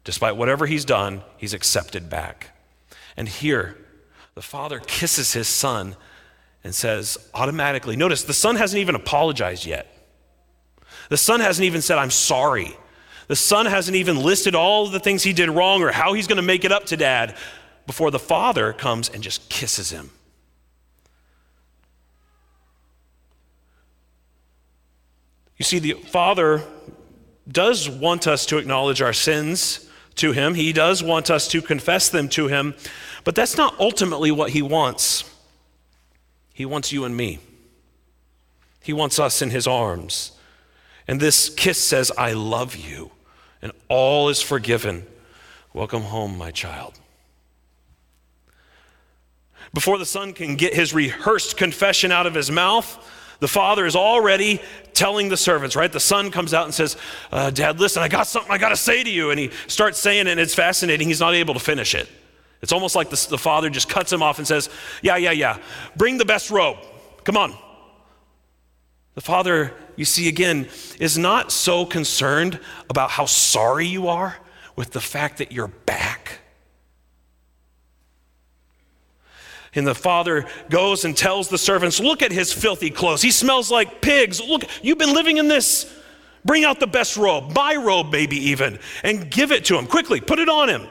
Despite 0.03 0.35
whatever 0.35 0.65
he's 0.65 0.85
done, 0.85 1.21
he's 1.37 1.53
accepted 1.53 2.09
back. 2.09 2.51
And 3.15 3.29
here, 3.29 3.77
the 4.33 4.41
father 4.41 4.79
kisses 4.79 5.33
his 5.33 5.47
son 5.47 5.95
and 6.65 6.73
says 6.73 7.19
automatically, 7.35 7.95
notice 7.95 8.23
the 8.23 8.33
son 8.33 8.55
hasn't 8.55 8.79
even 8.79 8.95
apologized 8.95 9.67
yet. 9.67 9.85
The 11.09 11.15
son 11.15 11.39
hasn't 11.39 11.63
even 11.63 11.83
said, 11.83 11.99
I'm 11.99 12.09
sorry. 12.09 12.75
The 13.27 13.35
son 13.35 13.67
hasn't 13.67 13.95
even 13.95 14.17
listed 14.17 14.55
all 14.55 14.87
the 14.87 14.99
things 14.99 15.21
he 15.21 15.31
did 15.31 15.47
wrong 15.47 15.83
or 15.83 15.91
how 15.91 16.13
he's 16.13 16.25
going 16.25 16.37
to 16.37 16.41
make 16.41 16.65
it 16.65 16.71
up 16.71 16.87
to 16.87 16.97
dad 16.97 17.37
before 17.85 18.09
the 18.09 18.17
father 18.17 18.73
comes 18.73 19.09
and 19.09 19.21
just 19.21 19.47
kisses 19.47 19.91
him. 19.91 20.09
You 25.57 25.65
see, 25.65 25.77
the 25.77 25.93
father 25.93 26.63
does 27.47 27.87
want 27.87 28.25
us 28.25 28.47
to 28.47 28.57
acknowledge 28.57 29.03
our 29.03 29.13
sins 29.13 29.87
to 30.15 30.31
him, 30.31 30.55
he 30.55 30.73
does 30.73 31.03
want 31.03 31.29
us 31.29 31.47
to 31.49 31.61
confess 31.61 32.09
them 32.09 32.27
to 32.29 32.47
him, 32.47 32.73
but 33.23 33.35
that's 33.35 33.55
not 33.55 33.79
ultimately 33.79 34.31
what 34.31 34.49
he 34.49 34.63
wants. 34.63 35.34
He 36.55 36.65
wants 36.65 36.93
you 36.93 37.03
and 37.03 37.15
me. 37.15 37.39
He 38.81 38.93
wants 38.93 39.19
us 39.19 39.41
in 39.41 39.49
his 39.49 39.67
arms. 39.67 40.31
And 41.05 41.19
this 41.19 41.49
kiss 41.49 41.83
says, 41.83 42.13
I 42.17 42.31
love 42.31 42.77
you, 42.77 43.11
and 43.61 43.73
all 43.89 44.29
is 44.29 44.41
forgiven. 44.41 45.05
Welcome 45.73 46.03
home, 46.03 46.37
my 46.37 46.51
child. 46.51 46.97
Before 49.73 49.97
the 49.97 50.05
son 50.05 50.31
can 50.31 50.55
get 50.55 50.73
his 50.73 50.93
rehearsed 50.93 51.57
confession 51.57 52.13
out 52.13 52.25
of 52.25 52.33
his 52.33 52.49
mouth, 52.49 53.05
the 53.41 53.49
father 53.49 53.85
is 53.85 53.97
already 53.97 54.61
telling 54.93 55.27
the 55.27 55.35
servants, 55.35 55.75
right? 55.75 55.91
The 55.91 55.99
son 55.99 56.31
comes 56.31 56.53
out 56.53 56.63
and 56.63 56.73
says, 56.73 56.95
uh, 57.33 57.49
Dad, 57.49 57.81
listen, 57.81 58.01
I 58.01 58.07
got 58.07 58.27
something 58.27 58.49
I 58.49 58.57
got 58.57 58.69
to 58.69 58.77
say 58.77 59.03
to 59.03 59.09
you. 59.09 59.29
And 59.29 59.37
he 59.37 59.51
starts 59.67 59.99
saying 59.99 60.27
it, 60.27 60.31
and 60.31 60.39
it's 60.39 60.55
fascinating. 60.55 61.09
He's 61.09 61.19
not 61.19 61.33
able 61.33 61.53
to 61.53 61.59
finish 61.59 61.93
it. 61.95 62.07
It's 62.65 62.73
almost 62.73 62.95
like 62.95 63.11
the, 63.11 63.27
the 63.29 63.37
father 63.37 63.69
just 63.69 63.87
cuts 63.89 64.11
him 64.11 64.23
off 64.23 64.39
and 64.39 64.47
says, 64.47 64.71
Yeah, 65.03 65.17
yeah, 65.17 65.29
yeah, 65.29 65.59
bring 65.95 66.17
the 66.17 66.25
best 66.25 66.49
robe. 66.49 66.77
Come 67.23 67.37
on. 67.37 67.55
The 69.13 69.21
father, 69.21 69.71
you 69.95 70.03
see 70.03 70.27
again, 70.27 70.67
is 70.99 71.15
not 71.15 71.51
so 71.51 71.85
concerned 71.85 72.59
about 72.89 73.11
how 73.11 73.27
sorry 73.27 73.85
you 73.85 74.07
are 74.07 74.35
with 74.75 74.93
the 74.93 74.99
fact 74.99 75.37
that 75.37 75.51
you're 75.51 75.67
back. 75.67 76.39
And 79.75 79.85
the 79.85 79.93
father 79.93 80.47
goes 80.71 81.05
and 81.05 81.15
tells 81.15 81.49
the 81.49 81.59
servants, 81.59 81.99
Look 81.99 82.23
at 82.23 82.31
his 82.31 82.51
filthy 82.51 82.89
clothes. 82.89 83.21
He 83.21 83.29
smells 83.29 83.69
like 83.69 84.01
pigs. 84.01 84.41
Look, 84.41 84.63
you've 84.81 84.97
been 84.97 85.13
living 85.13 85.37
in 85.37 85.49
this. 85.49 85.85
Bring 86.43 86.65
out 86.65 86.79
the 86.79 86.87
best 86.87 87.15
robe, 87.15 87.53
my 87.53 87.75
robe, 87.75 88.11
maybe 88.11 88.37
even, 88.49 88.79
and 89.03 89.29
give 89.29 89.51
it 89.51 89.65
to 89.65 89.77
him. 89.77 89.85
Quickly, 89.85 90.19
put 90.19 90.39
it 90.39 90.49
on 90.49 90.67
him. 90.67 90.87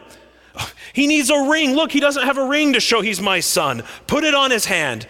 He 0.93 1.07
needs 1.07 1.31
a 1.31 1.49
ring. 1.51 1.75
Look, 1.75 1.91
he 1.91 2.01
doesn't 2.01 2.23
have 2.25 2.39
a 2.39 2.47
ring 2.47 2.75
to 2.75 2.81
show 2.81 3.01
he's 3.01 3.21
my 3.21 3.41
son. 3.41 3.83
Put 4.07 4.25
it 4.25 4.35
on 4.35 4.51
his 4.51 4.65
hand. 4.65 5.09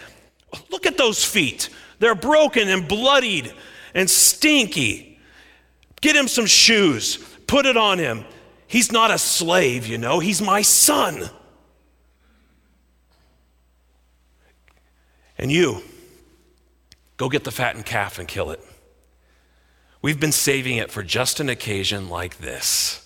Look 0.71 0.87
at 0.87 0.97
those 0.97 1.25
feet. 1.25 1.69
They're 1.99 2.15
broken 2.15 2.69
and 2.69 2.89
bloodied 2.89 3.53
and 3.95 4.09
stinky. 4.09 5.19
Get 6.01 6.17
him 6.17 6.29
some 6.29 6.47
shoes. 6.47 7.19
Put 7.47 7.67
it 7.67 7.77
on 7.77 7.99
him. 7.99 8.25
He's 8.67 8.91
not 8.91 9.11
a 9.11 9.19
slave, 9.19 9.87
you 9.87 9.99
know, 9.99 10.19
he's 10.19 10.43
my 10.43 10.63
son. 10.63 11.31
And 15.37 15.53
you, 15.53 15.83
go 17.17 17.29
get 17.29 17.45
the 17.45 17.51
fattened 17.51 17.87
calf 17.87 18.19
and 18.19 18.27
kill 18.27 18.51
it. 18.51 18.61
We've 20.01 20.19
been 20.19 20.33
saving 20.33 20.77
it 20.77 20.91
for 20.91 21.03
just 21.03 21.41
an 21.41 21.49
occasion 21.49 22.09
like 22.09 22.39
this. 22.39 23.04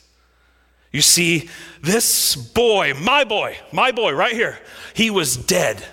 You 0.90 1.02
see, 1.02 1.48
this 1.82 2.34
boy, 2.34 2.94
my 2.94 3.24
boy, 3.24 3.58
my 3.72 3.92
boy 3.92 4.12
right 4.12 4.32
here, 4.32 4.58
he 4.94 5.10
was 5.10 5.36
dead, 5.36 5.84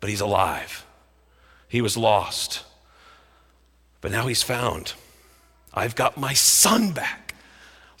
but 0.00 0.08
he's 0.08 0.22
alive. 0.22 0.86
He 1.68 1.82
was 1.82 1.96
lost, 1.96 2.62
but 4.00 4.10
now 4.10 4.26
he's 4.26 4.42
found. 4.42 4.94
I've 5.74 5.94
got 5.94 6.16
my 6.16 6.32
son 6.32 6.92
back. 6.92 7.34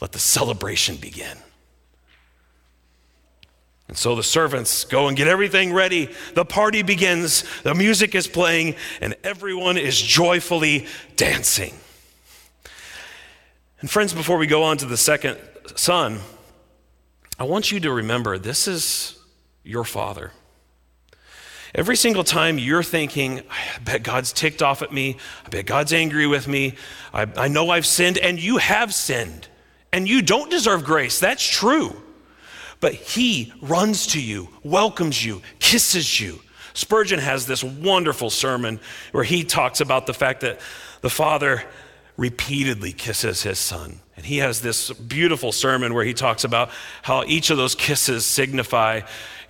Let 0.00 0.12
the 0.12 0.18
celebration 0.18 0.96
begin. 0.96 1.38
And 3.88 3.98
so 3.98 4.14
the 4.14 4.22
servants 4.22 4.84
go 4.84 5.08
and 5.08 5.16
get 5.16 5.28
everything 5.28 5.72
ready. 5.72 6.08
The 6.34 6.44
party 6.44 6.82
begins, 6.82 7.44
the 7.62 7.74
music 7.74 8.14
is 8.14 8.26
playing, 8.26 8.76
and 9.00 9.14
everyone 9.22 9.76
is 9.76 10.00
joyfully 10.00 10.86
dancing. 11.16 11.74
And, 13.80 13.90
friends, 13.90 14.14
before 14.14 14.38
we 14.38 14.46
go 14.46 14.62
on 14.62 14.78
to 14.78 14.86
the 14.86 14.96
second 14.96 15.38
son, 15.76 16.20
I 17.38 17.44
want 17.44 17.72
you 17.72 17.80
to 17.80 17.92
remember 17.92 18.38
this 18.38 18.68
is 18.68 19.18
your 19.62 19.84
father. 19.84 20.32
Every 21.74 21.96
single 21.96 22.22
time 22.22 22.56
you're 22.56 22.84
thinking, 22.84 23.40
I 23.50 23.78
bet 23.82 24.04
God's 24.04 24.32
ticked 24.32 24.62
off 24.62 24.82
at 24.82 24.92
me, 24.92 25.16
I 25.44 25.48
bet 25.48 25.66
God's 25.66 25.92
angry 25.92 26.26
with 26.28 26.46
me, 26.46 26.76
I, 27.12 27.26
I 27.36 27.48
know 27.48 27.70
I've 27.70 27.86
sinned, 27.86 28.16
and 28.18 28.40
you 28.40 28.58
have 28.58 28.94
sinned, 28.94 29.48
and 29.92 30.08
you 30.08 30.22
don't 30.22 30.50
deserve 30.50 30.84
grace. 30.84 31.18
That's 31.18 31.44
true. 31.44 32.00
But 32.78 32.94
he 32.94 33.52
runs 33.60 34.08
to 34.08 34.22
you, 34.22 34.50
welcomes 34.62 35.24
you, 35.24 35.42
kisses 35.58 36.20
you. 36.20 36.40
Spurgeon 36.74 37.18
has 37.18 37.46
this 37.46 37.64
wonderful 37.64 38.30
sermon 38.30 38.78
where 39.10 39.24
he 39.24 39.42
talks 39.42 39.80
about 39.80 40.06
the 40.06 40.14
fact 40.14 40.42
that 40.42 40.60
the 41.00 41.10
father 41.10 41.64
repeatedly 42.16 42.92
kisses 42.92 43.42
his 43.42 43.58
son. 43.58 44.00
And 44.16 44.24
he 44.24 44.38
has 44.38 44.60
this 44.60 44.90
beautiful 44.92 45.50
sermon 45.50 45.92
where 45.92 46.04
he 46.04 46.14
talks 46.14 46.44
about 46.44 46.70
how 47.02 47.24
each 47.24 47.50
of 47.50 47.56
those 47.56 47.74
kisses 47.74 48.24
signify 48.24 49.00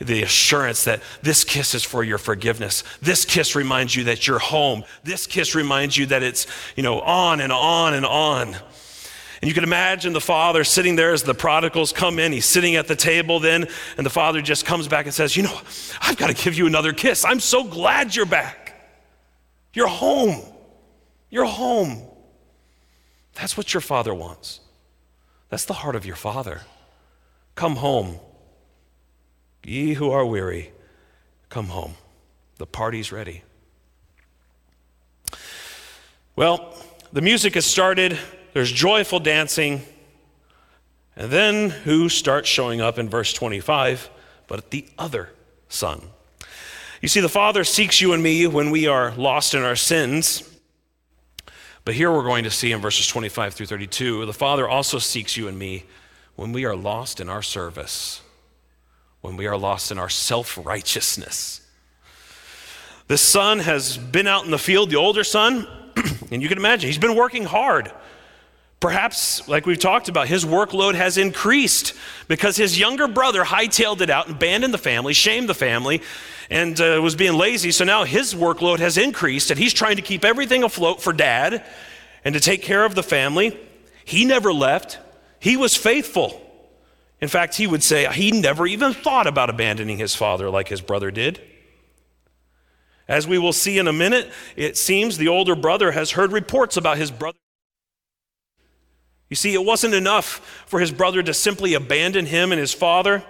the 0.00 0.22
assurance 0.22 0.84
that 0.84 1.02
this 1.22 1.44
kiss 1.44 1.74
is 1.74 1.84
for 1.84 2.02
your 2.02 2.18
forgiveness. 2.18 2.82
This 3.00 3.24
kiss 3.24 3.54
reminds 3.54 3.94
you 3.94 4.04
that 4.04 4.26
you're 4.26 4.38
home. 4.38 4.84
This 5.02 5.26
kiss 5.26 5.54
reminds 5.54 5.96
you 5.96 6.06
that 6.06 6.22
it's, 6.22 6.46
you 6.76 6.82
know, 6.82 7.00
on 7.00 7.40
and 7.40 7.52
on 7.52 7.94
and 7.94 8.06
on. 8.06 8.56
And 9.42 9.48
you 9.50 9.54
can 9.54 9.64
imagine 9.64 10.14
the 10.14 10.22
father 10.22 10.64
sitting 10.64 10.96
there 10.96 11.12
as 11.12 11.22
the 11.22 11.34
prodigals 11.34 11.92
come 11.92 12.18
in. 12.18 12.32
He's 12.32 12.46
sitting 12.46 12.76
at 12.76 12.88
the 12.88 12.96
table 12.96 13.40
then, 13.40 13.68
and 13.98 14.06
the 14.06 14.10
father 14.10 14.40
just 14.40 14.64
comes 14.64 14.88
back 14.88 15.04
and 15.04 15.14
says, 15.14 15.36
You 15.36 15.42
know, 15.42 15.60
I've 16.00 16.16
got 16.16 16.28
to 16.28 16.34
give 16.34 16.54
you 16.54 16.66
another 16.66 16.94
kiss. 16.94 17.26
I'm 17.26 17.40
so 17.40 17.62
glad 17.62 18.16
you're 18.16 18.24
back. 18.24 18.74
You're 19.74 19.88
home. 19.88 20.40
You're 21.28 21.44
home. 21.44 22.02
That's 23.34 23.56
what 23.56 23.74
your 23.74 23.80
father 23.80 24.14
wants. 24.14 24.60
That's 25.48 25.64
the 25.64 25.74
heart 25.74 25.96
of 25.96 26.06
your 26.06 26.16
father. 26.16 26.62
Come 27.54 27.76
home. 27.76 28.18
Ye 29.64 29.94
who 29.94 30.10
are 30.10 30.26
weary, 30.26 30.72
come 31.48 31.66
home. 31.66 31.94
The 32.58 32.66
party's 32.66 33.10
ready. 33.10 33.42
Well, 36.36 36.74
the 37.12 37.22
music 37.22 37.54
has 37.54 37.64
started 37.64 38.18
there's 38.54 38.70
joyful 38.70 39.18
dancing. 39.20 39.82
And 41.16 41.30
then 41.30 41.70
who 41.70 42.08
starts 42.08 42.48
showing 42.48 42.80
up 42.80 42.98
in 42.98 43.08
verse 43.08 43.32
25? 43.32 44.08
But 44.46 44.70
the 44.70 44.86
other 44.96 45.30
son. 45.68 46.00
You 47.02 47.08
see, 47.08 47.20
the 47.20 47.28
Father 47.28 47.64
seeks 47.64 48.00
you 48.00 48.12
and 48.12 48.22
me 48.22 48.46
when 48.46 48.70
we 48.70 48.86
are 48.86 49.12
lost 49.16 49.54
in 49.54 49.62
our 49.62 49.76
sins. 49.76 50.48
But 51.84 51.94
here 51.94 52.10
we're 52.10 52.24
going 52.24 52.44
to 52.44 52.50
see 52.50 52.72
in 52.72 52.80
verses 52.80 53.06
25 53.06 53.54
through 53.54 53.66
32 53.66 54.24
the 54.24 54.32
Father 54.32 54.68
also 54.68 54.98
seeks 54.98 55.36
you 55.36 55.48
and 55.48 55.58
me 55.58 55.84
when 56.36 56.52
we 56.52 56.64
are 56.64 56.74
lost 56.74 57.20
in 57.20 57.28
our 57.28 57.42
service, 57.42 58.20
when 59.20 59.36
we 59.36 59.46
are 59.46 59.56
lost 59.56 59.92
in 59.92 59.98
our 59.98 60.08
self 60.08 60.58
righteousness. 60.64 61.60
The 63.06 63.18
son 63.18 63.58
has 63.58 63.98
been 63.98 64.26
out 64.26 64.46
in 64.46 64.50
the 64.50 64.58
field, 64.58 64.88
the 64.88 64.96
older 64.96 65.24
son, 65.24 65.68
and 66.30 66.42
you 66.42 66.48
can 66.48 66.56
imagine 66.56 66.88
he's 66.88 66.98
been 66.98 67.16
working 67.16 67.44
hard. 67.44 67.92
Perhaps, 68.84 69.48
like 69.48 69.64
we've 69.64 69.78
talked 69.78 70.10
about, 70.10 70.28
his 70.28 70.44
workload 70.44 70.94
has 70.94 71.16
increased 71.16 71.94
because 72.28 72.58
his 72.58 72.78
younger 72.78 73.08
brother 73.08 73.42
hightailed 73.42 74.02
it 74.02 74.10
out 74.10 74.26
and 74.26 74.36
abandoned 74.36 74.74
the 74.74 74.78
family, 74.78 75.14
shamed 75.14 75.48
the 75.48 75.54
family, 75.54 76.02
and 76.50 76.78
uh, 76.78 77.00
was 77.02 77.14
being 77.14 77.32
lazy. 77.32 77.70
So 77.70 77.86
now 77.86 78.04
his 78.04 78.34
workload 78.34 78.80
has 78.80 78.98
increased, 78.98 79.50
and 79.50 79.58
he's 79.58 79.72
trying 79.72 79.96
to 79.96 80.02
keep 80.02 80.22
everything 80.22 80.64
afloat 80.64 81.00
for 81.00 81.14
dad 81.14 81.64
and 82.26 82.34
to 82.34 82.40
take 82.42 82.60
care 82.60 82.84
of 82.84 82.94
the 82.94 83.02
family. 83.02 83.58
He 84.04 84.26
never 84.26 84.52
left, 84.52 84.98
he 85.40 85.56
was 85.56 85.74
faithful. 85.74 86.42
In 87.22 87.28
fact, 87.28 87.54
he 87.54 87.66
would 87.66 87.82
say 87.82 88.06
he 88.12 88.32
never 88.32 88.66
even 88.66 88.92
thought 88.92 89.26
about 89.26 89.48
abandoning 89.48 89.96
his 89.96 90.14
father 90.14 90.50
like 90.50 90.68
his 90.68 90.82
brother 90.82 91.10
did. 91.10 91.40
As 93.08 93.26
we 93.26 93.38
will 93.38 93.54
see 93.54 93.78
in 93.78 93.88
a 93.88 93.94
minute, 93.94 94.30
it 94.56 94.76
seems 94.76 95.16
the 95.16 95.28
older 95.28 95.56
brother 95.56 95.92
has 95.92 96.10
heard 96.10 96.32
reports 96.32 96.76
about 96.76 96.98
his 96.98 97.10
brother. 97.10 97.38
You 99.28 99.36
see, 99.36 99.54
it 99.54 99.64
wasn't 99.64 99.94
enough 99.94 100.64
for 100.66 100.80
his 100.80 100.92
brother 100.92 101.22
to 101.22 101.34
simply 101.34 101.74
abandon 101.74 102.26
him 102.26 102.52
and 102.52 102.60
his 102.60 102.72
father. 102.72 103.24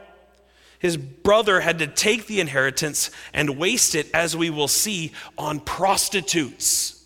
His 0.79 0.97
brother 0.97 1.61
had 1.61 1.79
to 1.79 1.87
take 1.87 2.27
the 2.27 2.41
inheritance 2.41 3.11
and 3.33 3.57
waste 3.57 3.95
it, 3.95 4.11
as 4.13 4.37
we 4.37 4.51
will 4.51 4.69
see, 4.69 5.13
on 5.39 5.61
prostitutes. 5.61 7.03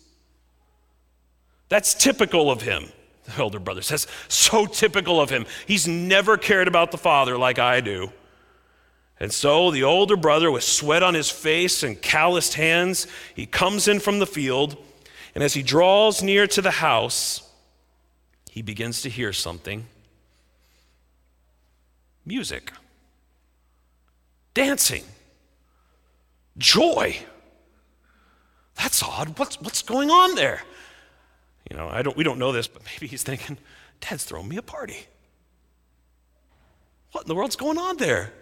That's 1.69 1.93
typical 1.93 2.51
of 2.51 2.63
him, 2.63 2.91
the 3.25 3.41
elder 3.41 3.59
brother 3.59 3.81
says. 3.81 4.07
So 4.27 4.65
typical 4.65 5.21
of 5.21 5.29
him. 5.29 5.45
He's 5.65 5.87
never 5.87 6.35
cared 6.35 6.67
about 6.67 6.91
the 6.91 6.97
father 6.97 7.37
like 7.37 7.59
I 7.59 7.79
do. 7.79 8.11
And 9.19 9.31
so 9.31 9.69
the 9.69 9.83
older 9.83 10.17
brother, 10.17 10.49
with 10.49 10.63
sweat 10.63 11.03
on 11.03 11.13
his 11.13 11.29
face 11.29 11.83
and 11.83 12.01
calloused 12.01 12.55
hands, 12.55 13.05
he 13.35 13.45
comes 13.45 13.87
in 13.87 13.99
from 13.99 14.19
the 14.19 14.25
field, 14.25 14.77
and 15.35 15.43
as 15.43 15.53
he 15.53 15.61
draws 15.61 16.23
near 16.23 16.47
to 16.47 16.61
the 16.61 16.71
house, 16.71 17.48
he 18.49 18.61
begins 18.61 19.01
to 19.03 19.09
hear 19.09 19.31
something 19.31 19.85
music, 22.25 22.73
dancing, 24.53 25.03
joy. 26.57 27.15
That's 28.75 29.01
odd. 29.01 29.37
What's, 29.39 29.59
what's 29.61 29.81
going 29.81 30.09
on 30.09 30.35
there? 30.35 30.61
You 31.69 31.77
know, 31.77 31.87
I 31.89 32.01
don't, 32.01 32.17
we 32.17 32.23
don't 32.23 32.39
know 32.39 32.51
this, 32.51 32.67
but 32.67 32.81
maybe 32.85 33.07
he's 33.07 33.23
thinking, 33.23 33.57
Dad's 34.01 34.23
throwing 34.23 34.49
me 34.49 34.57
a 34.57 34.61
party. 34.61 35.05
What 37.11 37.23
in 37.23 37.27
the 37.27 37.35
world's 37.35 37.55
going 37.55 37.77
on 37.77 37.97
there? 37.97 38.33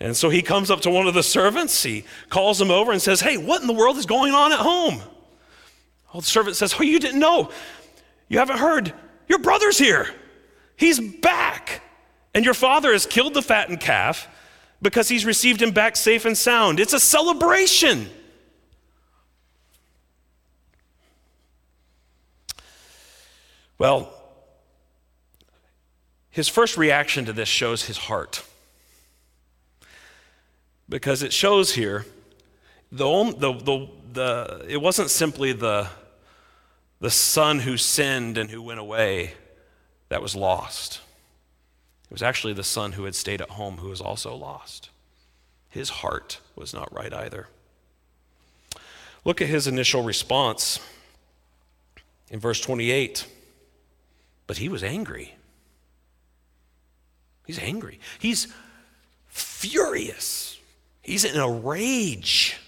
And 0.00 0.16
so 0.16 0.30
he 0.30 0.42
comes 0.42 0.70
up 0.70 0.80
to 0.80 0.90
one 0.90 1.06
of 1.06 1.14
the 1.14 1.22
servants, 1.22 1.82
he 1.82 2.04
calls 2.28 2.60
him 2.60 2.70
over 2.70 2.90
and 2.90 3.00
says, 3.00 3.20
Hey, 3.20 3.36
what 3.36 3.60
in 3.60 3.68
the 3.68 3.72
world 3.72 3.96
is 3.98 4.06
going 4.06 4.32
on 4.32 4.52
at 4.52 4.58
home? 4.58 5.00
Well, 6.12 6.20
the 6.20 6.26
servant 6.26 6.56
says, 6.56 6.74
Oh, 6.78 6.82
you 6.82 6.98
didn't 6.98 7.20
know. 7.20 7.50
You 8.28 8.38
haven't 8.38 8.58
heard. 8.58 8.92
Your 9.32 9.38
brother's 9.38 9.78
here. 9.78 10.08
He's 10.76 11.00
back. 11.00 11.80
And 12.34 12.44
your 12.44 12.52
father 12.52 12.92
has 12.92 13.06
killed 13.06 13.32
the 13.32 13.40
fattened 13.40 13.80
calf 13.80 14.28
because 14.82 15.08
he's 15.08 15.24
received 15.24 15.62
him 15.62 15.70
back 15.70 15.96
safe 15.96 16.26
and 16.26 16.36
sound. 16.36 16.78
It's 16.78 16.92
a 16.92 17.00
celebration. 17.00 18.10
Well, 23.78 24.12
his 26.28 26.48
first 26.48 26.76
reaction 26.76 27.24
to 27.24 27.32
this 27.32 27.48
shows 27.48 27.86
his 27.86 27.96
heart. 27.96 28.44
Because 30.90 31.22
it 31.22 31.32
shows 31.32 31.74
here, 31.74 32.04
the, 32.90 33.34
the, 33.38 33.52
the, 33.54 33.88
the, 34.12 34.66
it 34.68 34.82
wasn't 34.82 35.08
simply 35.08 35.54
the 35.54 35.88
the 37.02 37.10
son 37.10 37.58
who 37.58 37.76
sinned 37.76 38.38
and 38.38 38.48
who 38.48 38.62
went 38.62 38.78
away 38.78 39.34
that 40.08 40.22
was 40.22 40.36
lost. 40.36 41.00
It 42.04 42.12
was 42.12 42.22
actually 42.22 42.52
the 42.52 42.62
son 42.62 42.92
who 42.92 43.04
had 43.04 43.16
stayed 43.16 43.40
at 43.40 43.50
home 43.50 43.78
who 43.78 43.88
was 43.88 44.00
also 44.00 44.36
lost. 44.36 44.88
His 45.68 45.88
heart 45.88 46.38
was 46.54 46.72
not 46.72 46.94
right 46.94 47.12
either. 47.12 47.48
Look 49.24 49.40
at 49.40 49.48
his 49.48 49.66
initial 49.66 50.04
response 50.04 50.78
in 52.30 52.38
verse 52.38 52.60
28. 52.60 53.26
But 54.46 54.58
he 54.58 54.68
was 54.68 54.84
angry. 54.84 55.34
He's 57.48 57.58
angry. 57.58 57.98
He's 58.20 58.46
furious. 59.26 60.56
He's 61.00 61.24
in 61.24 61.40
a 61.40 61.50
rage. 61.50 62.58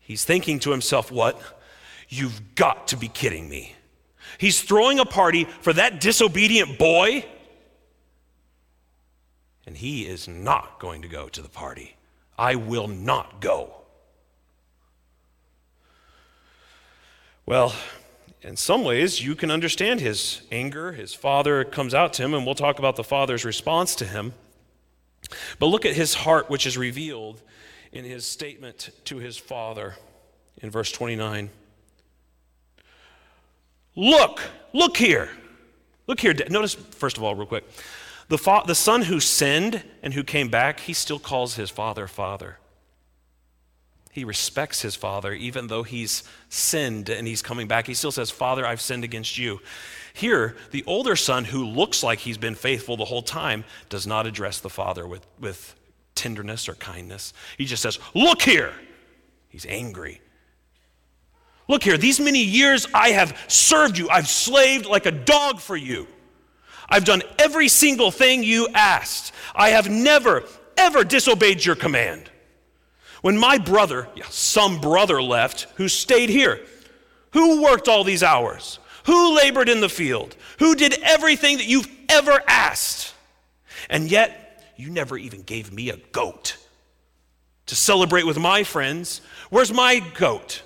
He's 0.00 0.26
thinking 0.26 0.58
to 0.60 0.70
himself, 0.70 1.10
What? 1.10 1.40
You've 2.08 2.54
got 2.54 2.88
to 2.88 2.96
be 2.96 3.08
kidding 3.08 3.48
me. 3.48 3.74
He's 4.38 4.62
throwing 4.62 4.98
a 4.98 5.04
party 5.04 5.44
for 5.44 5.72
that 5.72 6.00
disobedient 6.00 6.78
boy, 6.78 7.24
and 9.66 9.76
he 9.76 10.06
is 10.06 10.28
not 10.28 10.78
going 10.78 11.02
to 11.02 11.08
go 11.08 11.28
to 11.28 11.42
the 11.42 11.48
party. 11.48 11.96
I 12.38 12.54
will 12.56 12.88
not 12.88 13.40
go. 13.40 13.72
Well, 17.46 17.74
in 18.42 18.56
some 18.56 18.84
ways, 18.84 19.22
you 19.22 19.34
can 19.34 19.50
understand 19.50 20.00
his 20.00 20.42
anger. 20.52 20.92
His 20.92 21.14
father 21.14 21.64
comes 21.64 21.94
out 21.94 22.12
to 22.14 22.22
him, 22.22 22.34
and 22.34 22.44
we'll 22.44 22.54
talk 22.54 22.78
about 22.78 22.96
the 22.96 23.04
father's 23.04 23.44
response 23.44 23.94
to 23.96 24.04
him. 24.04 24.34
But 25.58 25.66
look 25.66 25.86
at 25.86 25.94
his 25.94 26.14
heart, 26.14 26.50
which 26.50 26.66
is 26.66 26.76
revealed 26.76 27.42
in 27.92 28.04
his 28.04 28.26
statement 28.26 28.90
to 29.06 29.18
his 29.18 29.36
father 29.36 29.96
in 30.60 30.70
verse 30.70 30.92
29. 30.92 31.50
Look, 33.96 34.42
look 34.72 34.96
here. 34.96 35.30
Look 36.06 36.20
here. 36.20 36.34
Notice, 36.48 36.74
first 36.74 37.16
of 37.16 37.24
all, 37.24 37.34
real 37.34 37.46
quick, 37.46 37.64
the, 38.28 38.38
fa- 38.38 38.62
the 38.66 38.74
son 38.74 39.02
who 39.02 39.18
sinned 39.18 39.82
and 40.02 40.14
who 40.14 40.22
came 40.22 40.48
back, 40.48 40.80
he 40.80 40.92
still 40.92 41.18
calls 41.18 41.56
his 41.56 41.70
father 41.70 42.06
father. 42.06 42.58
He 44.16 44.24
respects 44.24 44.80
his 44.80 44.94
father, 44.94 45.32
even 45.34 45.66
though 45.66 45.82
he's 45.82 46.24
sinned 46.48 47.10
and 47.10 47.26
he's 47.26 47.42
coming 47.42 47.68
back. 47.68 47.86
He 47.86 47.92
still 47.92 48.10
says, 48.10 48.30
Father, 48.30 48.66
I've 48.66 48.80
sinned 48.80 49.04
against 49.04 49.36
you. 49.36 49.60
Here, 50.14 50.56
the 50.70 50.84
older 50.86 51.16
son, 51.16 51.44
who 51.44 51.66
looks 51.66 52.02
like 52.02 52.20
he's 52.20 52.38
been 52.38 52.54
faithful 52.54 52.96
the 52.96 53.04
whole 53.04 53.20
time, 53.20 53.64
does 53.90 54.06
not 54.06 54.26
address 54.26 54.58
the 54.58 54.70
father 54.70 55.06
with, 55.06 55.26
with 55.38 55.74
tenderness 56.14 56.66
or 56.66 56.76
kindness. 56.76 57.34
He 57.58 57.66
just 57.66 57.82
says, 57.82 57.98
Look 58.14 58.40
here. 58.40 58.72
He's 59.50 59.66
angry. 59.66 60.22
Look 61.68 61.82
here, 61.82 61.98
these 61.98 62.20
many 62.20 62.42
years 62.42 62.86
I 62.94 63.10
have 63.10 63.36
served 63.48 63.98
you. 63.98 64.08
I've 64.08 64.28
slaved 64.28 64.86
like 64.86 65.06
a 65.06 65.10
dog 65.10 65.60
for 65.60 65.76
you. 65.76 66.06
I've 66.88 67.04
done 67.04 67.22
every 67.38 67.68
single 67.68 68.10
thing 68.10 68.44
you 68.44 68.68
asked. 68.72 69.32
I 69.54 69.70
have 69.70 69.90
never, 69.90 70.44
ever 70.76 71.02
disobeyed 71.02 71.64
your 71.64 71.74
command. 71.74 72.30
When 73.22 73.36
my 73.36 73.58
brother, 73.58 74.08
yeah, 74.14 74.26
some 74.30 74.80
brother 74.80 75.20
left, 75.20 75.66
who 75.76 75.88
stayed 75.88 76.28
here, 76.28 76.60
who 77.32 77.62
worked 77.62 77.88
all 77.88 78.04
these 78.04 78.22
hours, 78.22 78.78
who 79.04 79.36
labored 79.36 79.68
in 79.68 79.80
the 79.80 79.88
field, 79.88 80.36
who 80.60 80.76
did 80.76 80.94
everything 81.02 81.56
that 81.56 81.66
you've 81.66 81.88
ever 82.08 82.40
asked, 82.46 83.14
and 83.90 84.10
yet 84.10 84.72
you 84.76 84.90
never 84.90 85.16
even 85.18 85.42
gave 85.42 85.72
me 85.72 85.90
a 85.90 85.96
goat 86.12 86.56
to 87.66 87.74
celebrate 87.74 88.24
with 88.26 88.38
my 88.38 88.62
friends. 88.62 89.20
Where's 89.50 89.72
my 89.72 89.98
goat? 90.14 90.62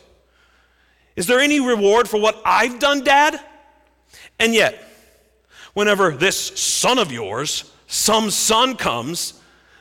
Is 1.21 1.27
there 1.27 1.39
any 1.39 1.61
reward 1.61 2.09
for 2.09 2.19
what 2.19 2.41
I've 2.47 2.79
done, 2.79 3.05
Dad? 3.05 3.39
And 4.39 4.55
yet, 4.55 4.83
whenever 5.75 6.13
this 6.13 6.35
son 6.59 6.99
of 6.99 7.13
yours, 7.13 7.71
some 7.87 8.31
son 8.31 8.75
comes, 8.75 9.35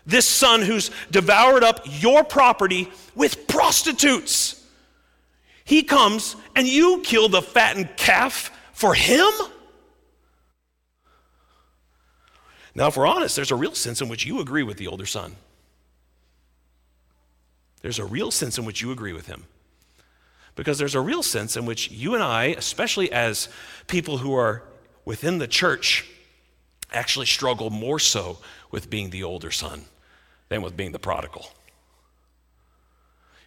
this 0.05 0.27
son 0.27 0.61
who's 0.61 0.91
devoured 1.11 1.63
up 1.63 1.79
your 1.85 2.25
property 2.25 2.91
with 3.15 3.47
prostitutes. 3.47 4.61
He 5.63 5.81
comes 5.81 6.35
and 6.57 6.67
you 6.67 6.99
kill 7.05 7.29
the 7.29 7.41
fattened 7.41 7.95
calf 7.95 8.51
for 8.73 8.93
him? 8.93 9.31
Now, 12.75 12.87
if 12.87 12.97
we're 12.97 13.07
honest, 13.07 13.37
there's 13.37 13.51
a 13.51 13.55
real 13.55 13.75
sense 13.75 14.01
in 14.01 14.09
which 14.09 14.25
you 14.25 14.41
agree 14.41 14.63
with 14.63 14.75
the 14.75 14.87
older 14.87 15.05
son. 15.05 15.37
There's 17.81 17.99
a 17.99 18.03
real 18.03 18.29
sense 18.29 18.57
in 18.57 18.65
which 18.65 18.81
you 18.81 18.91
agree 18.91 19.13
with 19.13 19.27
him. 19.27 19.45
Because 20.59 20.77
there's 20.77 20.93
a 20.93 20.99
real 20.99 21.23
sense 21.23 21.55
in 21.55 21.65
which 21.65 21.89
you 21.89 22.15
and 22.15 22.21
I, 22.21 22.47
especially 22.47 23.13
as 23.13 23.47
people 23.87 24.17
who 24.17 24.35
are 24.35 24.61
within 25.05 25.37
the 25.37 25.47
church, 25.47 26.05
actually 26.91 27.27
struggle 27.27 27.69
more 27.69 27.97
so 27.97 28.39
with 28.69 28.89
being 28.89 29.09
the 29.09 29.23
older 29.23 29.51
son 29.51 29.85
than 30.49 30.61
with 30.61 30.75
being 30.75 30.91
the 30.91 30.99
prodigal. 30.99 31.47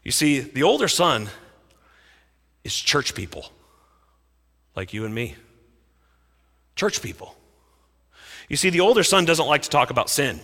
You 0.02 0.10
see, 0.10 0.40
the 0.40 0.62
older 0.62 0.88
son 0.88 1.28
is 2.64 2.74
church 2.74 3.14
people, 3.14 3.52
like 4.74 4.94
you 4.94 5.04
and 5.04 5.14
me. 5.14 5.34
Church 6.76 7.02
people. 7.02 7.36
You 8.48 8.56
see, 8.56 8.70
the 8.70 8.80
older 8.80 9.02
son 9.02 9.26
doesn't 9.26 9.46
like 9.46 9.60
to 9.62 9.68
talk 9.68 9.90
about 9.90 10.08
sin, 10.08 10.40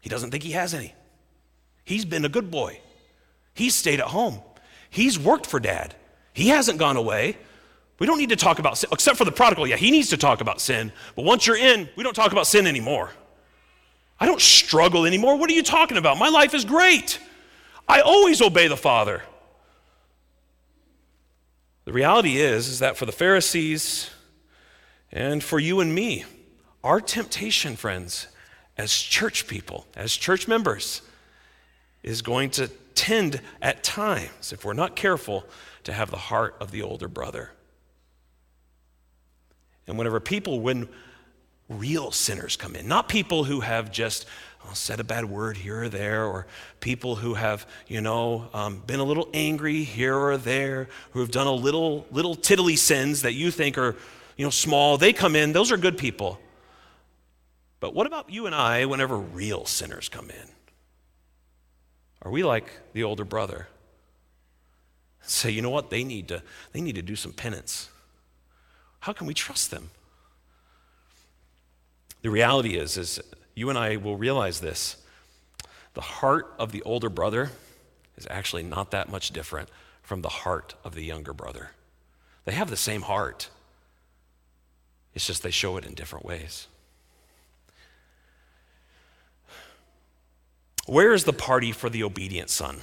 he 0.00 0.10
doesn't 0.10 0.32
think 0.32 0.42
he 0.42 0.52
has 0.52 0.74
any. 0.74 0.92
He's 1.82 2.04
been 2.04 2.26
a 2.26 2.28
good 2.28 2.50
boy, 2.50 2.78
he's 3.54 3.74
stayed 3.74 4.00
at 4.00 4.08
home, 4.08 4.42
he's 4.90 5.18
worked 5.18 5.46
for 5.46 5.60
dad, 5.60 5.94
he 6.32 6.48
hasn't 6.48 6.78
gone 6.78 6.96
away. 6.96 7.36
We 7.98 8.06
don't 8.06 8.18
need 8.18 8.28
to 8.28 8.36
talk 8.36 8.60
about 8.60 8.78
sin, 8.78 8.90
except 8.92 9.18
for 9.18 9.24
the 9.24 9.32
prodigal. 9.32 9.66
Yeah, 9.66 9.74
he 9.74 9.90
needs 9.90 10.10
to 10.10 10.16
talk 10.16 10.40
about 10.40 10.60
sin. 10.60 10.92
But 11.16 11.24
once 11.24 11.48
you're 11.48 11.56
in, 11.56 11.88
we 11.96 12.04
don't 12.04 12.14
talk 12.14 12.30
about 12.30 12.46
sin 12.46 12.68
anymore. 12.68 13.10
I 14.20 14.26
don't 14.26 14.40
struggle 14.40 15.04
anymore. 15.04 15.36
What 15.36 15.50
are 15.50 15.54
you 15.54 15.64
talking 15.64 15.96
about? 15.96 16.16
My 16.16 16.28
life 16.28 16.54
is 16.54 16.64
great. 16.64 17.18
I 17.88 18.00
always 18.00 18.40
obey 18.40 18.68
the 18.68 18.76
Father. 18.76 19.22
The 21.86 21.92
reality 21.92 22.36
is, 22.36 22.68
is 22.68 22.78
that 22.80 22.96
for 22.96 23.06
the 23.06 23.12
Pharisees 23.12 24.10
and 25.10 25.42
for 25.42 25.58
you 25.58 25.80
and 25.80 25.94
me, 25.94 26.24
our 26.84 27.00
temptation, 27.00 27.76
friends, 27.76 28.28
as 28.76 28.92
church 28.92 29.48
people, 29.48 29.86
as 29.96 30.12
church 30.12 30.46
members, 30.46 31.02
is 32.02 32.22
going 32.22 32.50
to 32.50 32.68
tend 32.94 33.40
at 33.62 33.82
times, 33.82 34.52
if 34.52 34.64
we're 34.64 34.72
not 34.72 34.96
careful, 34.96 35.44
to 35.84 35.92
have 35.92 36.10
the 36.10 36.16
heart 36.16 36.56
of 36.60 36.70
the 36.70 36.82
older 36.82 37.08
brother. 37.08 37.50
And 39.86 39.96
whenever 39.96 40.20
people, 40.20 40.60
when 40.60 40.88
real 41.68 42.10
sinners 42.10 42.56
come 42.56 42.76
in, 42.76 42.88
not 42.88 43.08
people 43.08 43.44
who 43.44 43.60
have 43.60 43.90
just 43.90 44.26
oh, 44.66 44.70
said 44.74 45.00
a 45.00 45.04
bad 45.04 45.24
word 45.24 45.56
here 45.56 45.84
or 45.84 45.88
there, 45.88 46.24
or 46.24 46.46
people 46.80 47.16
who 47.16 47.34
have, 47.34 47.66
you 47.86 48.00
know, 48.00 48.48
um, 48.52 48.82
been 48.86 49.00
a 49.00 49.04
little 49.04 49.28
angry 49.32 49.84
here 49.84 50.16
or 50.16 50.36
there, 50.36 50.88
who 51.12 51.20
have 51.20 51.30
done 51.30 51.46
a 51.46 51.52
little, 51.52 52.06
little 52.10 52.34
tiddly 52.34 52.76
sins 52.76 53.22
that 53.22 53.32
you 53.32 53.50
think 53.50 53.78
are, 53.78 53.96
you 54.36 54.44
know, 54.44 54.50
small. 54.50 54.98
They 54.98 55.12
come 55.12 55.34
in, 55.34 55.52
those 55.52 55.72
are 55.72 55.76
good 55.76 55.96
people. 55.96 56.38
But 57.80 57.94
what 57.94 58.06
about 58.06 58.28
you 58.28 58.46
and 58.46 58.54
I 58.54 58.86
whenever 58.86 59.16
real 59.16 59.64
sinners 59.64 60.08
come 60.08 60.30
in? 60.30 60.57
Are 62.22 62.30
we 62.30 62.42
like 62.42 62.70
the 62.92 63.04
older 63.04 63.24
brother? 63.24 63.68
Say, 65.22 65.50
you 65.50 65.62
know 65.62 65.70
what? 65.70 65.90
They 65.90 66.04
need 66.04 66.28
to, 66.28 66.42
they 66.72 66.80
need 66.80 66.94
to 66.94 67.02
do 67.02 67.16
some 67.16 67.32
penance. 67.32 67.90
How 69.00 69.12
can 69.12 69.26
we 69.26 69.34
trust 69.34 69.70
them? 69.70 69.90
The 72.22 72.30
reality 72.30 72.76
is, 72.76 72.96
is 72.96 73.20
you 73.54 73.68
and 73.70 73.78
I 73.78 73.96
will 73.96 74.16
realize 74.16 74.60
this. 74.60 74.96
The 75.94 76.00
heart 76.00 76.54
of 76.58 76.72
the 76.72 76.82
older 76.82 77.08
brother 77.08 77.50
is 78.16 78.26
actually 78.30 78.62
not 78.62 78.90
that 78.90 79.08
much 79.08 79.30
different 79.30 79.68
from 80.02 80.22
the 80.22 80.28
heart 80.28 80.74
of 80.84 80.94
the 80.94 81.04
younger 81.04 81.32
brother. 81.32 81.70
They 82.44 82.52
have 82.52 82.70
the 82.70 82.76
same 82.76 83.02
heart. 83.02 83.50
It's 85.14 85.26
just 85.26 85.42
they 85.42 85.50
show 85.50 85.76
it 85.76 85.84
in 85.84 85.94
different 85.94 86.24
ways. 86.24 86.66
Where 90.88 91.12
is 91.12 91.24
the 91.24 91.34
party 91.34 91.70
for 91.70 91.90
the 91.90 92.02
obedient 92.02 92.48
son? 92.48 92.78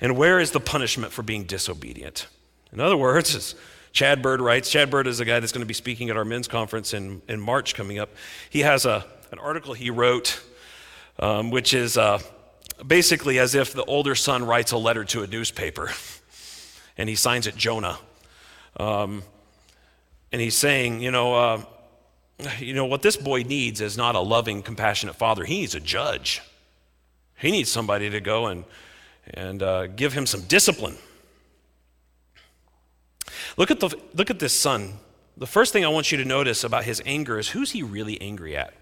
And 0.00 0.16
where 0.16 0.40
is 0.40 0.50
the 0.50 0.58
punishment 0.58 1.12
for 1.12 1.22
being 1.22 1.44
disobedient? 1.44 2.26
In 2.72 2.80
other 2.80 2.96
words, 2.96 3.54
Chad 3.92 4.22
Bird 4.22 4.40
writes. 4.40 4.68
Chad 4.68 4.90
Bird 4.90 5.06
is 5.06 5.20
a 5.20 5.24
guy 5.24 5.38
that's 5.38 5.52
going 5.52 5.62
to 5.62 5.66
be 5.66 5.74
speaking 5.74 6.10
at 6.10 6.16
our 6.16 6.24
men's 6.24 6.48
conference 6.48 6.94
in, 6.94 7.22
in 7.28 7.40
March 7.40 7.76
coming 7.76 8.00
up. 8.00 8.10
He 8.50 8.60
has 8.60 8.84
a, 8.84 9.06
an 9.30 9.38
article 9.38 9.74
he 9.74 9.90
wrote, 9.90 10.42
um, 11.20 11.50
which 11.50 11.74
is 11.74 11.96
uh, 11.96 12.18
basically 12.84 13.38
as 13.38 13.54
if 13.54 13.72
the 13.72 13.84
older 13.84 14.16
son 14.16 14.44
writes 14.44 14.72
a 14.72 14.78
letter 14.78 15.04
to 15.04 15.22
a 15.22 15.28
newspaper 15.28 15.92
and 16.98 17.08
he 17.08 17.14
signs 17.14 17.46
it 17.46 17.56
Jonah. 17.56 17.98
Um, 18.78 19.22
and 20.32 20.40
he's 20.40 20.56
saying, 20.56 21.02
you 21.02 21.12
know, 21.12 21.34
uh, 21.34 21.62
you 22.58 22.74
know, 22.74 22.86
what 22.86 23.02
this 23.02 23.16
boy 23.16 23.42
needs 23.42 23.80
is 23.80 23.96
not 23.96 24.14
a 24.14 24.20
loving, 24.20 24.62
compassionate 24.62 25.16
father. 25.16 25.44
He 25.44 25.60
needs 25.60 25.74
a 25.74 25.80
judge. 25.80 26.42
He 27.36 27.50
needs 27.50 27.70
somebody 27.70 28.10
to 28.10 28.20
go 28.20 28.46
and, 28.46 28.64
and 29.26 29.62
uh, 29.62 29.86
give 29.88 30.12
him 30.12 30.26
some 30.26 30.42
discipline. 30.42 30.96
Look 33.56 33.70
at, 33.70 33.80
the, 33.80 33.94
look 34.14 34.30
at 34.30 34.38
this 34.38 34.52
son. 34.52 34.94
The 35.36 35.46
first 35.46 35.72
thing 35.72 35.84
I 35.84 35.88
want 35.88 36.12
you 36.12 36.18
to 36.18 36.24
notice 36.24 36.64
about 36.64 36.84
his 36.84 37.02
anger 37.04 37.38
is 37.38 37.48
who's 37.48 37.72
he 37.72 37.82
really 37.82 38.20
angry 38.20 38.56
at? 38.56 38.72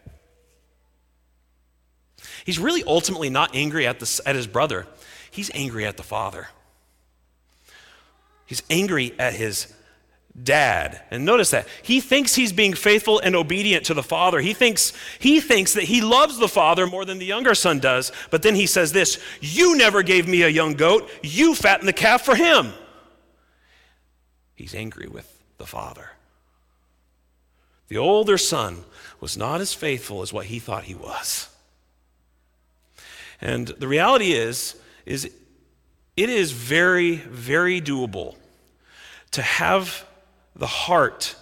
He's 2.44 2.58
really 2.58 2.84
ultimately 2.84 3.30
not 3.30 3.54
angry 3.54 3.86
at, 3.86 4.00
the, 4.00 4.20
at 4.26 4.36
his 4.36 4.46
brother, 4.46 4.86
he's 5.30 5.50
angry 5.54 5.86
at 5.86 5.96
the 5.96 6.02
father. 6.02 6.48
He's 8.46 8.62
angry 8.68 9.14
at 9.18 9.34
his 9.34 9.72
dad. 10.42 11.02
And 11.10 11.24
notice 11.24 11.50
that. 11.50 11.66
He 11.82 12.00
thinks 12.00 12.34
he's 12.34 12.52
being 12.52 12.74
faithful 12.74 13.18
and 13.18 13.34
obedient 13.34 13.86
to 13.86 13.94
the 13.94 14.02
father. 14.02 14.40
He 14.40 14.54
thinks 14.54 14.92
he 15.18 15.40
thinks 15.40 15.74
that 15.74 15.84
he 15.84 16.00
loves 16.00 16.38
the 16.38 16.48
father 16.48 16.86
more 16.86 17.04
than 17.04 17.18
the 17.18 17.26
younger 17.26 17.54
son 17.54 17.78
does. 17.78 18.12
But 18.30 18.42
then 18.42 18.54
he 18.54 18.66
says 18.66 18.92
this, 18.92 19.18
"You 19.40 19.76
never 19.76 20.02
gave 20.02 20.28
me 20.28 20.42
a 20.42 20.48
young 20.48 20.74
goat. 20.74 21.10
You 21.22 21.54
fattened 21.54 21.88
the 21.88 21.92
calf 21.92 22.24
for 22.24 22.34
him." 22.34 22.72
he's 24.54 24.74
angry 24.74 25.08
with 25.08 25.42
the 25.56 25.64
father. 25.64 26.10
The 27.88 27.96
older 27.96 28.36
son 28.36 28.84
was 29.18 29.34
not 29.34 29.62
as 29.62 29.72
faithful 29.72 30.20
as 30.20 30.34
what 30.34 30.46
he 30.46 30.58
thought 30.58 30.84
he 30.84 30.94
was. 30.94 31.48
And 33.40 33.68
the 33.68 33.88
reality 33.88 34.32
is 34.32 34.76
is 35.06 35.24
it 36.16 36.28
is 36.28 36.52
very 36.52 37.16
very 37.16 37.80
doable 37.80 38.36
to 39.30 39.40
have 39.40 40.04
the 40.60 40.66
heart, 40.66 41.34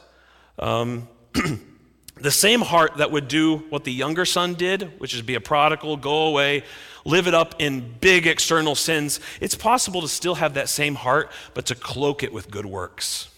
um, 0.60 1.08
the 2.20 2.30
same 2.30 2.60
heart 2.60 2.96
that 2.98 3.10
would 3.10 3.28
do 3.28 3.58
what 3.68 3.84
the 3.84 3.92
younger 3.92 4.24
son 4.24 4.54
did, 4.54 4.98
which 5.00 5.12
is 5.12 5.22
be 5.22 5.34
a 5.34 5.40
prodigal, 5.40 5.96
go 5.96 6.28
away, 6.28 6.62
live 7.04 7.26
it 7.26 7.34
up 7.34 7.56
in 7.58 7.94
big 8.00 8.28
external 8.28 8.76
sins. 8.76 9.18
It's 9.40 9.56
possible 9.56 10.00
to 10.02 10.08
still 10.08 10.36
have 10.36 10.54
that 10.54 10.68
same 10.68 10.94
heart, 10.94 11.30
but 11.52 11.66
to 11.66 11.74
cloak 11.74 12.22
it 12.22 12.32
with 12.32 12.50
good 12.50 12.64
works. 12.64 13.28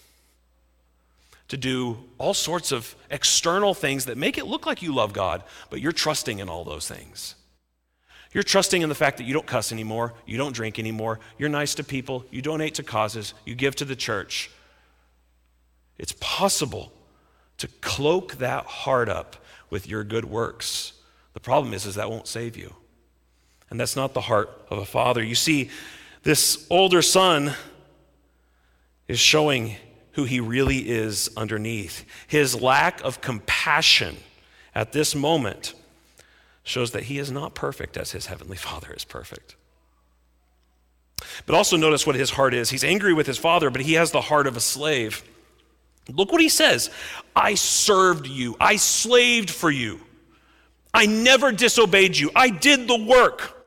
To 1.47 1.57
do 1.57 1.97
all 2.19 2.35
sorts 2.35 2.71
of 2.71 2.95
external 3.09 3.73
things 3.73 4.05
that 4.05 4.17
make 4.17 4.37
it 4.37 4.45
look 4.45 4.67
like 4.67 4.83
you 4.83 4.93
love 4.93 5.13
God, 5.13 5.43
but 5.71 5.81
you're 5.81 5.91
trusting 5.91 6.37
in 6.37 6.47
all 6.47 6.63
those 6.63 6.87
things. 6.87 7.35
You're 8.33 8.43
trusting 8.43 8.83
in 8.83 8.87
the 8.87 8.95
fact 8.95 9.17
that 9.17 9.23
you 9.23 9.33
don't 9.33 9.47
cuss 9.47 9.71
anymore, 9.71 10.13
you 10.27 10.37
don't 10.37 10.53
drink 10.53 10.77
anymore, 10.77 11.19
you're 11.39 11.49
nice 11.49 11.73
to 11.75 11.83
people, 11.83 12.23
you 12.29 12.43
donate 12.43 12.75
to 12.75 12.83
causes, 12.83 13.33
you 13.45 13.55
give 13.55 13.75
to 13.77 13.85
the 13.85 13.95
church. 13.95 14.51
It's 16.01 16.15
possible 16.19 16.91
to 17.59 17.67
cloak 17.79 18.37
that 18.37 18.65
heart 18.65 19.07
up 19.07 19.35
with 19.69 19.87
your 19.87 20.03
good 20.03 20.25
works. 20.25 20.93
The 21.33 21.39
problem 21.39 21.75
is, 21.75 21.85
is 21.85 21.93
that 21.95 22.09
won't 22.09 22.27
save 22.27 22.57
you. 22.57 22.73
And 23.69 23.79
that's 23.79 23.95
not 23.95 24.15
the 24.15 24.21
heart 24.21 24.49
of 24.71 24.79
a 24.79 24.85
father. 24.85 25.23
You 25.23 25.35
see, 25.35 25.69
this 26.23 26.65
older 26.71 27.03
son 27.03 27.53
is 29.07 29.19
showing 29.19 29.75
who 30.13 30.23
he 30.23 30.39
really 30.39 30.89
is 30.89 31.29
underneath. 31.37 32.03
His 32.27 32.59
lack 32.59 33.01
of 33.03 33.21
compassion 33.21 34.17
at 34.73 34.93
this 34.93 35.13
moment 35.13 35.75
shows 36.63 36.91
that 36.91 37.03
he 37.03 37.19
is 37.19 37.31
not 37.31 37.53
perfect 37.53 37.95
as 37.95 38.11
his 38.11 38.25
heavenly 38.25 38.57
father 38.57 38.91
is 38.91 39.05
perfect. 39.05 39.55
But 41.45 41.53
also 41.53 41.77
notice 41.77 42.07
what 42.07 42.15
his 42.15 42.31
heart 42.31 42.55
is. 42.55 42.71
He's 42.71 42.83
angry 42.83 43.13
with 43.13 43.27
his 43.27 43.37
father, 43.37 43.69
but 43.69 43.81
he 43.81 43.93
has 43.93 44.09
the 44.09 44.21
heart 44.21 44.47
of 44.47 44.57
a 44.57 44.61
slave. 44.61 45.23
Look 46.09 46.31
what 46.31 46.41
he 46.41 46.49
says 46.49 46.89
I 47.35 47.55
served 47.55 48.27
you, 48.27 48.55
I 48.59 48.75
slaved 48.75 49.49
for 49.49 49.71
you, 49.71 49.99
I 50.93 51.05
never 51.05 51.51
disobeyed 51.51 52.17
you, 52.17 52.31
I 52.35 52.49
did 52.49 52.87
the 52.87 52.97
work. 52.97 53.57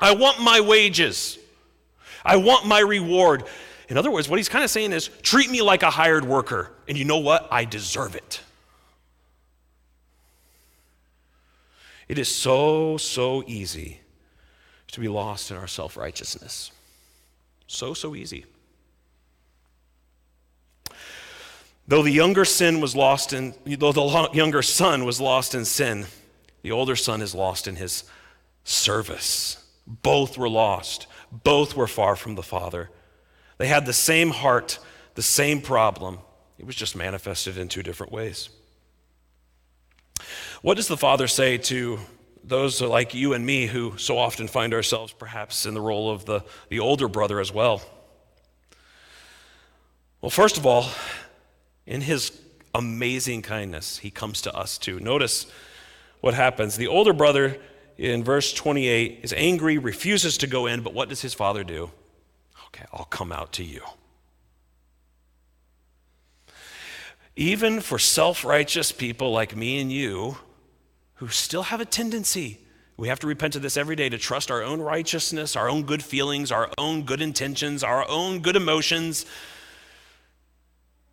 I 0.00 0.12
want 0.12 0.40
my 0.40 0.60
wages, 0.60 1.38
I 2.24 2.36
want 2.36 2.66
my 2.66 2.80
reward. 2.80 3.44
In 3.88 3.98
other 3.98 4.10
words, 4.10 4.28
what 4.28 4.38
he's 4.38 4.48
kind 4.48 4.64
of 4.64 4.70
saying 4.70 4.92
is 4.92 5.08
treat 5.22 5.50
me 5.50 5.62
like 5.62 5.82
a 5.82 5.90
hired 5.90 6.24
worker, 6.24 6.72
and 6.88 6.98
you 6.98 7.04
know 7.04 7.18
what? 7.18 7.48
I 7.50 7.64
deserve 7.64 8.16
it. 8.16 8.40
It 12.08 12.18
is 12.18 12.34
so, 12.34 12.96
so 12.96 13.42
easy 13.46 14.00
to 14.92 15.00
be 15.00 15.08
lost 15.08 15.50
in 15.50 15.56
our 15.56 15.66
self 15.66 15.96
righteousness. 15.96 16.70
So, 17.66 17.94
so 17.94 18.14
easy. 18.14 18.44
Though 21.86 22.02
the 22.02 22.10
younger 22.10 22.44
sin 22.44 22.80
was 22.80 22.96
lost 22.96 23.32
in, 23.32 23.54
though 23.66 23.92
the 23.92 24.30
younger 24.32 24.62
son 24.62 25.04
was 25.04 25.20
lost 25.20 25.54
in 25.54 25.64
sin, 25.64 26.06
the 26.62 26.72
older 26.72 26.96
son 26.96 27.20
is 27.20 27.34
lost 27.34 27.68
in 27.68 27.76
his 27.76 28.04
service. 28.64 29.62
Both 29.86 30.38
were 30.38 30.48
lost. 30.48 31.06
Both 31.30 31.76
were 31.76 31.86
far 31.86 32.16
from 32.16 32.36
the 32.36 32.42
Father. 32.42 32.90
They 33.58 33.66
had 33.66 33.84
the 33.84 33.92
same 33.92 34.30
heart, 34.30 34.78
the 35.14 35.22
same 35.22 35.60
problem. 35.60 36.18
It 36.58 36.64
was 36.64 36.74
just 36.74 36.96
manifested 36.96 37.58
in 37.58 37.68
two 37.68 37.82
different 37.82 38.12
ways. 38.12 38.48
What 40.62 40.76
does 40.76 40.88
the 40.88 40.96
Father 40.96 41.26
say 41.26 41.58
to 41.58 41.98
those 42.42 42.80
like 42.80 43.12
you 43.12 43.34
and 43.34 43.44
me 43.44 43.66
who 43.66 43.98
so 43.98 44.16
often 44.16 44.48
find 44.48 44.72
ourselves 44.72 45.12
perhaps 45.12 45.66
in 45.66 45.74
the 45.74 45.80
role 45.80 46.10
of 46.10 46.24
the, 46.24 46.42
the 46.70 46.80
older 46.80 47.08
brother 47.08 47.40
as 47.40 47.52
well? 47.52 47.82
Well, 50.22 50.30
first 50.30 50.56
of 50.56 50.64
all, 50.64 50.88
in 51.86 52.00
his 52.00 52.32
amazing 52.74 53.42
kindness, 53.42 53.98
he 53.98 54.10
comes 54.10 54.42
to 54.42 54.54
us 54.54 54.78
too. 54.78 54.98
Notice 55.00 55.46
what 56.20 56.34
happens. 56.34 56.76
The 56.76 56.86
older 56.86 57.12
brother 57.12 57.58
in 57.96 58.24
verse 58.24 58.52
28 58.52 59.20
is 59.22 59.32
angry, 59.36 59.78
refuses 59.78 60.38
to 60.38 60.46
go 60.46 60.66
in, 60.66 60.82
but 60.82 60.94
what 60.94 61.08
does 61.08 61.22
his 61.22 61.34
father 61.34 61.62
do? 61.62 61.90
Okay, 62.66 62.86
I'll 62.92 63.04
come 63.04 63.30
out 63.30 63.52
to 63.52 63.64
you. 63.64 63.82
Even 67.36 67.80
for 67.80 67.98
self 67.98 68.44
righteous 68.44 68.92
people 68.92 69.32
like 69.32 69.56
me 69.56 69.80
and 69.80 69.92
you, 69.92 70.38
who 71.16 71.28
still 71.28 71.64
have 71.64 71.80
a 71.80 71.84
tendency, 71.84 72.60
we 72.96 73.08
have 73.08 73.18
to 73.20 73.26
repent 73.26 73.56
of 73.56 73.62
this 73.62 73.76
every 73.76 73.96
day 73.96 74.08
to 74.08 74.18
trust 74.18 74.50
our 74.50 74.62
own 74.62 74.80
righteousness, 74.80 75.56
our 75.56 75.68
own 75.68 75.82
good 75.82 76.02
feelings, 76.02 76.52
our 76.52 76.70
own 76.78 77.02
good 77.02 77.20
intentions, 77.20 77.82
our 77.82 78.08
own 78.08 78.40
good 78.40 78.54
emotions 78.56 79.26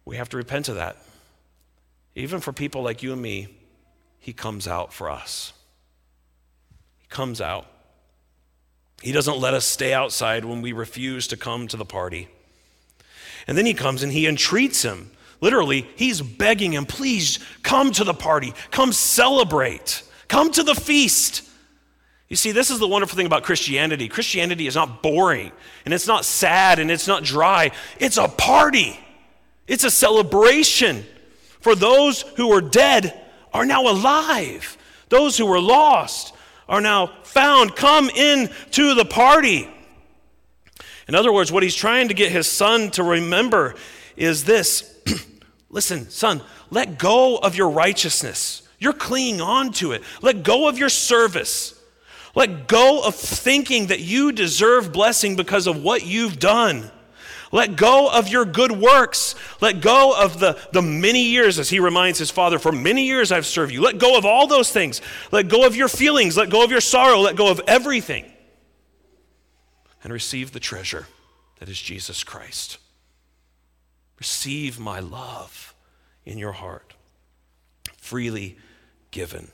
we 0.05 0.17
have 0.17 0.29
to 0.29 0.37
repent 0.37 0.69
of 0.69 0.75
that. 0.75 0.97
Even 2.15 2.39
for 2.39 2.51
people 2.51 2.81
like 2.81 3.03
you 3.03 3.13
and 3.13 3.21
me, 3.21 3.47
He 4.19 4.33
comes 4.33 4.67
out 4.67 4.93
for 4.93 5.09
us. 5.09 5.53
He 6.99 7.07
comes 7.07 7.41
out. 7.41 7.67
He 9.01 9.11
doesn't 9.11 9.37
let 9.37 9.53
us 9.53 9.65
stay 9.65 9.93
outside 9.93 10.45
when 10.45 10.61
we 10.61 10.73
refuse 10.73 11.27
to 11.27 11.37
come 11.37 11.67
to 11.67 11.77
the 11.77 11.85
party. 11.85 12.27
And 13.47 13.57
then 13.57 13.65
He 13.65 13.73
comes 13.73 14.03
and 14.03 14.11
He 14.11 14.27
entreats 14.27 14.83
him. 14.83 15.11
Literally, 15.39 15.87
He's 15.95 16.21
begging 16.21 16.73
him, 16.73 16.85
please 16.85 17.39
come 17.63 17.91
to 17.93 18.03
the 18.03 18.13
party, 18.13 18.53
come 18.69 18.91
celebrate, 18.91 20.03
come 20.27 20.51
to 20.51 20.63
the 20.63 20.75
feast. 20.75 21.47
You 22.27 22.37
see, 22.37 22.53
this 22.53 22.69
is 22.69 22.79
the 22.79 22.87
wonderful 22.87 23.17
thing 23.17 23.25
about 23.25 23.43
Christianity. 23.43 24.07
Christianity 24.07 24.65
is 24.65 24.75
not 24.75 25.03
boring, 25.03 25.51
and 25.83 25.93
it's 25.93 26.07
not 26.07 26.23
sad, 26.23 26.79
and 26.79 26.89
it's 26.89 27.05
not 27.05 27.23
dry. 27.23 27.71
It's 27.99 28.15
a 28.15 28.29
party. 28.29 28.97
It's 29.67 29.83
a 29.83 29.91
celebration. 29.91 31.05
For 31.59 31.75
those 31.75 32.21
who 32.21 32.49
were 32.49 32.61
dead 32.61 33.19
are 33.53 33.65
now 33.65 33.87
alive. 33.87 34.77
Those 35.09 35.37
who 35.37 35.45
were 35.45 35.61
lost 35.61 36.33
are 36.67 36.81
now 36.81 37.07
found. 37.23 37.75
Come 37.75 38.09
in 38.09 38.49
to 38.71 38.95
the 38.95 39.05
party. 39.05 39.69
In 41.07 41.15
other 41.15 41.31
words, 41.31 41.51
what 41.51 41.63
he's 41.63 41.75
trying 41.75 42.07
to 42.07 42.13
get 42.13 42.31
his 42.31 42.47
son 42.47 42.89
to 42.91 43.03
remember 43.03 43.75
is 44.15 44.45
this 44.45 44.97
Listen, 45.69 46.09
son, 46.09 46.41
let 46.69 46.97
go 46.97 47.37
of 47.37 47.55
your 47.55 47.69
righteousness. 47.69 48.61
You're 48.79 48.93
clinging 48.93 49.41
on 49.41 49.71
to 49.73 49.91
it. 49.91 50.03
Let 50.21 50.43
go 50.43 50.67
of 50.67 50.77
your 50.77 50.89
service. 50.89 51.79
Let 52.33 52.67
go 52.67 53.03
of 53.03 53.15
thinking 53.15 53.87
that 53.87 53.99
you 53.99 54.31
deserve 54.31 54.91
blessing 54.91 55.35
because 55.35 55.67
of 55.67 55.83
what 55.83 56.05
you've 56.05 56.39
done. 56.39 56.89
Let 57.51 57.75
go 57.75 58.09
of 58.09 58.29
your 58.29 58.45
good 58.45 58.71
works. 58.71 59.35
Let 59.59 59.81
go 59.81 60.15
of 60.17 60.39
the, 60.39 60.57
the 60.71 60.81
many 60.81 61.23
years, 61.23 61.59
as 61.59 61.69
he 61.69 61.79
reminds 61.79 62.17
his 62.17 62.31
father, 62.31 62.59
for 62.59 62.71
many 62.71 63.05
years 63.05 63.31
I've 63.31 63.45
served 63.45 63.73
you. 63.73 63.81
Let 63.81 63.97
go 63.97 64.17
of 64.17 64.25
all 64.25 64.47
those 64.47 64.71
things. 64.71 65.01
Let 65.31 65.49
go 65.49 65.65
of 65.65 65.75
your 65.75 65.89
feelings. 65.89 66.37
Let 66.37 66.49
go 66.49 66.63
of 66.63 66.71
your 66.71 66.81
sorrow. 66.81 67.19
Let 67.19 67.35
go 67.35 67.51
of 67.51 67.61
everything. 67.67 68.31
And 70.03 70.13
receive 70.13 70.51
the 70.51 70.59
treasure 70.59 71.07
that 71.59 71.69
is 71.69 71.79
Jesus 71.79 72.23
Christ. 72.23 72.77
Receive 74.17 74.79
my 74.79 74.99
love 74.99 75.75
in 76.25 76.37
your 76.37 76.53
heart, 76.53 76.93
freely 77.97 78.57
given. 79.11 79.51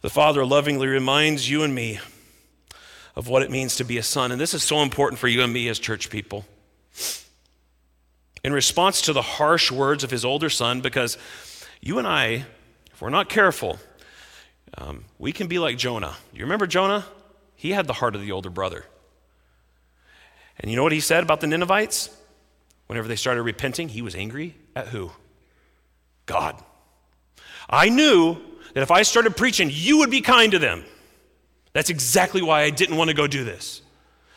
The 0.00 0.10
Father 0.10 0.44
lovingly 0.44 0.86
reminds 0.86 1.48
you 1.50 1.62
and 1.62 1.74
me 1.74 2.00
of 3.18 3.26
what 3.26 3.42
it 3.42 3.50
means 3.50 3.74
to 3.74 3.84
be 3.84 3.98
a 3.98 4.02
son. 4.02 4.30
And 4.30 4.40
this 4.40 4.54
is 4.54 4.62
so 4.62 4.80
important 4.80 5.18
for 5.18 5.26
you 5.26 5.42
and 5.42 5.52
me 5.52 5.68
as 5.68 5.80
church 5.80 6.08
people. 6.08 6.46
In 8.44 8.52
response 8.52 9.02
to 9.02 9.12
the 9.12 9.22
harsh 9.22 9.72
words 9.72 10.04
of 10.04 10.10
his 10.12 10.24
older 10.24 10.48
son, 10.48 10.80
because 10.82 11.18
you 11.80 11.98
and 11.98 12.06
I, 12.06 12.46
if 12.92 13.02
we're 13.02 13.10
not 13.10 13.28
careful, 13.28 13.80
um, 14.78 15.04
we 15.18 15.32
can 15.32 15.48
be 15.48 15.58
like 15.58 15.76
Jonah. 15.76 16.14
You 16.32 16.44
remember 16.44 16.68
Jonah? 16.68 17.04
He 17.56 17.72
had 17.72 17.88
the 17.88 17.92
heart 17.92 18.14
of 18.14 18.20
the 18.20 18.30
older 18.30 18.50
brother. 18.50 18.84
And 20.60 20.70
you 20.70 20.76
know 20.76 20.84
what 20.84 20.92
he 20.92 21.00
said 21.00 21.24
about 21.24 21.40
the 21.40 21.48
Ninevites? 21.48 22.16
Whenever 22.86 23.08
they 23.08 23.16
started 23.16 23.42
repenting, 23.42 23.88
he 23.88 24.00
was 24.00 24.14
angry 24.14 24.54
at 24.76 24.86
who? 24.86 25.10
God. 26.26 26.54
I 27.68 27.88
knew 27.88 28.36
that 28.74 28.82
if 28.82 28.92
I 28.92 29.02
started 29.02 29.36
preaching, 29.36 29.70
you 29.72 29.98
would 29.98 30.10
be 30.10 30.20
kind 30.20 30.52
to 30.52 30.60
them. 30.60 30.84
That's 31.72 31.90
exactly 31.90 32.42
why 32.42 32.62
I 32.62 32.70
didn't 32.70 32.96
want 32.96 33.08
to 33.08 33.14
go 33.14 33.26
do 33.26 33.44
this. 33.44 33.82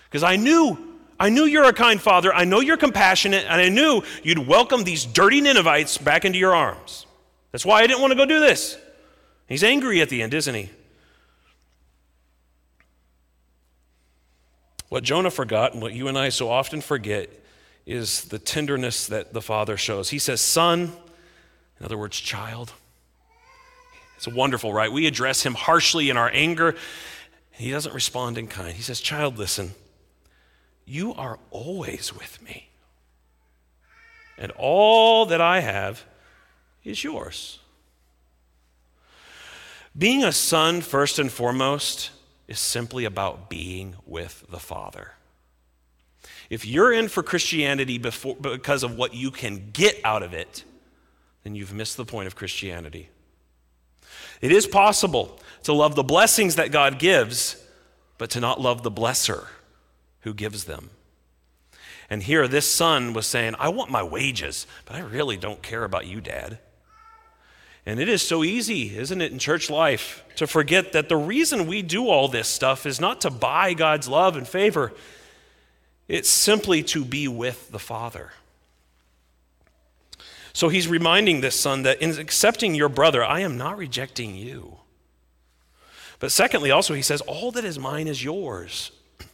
Because 0.06 0.24
I 0.24 0.36
knew, 0.36 0.98
I 1.20 1.30
knew 1.30 1.46
you're 1.46 1.64
a 1.64 1.74
kind 1.74 2.02
father. 2.02 2.34
I 2.34 2.46
know 2.46 2.60
you're 2.60 2.78
compassionate, 2.78 3.46
and 3.46 3.62
I 3.62 3.70
knew 3.70 4.04
you'd 4.24 4.40
welcome 4.40 4.84
these 4.84 5.06
dirty 5.06 5.42
Ninevites 5.42 5.98
back 5.98 6.26
into 6.26 6.38
your 6.38 6.54
arms. 6.54 7.06
That's 7.52 7.66
why 7.66 7.82
I 7.82 7.88
didn't 7.88 8.02
want 8.02 8.12
to 8.12 8.18
go 8.18 8.26
do 8.26 8.40
this. 8.40 8.78
He's 9.48 9.64
angry 9.64 10.02
at 10.02 10.10
the 10.10 10.22
end, 10.22 10.34
isn't 10.34 10.56
he? 10.56 10.70
What 14.90 15.04
Jonah 15.04 15.32
forgot, 15.32 15.74
and 15.74 15.82
what 15.82 15.94
you 15.94 16.10
and 16.10 16.18
I 16.18 16.30
so 16.30 16.50
often 16.50 16.82
forget, 16.82 17.30
is 17.86 18.26
the 18.26 18.40
tenderness 18.40 19.08
that 19.08 19.34
the 19.34 19.42
father 19.42 19.78
shows. 19.78 20.10
He 20.10 20.20
says, 20.20 20.42
Son, 20.42 20.92
in 21.80 21.86
other 21.86 21.98
words, 21.98 22.20
child. 22.20 22.74
It's 24.18 24.28
wonderful, 24.28 24.72
right? 24.72 24.92
We 24.92 25.08
address 25.08 25.44
him 25.44 25.54
harshly 25.54 26.10
in 26.10 26.18
our 26.18 26.30
anger, 26.32 26.76
he 27.62 27.70
doesn't 27.72 27.94
respond 27.94 28.38
in 28.38 28.48
kind. 28.48 28.76
He 28.76 28.82
says, 28.82 29.00
Child, 29.00 29.38
listen, 29.38 29.74
you 30.86 31.14
are 31.14 31.38
always 31.52 32.14
with 32.14 32.42
me. 32.42 32.70
and 34.38 34.52
all 34.58 35.28
that 35.28 35.40
I 35.40 35.60
have 35.60 36.04
is 36.84 37.04
yours. 37.04 37.60
Being 39.96 40.24
a 40.24 40.32
son, 40.32 40.82
first 40.82 41.20
and 41.20 41.32
foremost, 41.32 42.10
is 42.48 42.60
simply 42.60 43.06
about 43.06 43.50
being 43.50 43.96
with 44.06 44.44
the 44.50 44.60
Father. 44.60 45.12
If 46.50 46.66
you're 46.66 46.92
in 46.92 47.08
for 47.08 47.22
Christianity 47.22 48.00
before, 48.00 48.36
because 48.36 48.82
of 48.82 48.96
what 48.96 49.14
you 49.14 49.30
can 49.30 49.70
get 49.72 50.00
out 50.04 50.24
of 50.24 50.34
it, 50.34 50.64
then 51.44 51.56
you've 51.56 51.74
missed 51.74 51.98
the 51.98 52.06
point 52.06 52.26
of 52.26 52.36
Christianity. 52.36 53.10
It 54.42 54.52
is 54.52 54.68
possible 54.68 55.40
to 55.64 55.74
love 55.74 55.96
the 55.96 56.04
blessings 56.04 56.56
that 56.56 56.72
God 56.72 57.00
gives, 57.00 57.64
but 58.18 58.30
to 58.32 58.40
not 58.40 58.62
love 58.62 58.84
the 58.84 58.92
blesser 58.92 59.48
who 60.22 60.34
gives 60.34 60.66
them. 60.66 60.90
And 62.10 62.24
here, 62.24 62.48
this 62.48 62.70
son 62.70 63.14
was 63.14 63.26
saying, 63.26 63.56
I 63.58 63.70
want 63.70 63.90
my 63.90 64.04
wages, 64.04 64.68
but 64.86 64.96
I 64.96 65.00
really 65.00 65.38
don't 65.38 65.62
care 65.62 65.84
about 65.84 66.08
you, 66.08 66.20
Dad. 66.20 66.60
And 67.86 68.00
it 68.00 68.10
is 68.10 68.22
so 68.22 68.44
easy, 68.44 68.96
isn't 68.98 69.22
it, 69.22 69.32
in 69.32 69.40
church 69.40 69.70
life, 69.70 70.24
to 70.36 70.46
forget 70.46 70.92
that 70.92 71.10
the 71.10 71.18
reason 71.18 71.68
we 71.68 71.82
do 71.82 72.10
all 72.10 72.28
this 72.28 72.48
stuff 72.48 72.86
is 72.86 73.00
not 73.00 73.22
to 73.22 73.32
buy 73.32 73.74
God's 73.74 74.08
love 74.08 74.36
and 74.36 74.48
favor, 74.48 74.94
it's 76.08 76.30
simply 76.30 76.84
to 76.84 77.06
be 77.06 77.28
with 77.28 77.72
the 77.72 77.80
Father. 77.80 78.32
So 80.54 80.70
he's 80.70 80.88
reminding 80.88 81.42
this 81.42 81.60
son 81.60 81.84
that 81.84 82.02
in 82.02 82.18
accepting 82.20 82.76
your 82.76 82.90
brother, 82.90 83.24
I 83.24 83.40
am 83.40 83.58
not 83.58 83.78
rejecting 83.78 84.36
you. 84.36 84.78
But 86.20 86.32
secondly, 86.32 86.72
also, 86.72 86.94
he 86.94 87.02
says, 87.02 87.22
All 87.22 87.52
that 87.52 87.66
is 87.66 87.80
mine 87.80 88.08
is 88.08 88.24
yours. 88.24 88.92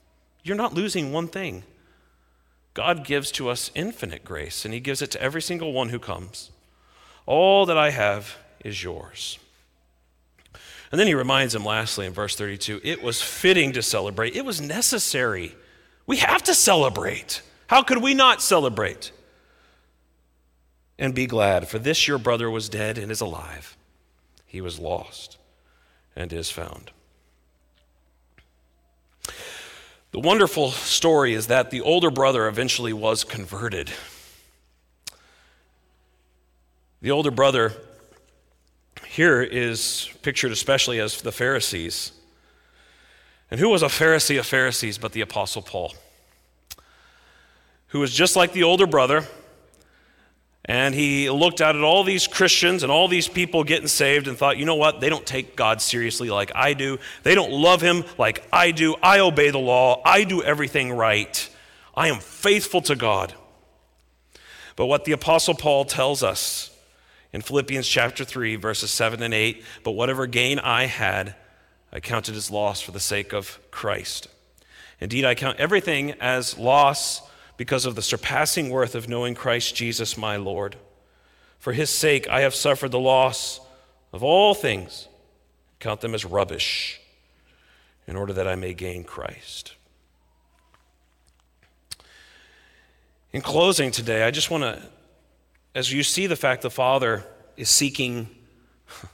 You're 0.43 0.55
not 0.55 0.73
losing 0.73 1.11
one 1.11 1.27
thing. 1.27 1.63
God 2.73 3.03
gives 3.03 3.31
to 3.33 3.49
us 3.49 3.71
infinite 3.73 4.23
grace, 4.23 4.63
and 4.63 4.73
he 4.73 4.79
gives 4.79 5.01
it 5.01 5.11
to 5.11 5.21
every 5.21 5.41
single 5.41 5.73
one 5.73 5.89
who 5.89 5.99
comes. 5.99 6.51
All 7.25 7.65
that 7.65 7.77
I 7.77 7.89
have 7.89 8.37
is 8.63 8.83
yours. 8.83 9.39
And 10.91 10.99
then 10.99 11.07
he 11.07 11.13
reminds 11.13 11.53
him, 11.53 11.65
lastly, 11.65 12.05
in 12.05 12.13
verse 12.13 12.35
32 12.35 12.81
it 12.83 13.03
was 13.03 13.21
fitting 13.21 13.73
to 13.73 13.81
celebrate, 13.81 14.35
it 14.35 14.45
was 14.45 14.61
necessary. 14.61 15.55
We 16.05 16.17
have 16.17 16.43
to 16.43 16.53
celebrate. 16.53 17.41
How 17.67 17.83
could 17.83 18.01
we 18.01 18.13
not 18.13 18.41
celebrate? 18.41 19.11
And 20.99 21.13
be 21.13 21.27
glad, 21.27 21.67
for 21.67 21.77
this 21.79 22.07
your 22.07 22.17
brother 22.17 22.49
was 22.49 22.69
dead 22.69 22.97
and 22.97 23.11
is 23.11 23.21
alive. 23.21 23.77
He 24.45 24.61
was 24.61 24.79
lost 24.79 25.37
and 26.15 26.33
is 26.33 26.49
found. 26.49 26.91
The 30.11 30.19
wonderful 30.19 30.71
story 30.71 31.33
is 31.33 31.47
that 31.47 31.69
the 31.69 31.81
older 31.81 32.09
brother 32.09 32.47
eventually 32.47 32.93
was 32.93 33.23
converted. 33.23 33.91
The 37.01 37.11
older 37.11 37.29
brother 37.29 37.73
here 39.05 39.41
is 39.41 40.09
pictured 40.21 40.51
especially 40.51 40.99
as 40.99 41.21
the 41.21 41.31
Pharisees. 41.31 42.13
And 43.51 43.59
who 43.59 43.69
was 43.69 43.83
a 43.83 43.87
Pharisee 43.87 44.39
of 44.39 44.45
Pharisees 44.45 44.97
but 44.97 45.11
the 45.11 45.21
Apostle 45.21 45.61
Paul? 45.61 45.93
Who 47.89 47.99
was 47.99 48.13
just 48.13 48.35
like 48.35 48.53
the 48.53 48.63
older 48.63 48.87
brother, 48.87 49.27
and 50.67 50.93
he 50.93 51.29
looked 51.29 51.61
out 51.61 51.77
at 51.77 51.81
all 51.81 52.03
these 52.03 52.27
Christians 52.27 52.83
and 52.83 52.91
all 52.91 53.07
these 53.07 53.29
people 53.29 53.63
getting 53.63 53.87
saved 53.87 54.27
and 54.27 54.37
thought, 54.37 54.57
you 54.57 54.65
know 54.65 54.75
what? 54.75 54.99
They 54.99 55.09
don't 55.09 55.25
take 55.25 55.55
God 55.55 55.81
seriously 55.81 56.29
like 56.29 56.51
I 56.53 56.73
do. 56.73 56.99
They 57.23 57.35
don't 57.35 57.51
love 57.51 57.81
him 57.81 58.03
like 58.17 58.45
I 58.51 58.71
do. 58.71 58.95
I 59.01 59.19
obey 59.19 59.49
the 59.49 59.59
law. 59.59 60.01
I 60.03 60.25
do 60.25 60.43
everything 60.43 60.91
right. 60.91 61.49
I 61.95 62.09
am 62.09 62.19
faithful 62.19 62.81
to 62.81 62.95
God. 62.95 63.33
But 64.75 64.87
what 64.87 65.05
the 65.05 65.13
Apostle 65.13 65.55
Paul 65.55 65.85
tells 65.85 66.21
us 66.21 66.69
in 67.31 67.41
Philippians 67.41 67.87
chapter 67.87 68.25
3, 68.25 68.57
verses 68.57 68.91
7 68.91 69.23
and 69.23 69.33
8 69.33 69.63
But 69.83 69.91
whatever 69.91 70.27
gain 70.27 70.59
I 70.59 70.85
had, 70.85 71.35
I 71.93 72.01
counted 72.01 72.35
as 72.35 72.51
loss 72.51 72.81
for 72.81 72.91
the 72.91 72.99
sake 72.99 73.33
of 73.33 73.57
Christ. 73.71 74.27
Indeed, 74.99 75.23
I 75.23 75.33
count 75.33 75.59
everything 75.59 76.11
as 76.19 76.57
loss 76.57 77.26
because 77.57 77.85
of 77.85 77.95
the 77.95 78.01
surpassing 78.01 78.69
worth 78.69 78.95
of 78.95 79.09
knowing 79.09 79.35
Christ 79.35 79.75
Jesus 79.75 80.17
my 80.17 80.37
Lord. 80.37 80.77
For 81.59 81.73
his 81.73 81.89
sake, 81.89 82.29
I 82.29 82.41
have 82.41 82.55
suffered 82.55 82.91
the 82.91 82.99
loss 82.99 83.59
of 84.13 84.23
all 84.23 84.53
things, 84.53 85.07
count 85.79 86.01
them 86.01 86.15
as 86.15 86.23
rubbish, 86.23 87.01
in 88.07 88.15
order 88.15 88.31
that 88.33 88.47
I 88.47 88.55
may 88.55 88.73
gain 88.73 89.03
Christ. 89.03 89.73
In 93.33 93.41
closing 93.41 93.91
today, 93.91 94.23
I 94.23 94.31
just 94.31 94.49
want 94.49 94.63
to 94.63 94.81
as 95.77 95.93
you 95.93 96.01
see 96.01 96.25
the 96.25 96.35
fact 96.35 96.63
the 96.63 96.71
Father 96.71 97.23
is 97.55 97.69
seeking, 97.69 98.27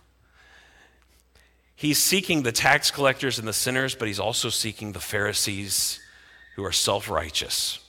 he's 1.76 1.98
seeking 1.98 2.44
the 2.44 2.54
tax 2.54 2.89
collectors 2.89 3.38
and 3.38 3.46
the 3.46 3.52
sinners, 3.52 3.96
but 3.96 4.08
he's 4.08 4.20
also 4.20 4.48
seeking 4.48 4.94
the 4.94 5.02
Pharisees 5.02 6.00
who 6.56 6.64
are 6.64 6.72
self 6.72 7.10
righteous. 7.10 7.80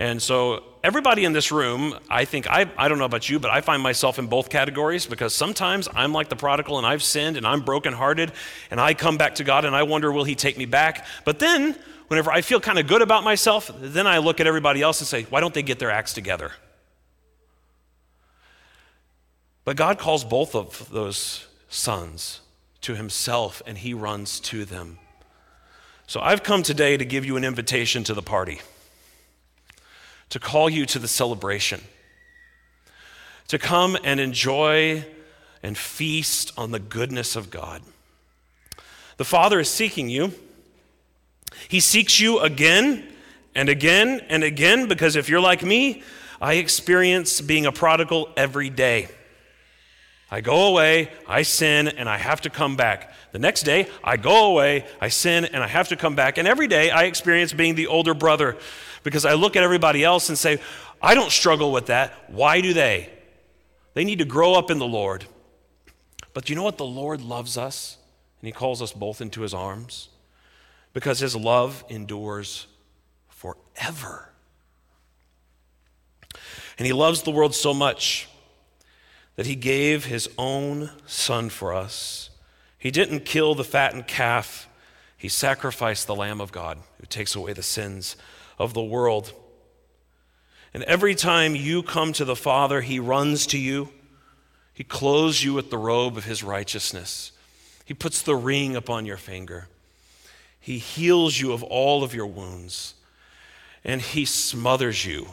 And 0.00 0.22
so, 0.22 0.64
everybody 0.82 1.26
in 1.26 1.34
this 1.34 1.52
room, 1.52 1.94
I 2.08 2.24
think, 2.24 2.46
I, 2.48 2.70
I 2.78 2.88
don't 2.88 2.98
know 2.98 3.04
about 3.04 3.28
you, 3.28 3.38
but 3.38 3.50
I 3.50 3.60
find 3.60 3.82
myself 3.82 4.18
in 4.18 4.28
both 4.28 4.48
categories 4.48 5.04
because 5.04 5.34
sometimes 5.34 5.90
I'm 5.94 6.14
like 6.14 6.30
the 6.30 6.36
prodigal 6.36 6.78
and 6.78 6.86
I've 6.86 7.02
sinned 7.02 7.36
and 7.36 7.46
I'm 7.46 7.60
brokenhearted 7.60 8.32
and 8.70 8.80
I 8.80 8.94
come 8.94 9.18
back 9.18 9.34
to 9.34 9.44
God 9.44 9.66
and 9.66 9.76
I 9.76 9.82
wonder, 9.82 10.10
will 10.10 10.24
He 10.24 10.34
take 10.34 10.56
me 10.56 10.64
back? 10.64 11.04
But 11.26 11.38
then, 11.38 11.76
whenever 12.08 12.32
I 12.32 12.40
feel 12.40 12.60
kind 12.60 12.78
of 12.78 12.86
good 12.86 13.02
about 13.02 13.24
myself, 13.24 13.70
then 13.78 14.06
I 14.06 14.18
look 14.18 14.40
at 14.40 14.46
everybody 14.46 14.80
else 14.80 15.02
and 15.02 15.06
say, 15.06 15.24
why 15.24 15.40
don't 15.40 15.52
they 15.52 15.62
get 15.62 15.78
their 15.78 15.90
acts 15.90 16.14
together? 16.14 16.52
But 19.66 19.76
God 19.76 19.98
calls 19.98 20.24
both 20.24 20.54
of 20.54 20.88
those 20.88 21.46
sons 21.68 22.40
to 22.80 22.94
himself 22.94 23.60
and 23.66 23.76
he 23.76 23.92
runs 23.92 24.40
to 24.40 24.64
them. 24.64 24.98
So 26.06 26.20
I've 26.20 26.42
come 26.42 26.62
today 26.62 26.96
to 26.96 27.04
give 27.04 27.26
you 27.26 27.36
an 27.36 27.44
invitation 27.44 28.02
to 28.04 28.14
the 28.14 28.22
party, 28.22 28.62
to 30.30 30.38
call 30.38 30.70
you 30.70 30.86
to 30.86 30.98
the 30.98 31.08
celebration, 31.08 31.80
to 33.48 33.58
come 33.58 33.96
and 34.02 34.20
enjoy 34.20 35.04
and 35.62 35.76
feast 35.76 36.52
on 36.56 36.70
the 36.70 36.78
goodness 36.78 37.36
of 37.36 37.50
God. 37.50 37.82
The 39.16 39.24
Father 39.24 39.60
is 39.60 39.68
seeking 39.68 40.08
you. 40.08 40.32
He 41.68 41.80
seeks 41.80 42.18
you 42.18 42.38
again 42.38 43.06
and 43.54 43.68
again 43.68 44.20
and 44.28 44.42
again 44.42 44.88
because 44.88 45.16
if 45.16 45.28
you're 45.28 45.40
like 45.40 45.62
me, 45.62 46.02
I 46.40 46.54
experience 46.54 47.40
being 47.40 47.66
a 47.66 47.72
prodigal 47.72 48.30
every 48.36 48.70
day. 48.70 49.08
I 50.30 50.40
go 50.40 50.68
away, 50.68 51.10
I 51.26 51.42
sin, 51.42 51.88
and 51.88 52.08
I 52.08 52.16
have 52.16 52.40
to 52.42 52.50
come 52.50 52.76
back. 52.76 53.12
The 53.32 53.40
next 53.40 53.62
day, 53.62 53.88
I 54.02 54.16
go 54.16 54.46
away, 54.46 54.86
I 55.00 55.08
sin, 55.08 55.44
and 55.44 55.62
I 55.62 55.66
have 55.66 55.88
to 55.88 55.96
come 55.96 56.14
back. 56.14 56.38
And 56.38 56.46
every 56.46 56.68
day, 56.68 56.90
I 56.90 57.04
experience 57.04 57.52
being 57.52 57.74
the 57.74 57.88
older 57.88 58.14
brother 58.14 58.56
because 59.02 59.24
I 59.24 59.34
look 59.34 59.56
at 59.56 59.62
everybody 59.62 60.04
else 60.04 60.28
and 60.28 60.38
say, 60.38 60.60
I 61.00 61.14
don't 61.14 61.30
struggle 61.30 61.72
with 61.72 61.86
that. 61.86 62.12
Why 62.28 62.60
do 62.60 62.72
they? 62.72 63.10
They 63.94 64.04
need 64.04 64.18
to 64.18 64.24
grow 64.24 64.54
up 64.54 64.70
in 64.70 64.78
the 64.78 64.86
Lord. 64.86 65.24
But 66.32 66.44
do 66.44 66.52
you 66.52 66.56
know 66.56 66.62
what? 66.62 66.78
The 66.78 66.84
Lord 66.84 67.20
loves 67.20 67.58
us, 67.58 67.96
and 68.40 68.46
He 68.46 68.52
calls 68.52 68.80
us 68.80 68.92
both 68.92 69.20
into 69.20 69.42
His 69.42 69.54
arms 69.54 70.08
because 70.92 71.18
His 71.18 71.34
love 71.34 71.84
endures 71.88 72.66
forever. 73.28 74.28
And 76.78 76.86
He 76.86 76.92
loves 76.92 77.22
the 77.22 77.30
world 77.30 77.54
so 77.54 77.74
much 77.74 78.28
that 79.40 79.46
he 79.46 79.54
gave 79.54 80.04
his 80.04 80.28
own 80.36 80.90
son 81.06 81.48
for 81.48 81.72
us. 81.72 82.28
He 82.76 82.90
didn't 82.90 83.24
kill 83.24 83.54
the 83.54 83.64
fattened 83.64 84.06
calf, 84.06 84.68
he 85.16 85.30
sacrificed 85.30 86.06
the 86.06 86.14
Lamb 86.14 86.42
of 86.42 86.52
God 86.52 86.76
who 86.98 87.06
takes 87.06 87.34
away 87.34 87.54
the 87.54 87.62
sins 87.62 88.16
of 88.60 88.74
the 88.74 88.82
world. 88.82 89.32
And 90.74 90.84
every 90.84 91.14
time 91.14 91.56
you 91.56 91.82
come 91.82 92.12
to 92.12 92.26
the 92.26 92.36
Father, 92.36 92.82
he 92.82 93.00
runs 93.00 93.46
to 93.48 93.58
you. 93.58 93.88
He 94.74 94.84
clothes 94.84 95.42
you 95.42 95.54
with 95.54 95.70
the 95.70 95.78
robe 95.78 96.18
of 96.18 96.26
his 96.26 96.44
righteousness. 96.44 97.32
He 97.86 97.94
puts 97.94 98.20
the 98.20 98.36
ring 98.36 98.76
upon 98.76 99.06
your 99.06 99.16
finger. 99.16 99.68
He 100.60 100.76
heals 100.76 101.40
you 101.40 101.52
of 101.52 101.62
all 101.62 102.04
of 102.04 102.14
your 102.14 102.26
wounds. 102.26 102.94
And 103.82 104.02
he 104.02 104.26
smothers 104.26 105.06
you 105.06 105.30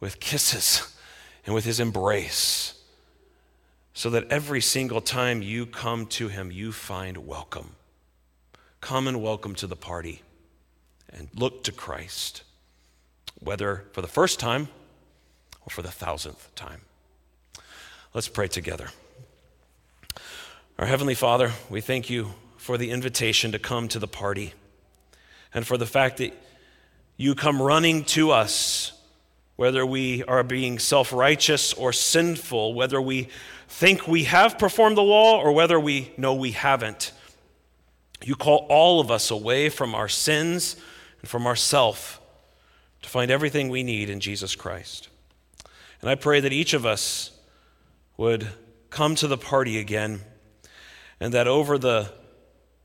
with 0.00 0.18
kisses 0.18 0.96
and 1.44 1.54
with 1.54 1.66
his 1.66 1.78
embrace 1.78 2.72
so 3.92 4.08
that 4.10 4.26
every 4.30 4.62
single 4.62 5.02
time 5.02 5.42
you 5.42 5.66
come 5.66 6.06
to 6.06 6.28
him, 6.28 6.50
you 6.50 6.72
find 6.72 7.26
welcome. 7.26 7.76
Come 8.80 9.06
and 9.06 9.22
welcome 9.22 9.54
to 9.56 9.66
the 9.66 9.76
party 9.76 10.23
and 11.14 11.28
look 11.34 11.64
to 11.64 11.72
Christ, 11.72 12.42
whether 13.40 13.84
for 13.92 14.02
the 14.02 14.08
first 14.08 14.40
time 14.40 14.68
or 15.64 15.70
for 15.70 15.82
the 15.82 15.90
thousandth 15.90 16.54
time. 16.54 16.80
Let's 18.12 18.28
pray 18.28 18.48
together. 18.48 18.88
Our 20.78 20.86
Heavenly 20.86 21.14
Father, 21.14 21.52
we 21.70 21.80
thank 21.80 22.10
you 22.10 22.34
for 22.56 22.76
the 22.76 22.90
invitation 22.90 23.52
to 23.52 23.58
come 23.58 23.88
to 23.88 23.98
the 23.98 24.08
party 24.08 24.54
and 25.52 25.66
for 25.66 25.78
the 25.78 25.86
fact 25.86 26.16
that 26.18 26.32
you 27.16 27.34
come 27.34 27.62
running 27.62 28.04
to 28.04 28.32
us 28.32 28.92
whether 29.56 29.86
we 29.86 30.24
are 30.24 30.42
being 30.42 30.78
self 30.78 31.12
righteous 31.12 31.72
or 31.74 31.92
sinful, 31.92 32.74
whether 32.74 33.00
we 33.00 33.28
think 33.68 34.08
we 34.08 34.24
have 34.24 34.58
performed 34.58 34.96
the 34.96 35.02
law 35.02 35.40
or 35.40 35.52
whether 35.52 35.78
we 35.78 36.12
know 36.16 36.34
we 36.34 36.50
haven't. 36.50 37.12
You 38.24 38.34
call 38.34 38.66
all 38.68 39.00
of 39.00 39.10
us 39.10 39.30
away 39.30 39.68
from 39.68 39.94
our 39.94 40.08
sins 40.08 40.76
and 41.24 41.28
from 41.30 41.46
ourself 41.46 42.20
to 43.00 43.08
find 43.08 43.30
everything 43.30 43.70
we 43.70 43.82
need 43.82 44.10
in 44.10 44.20
Jesus 44.20 44.54
Christ. 44.54 45.08
And 46.02 46.10
I 46.10 46.16
pray 46.16 46.38
that 46.38 46.52
each 46.52 46.74
of 46.74 46.84
us 46.84 47.30
would 48.18 48.46
come 48.90 49.14
to 49.14 49.26
the 49.26 49.38
party 49.38 49.78
again 49.78 50.20
and 51.18 51.32
that 51.32 51.48
over 51.48 51.78
the 51.78 52.12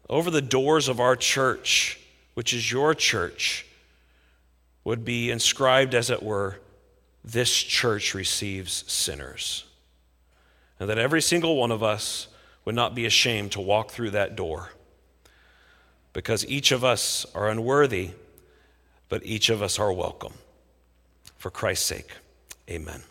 over 0.09 0.31
the 0.31 0.41
doors 0.41 0.87
of 0.87 1.01
our 1.01 1.17
church, 1.17 1.99
which 2.33 2.53
is 2.53 2.71
your 2.71 2.95
church, 2.95 3.65
would 4.85 5.03
be 5.03 5.29
inscribed, 5.29 5.93
as 5.93 6.09
it 6.09 6.23
were, 6.23 6.61
this 7.25 7.53
church 7.53 8.13
receives 8.13 8.89
sinners. 8.89 9.65
And 10.79 10.89
that 10.89 10.97
every 10.97 11.21
single 11.21 11.57
one 11.57 11.71
of 11.71 11.83
us 11.83 12.29
would 12.63 12.73
not 12.73 12.95
be 12.95 13.05
ashamed 13.05 13.51
to 13.51 13.59
walk 13.59 13.91
through 13.91 14.11
that 14.11 14.37
door. 14.37 14.69
Because 16.13 16.45
each 16.47 16.71
of 16.71 16.85
us 16.85 17.25
are 17.35 17.49
unworthy, 17.49 18.11
but 19.09 19.25
each 19.25 19.49
of 19.49 19.61
us 19.61 19.79
are 19.79 19.91
welcome. 19.91 20.33
For 21.37 21.49
Christ's 21.49 21.85
sake, 21.85 22.11
amen. 22.69 23.01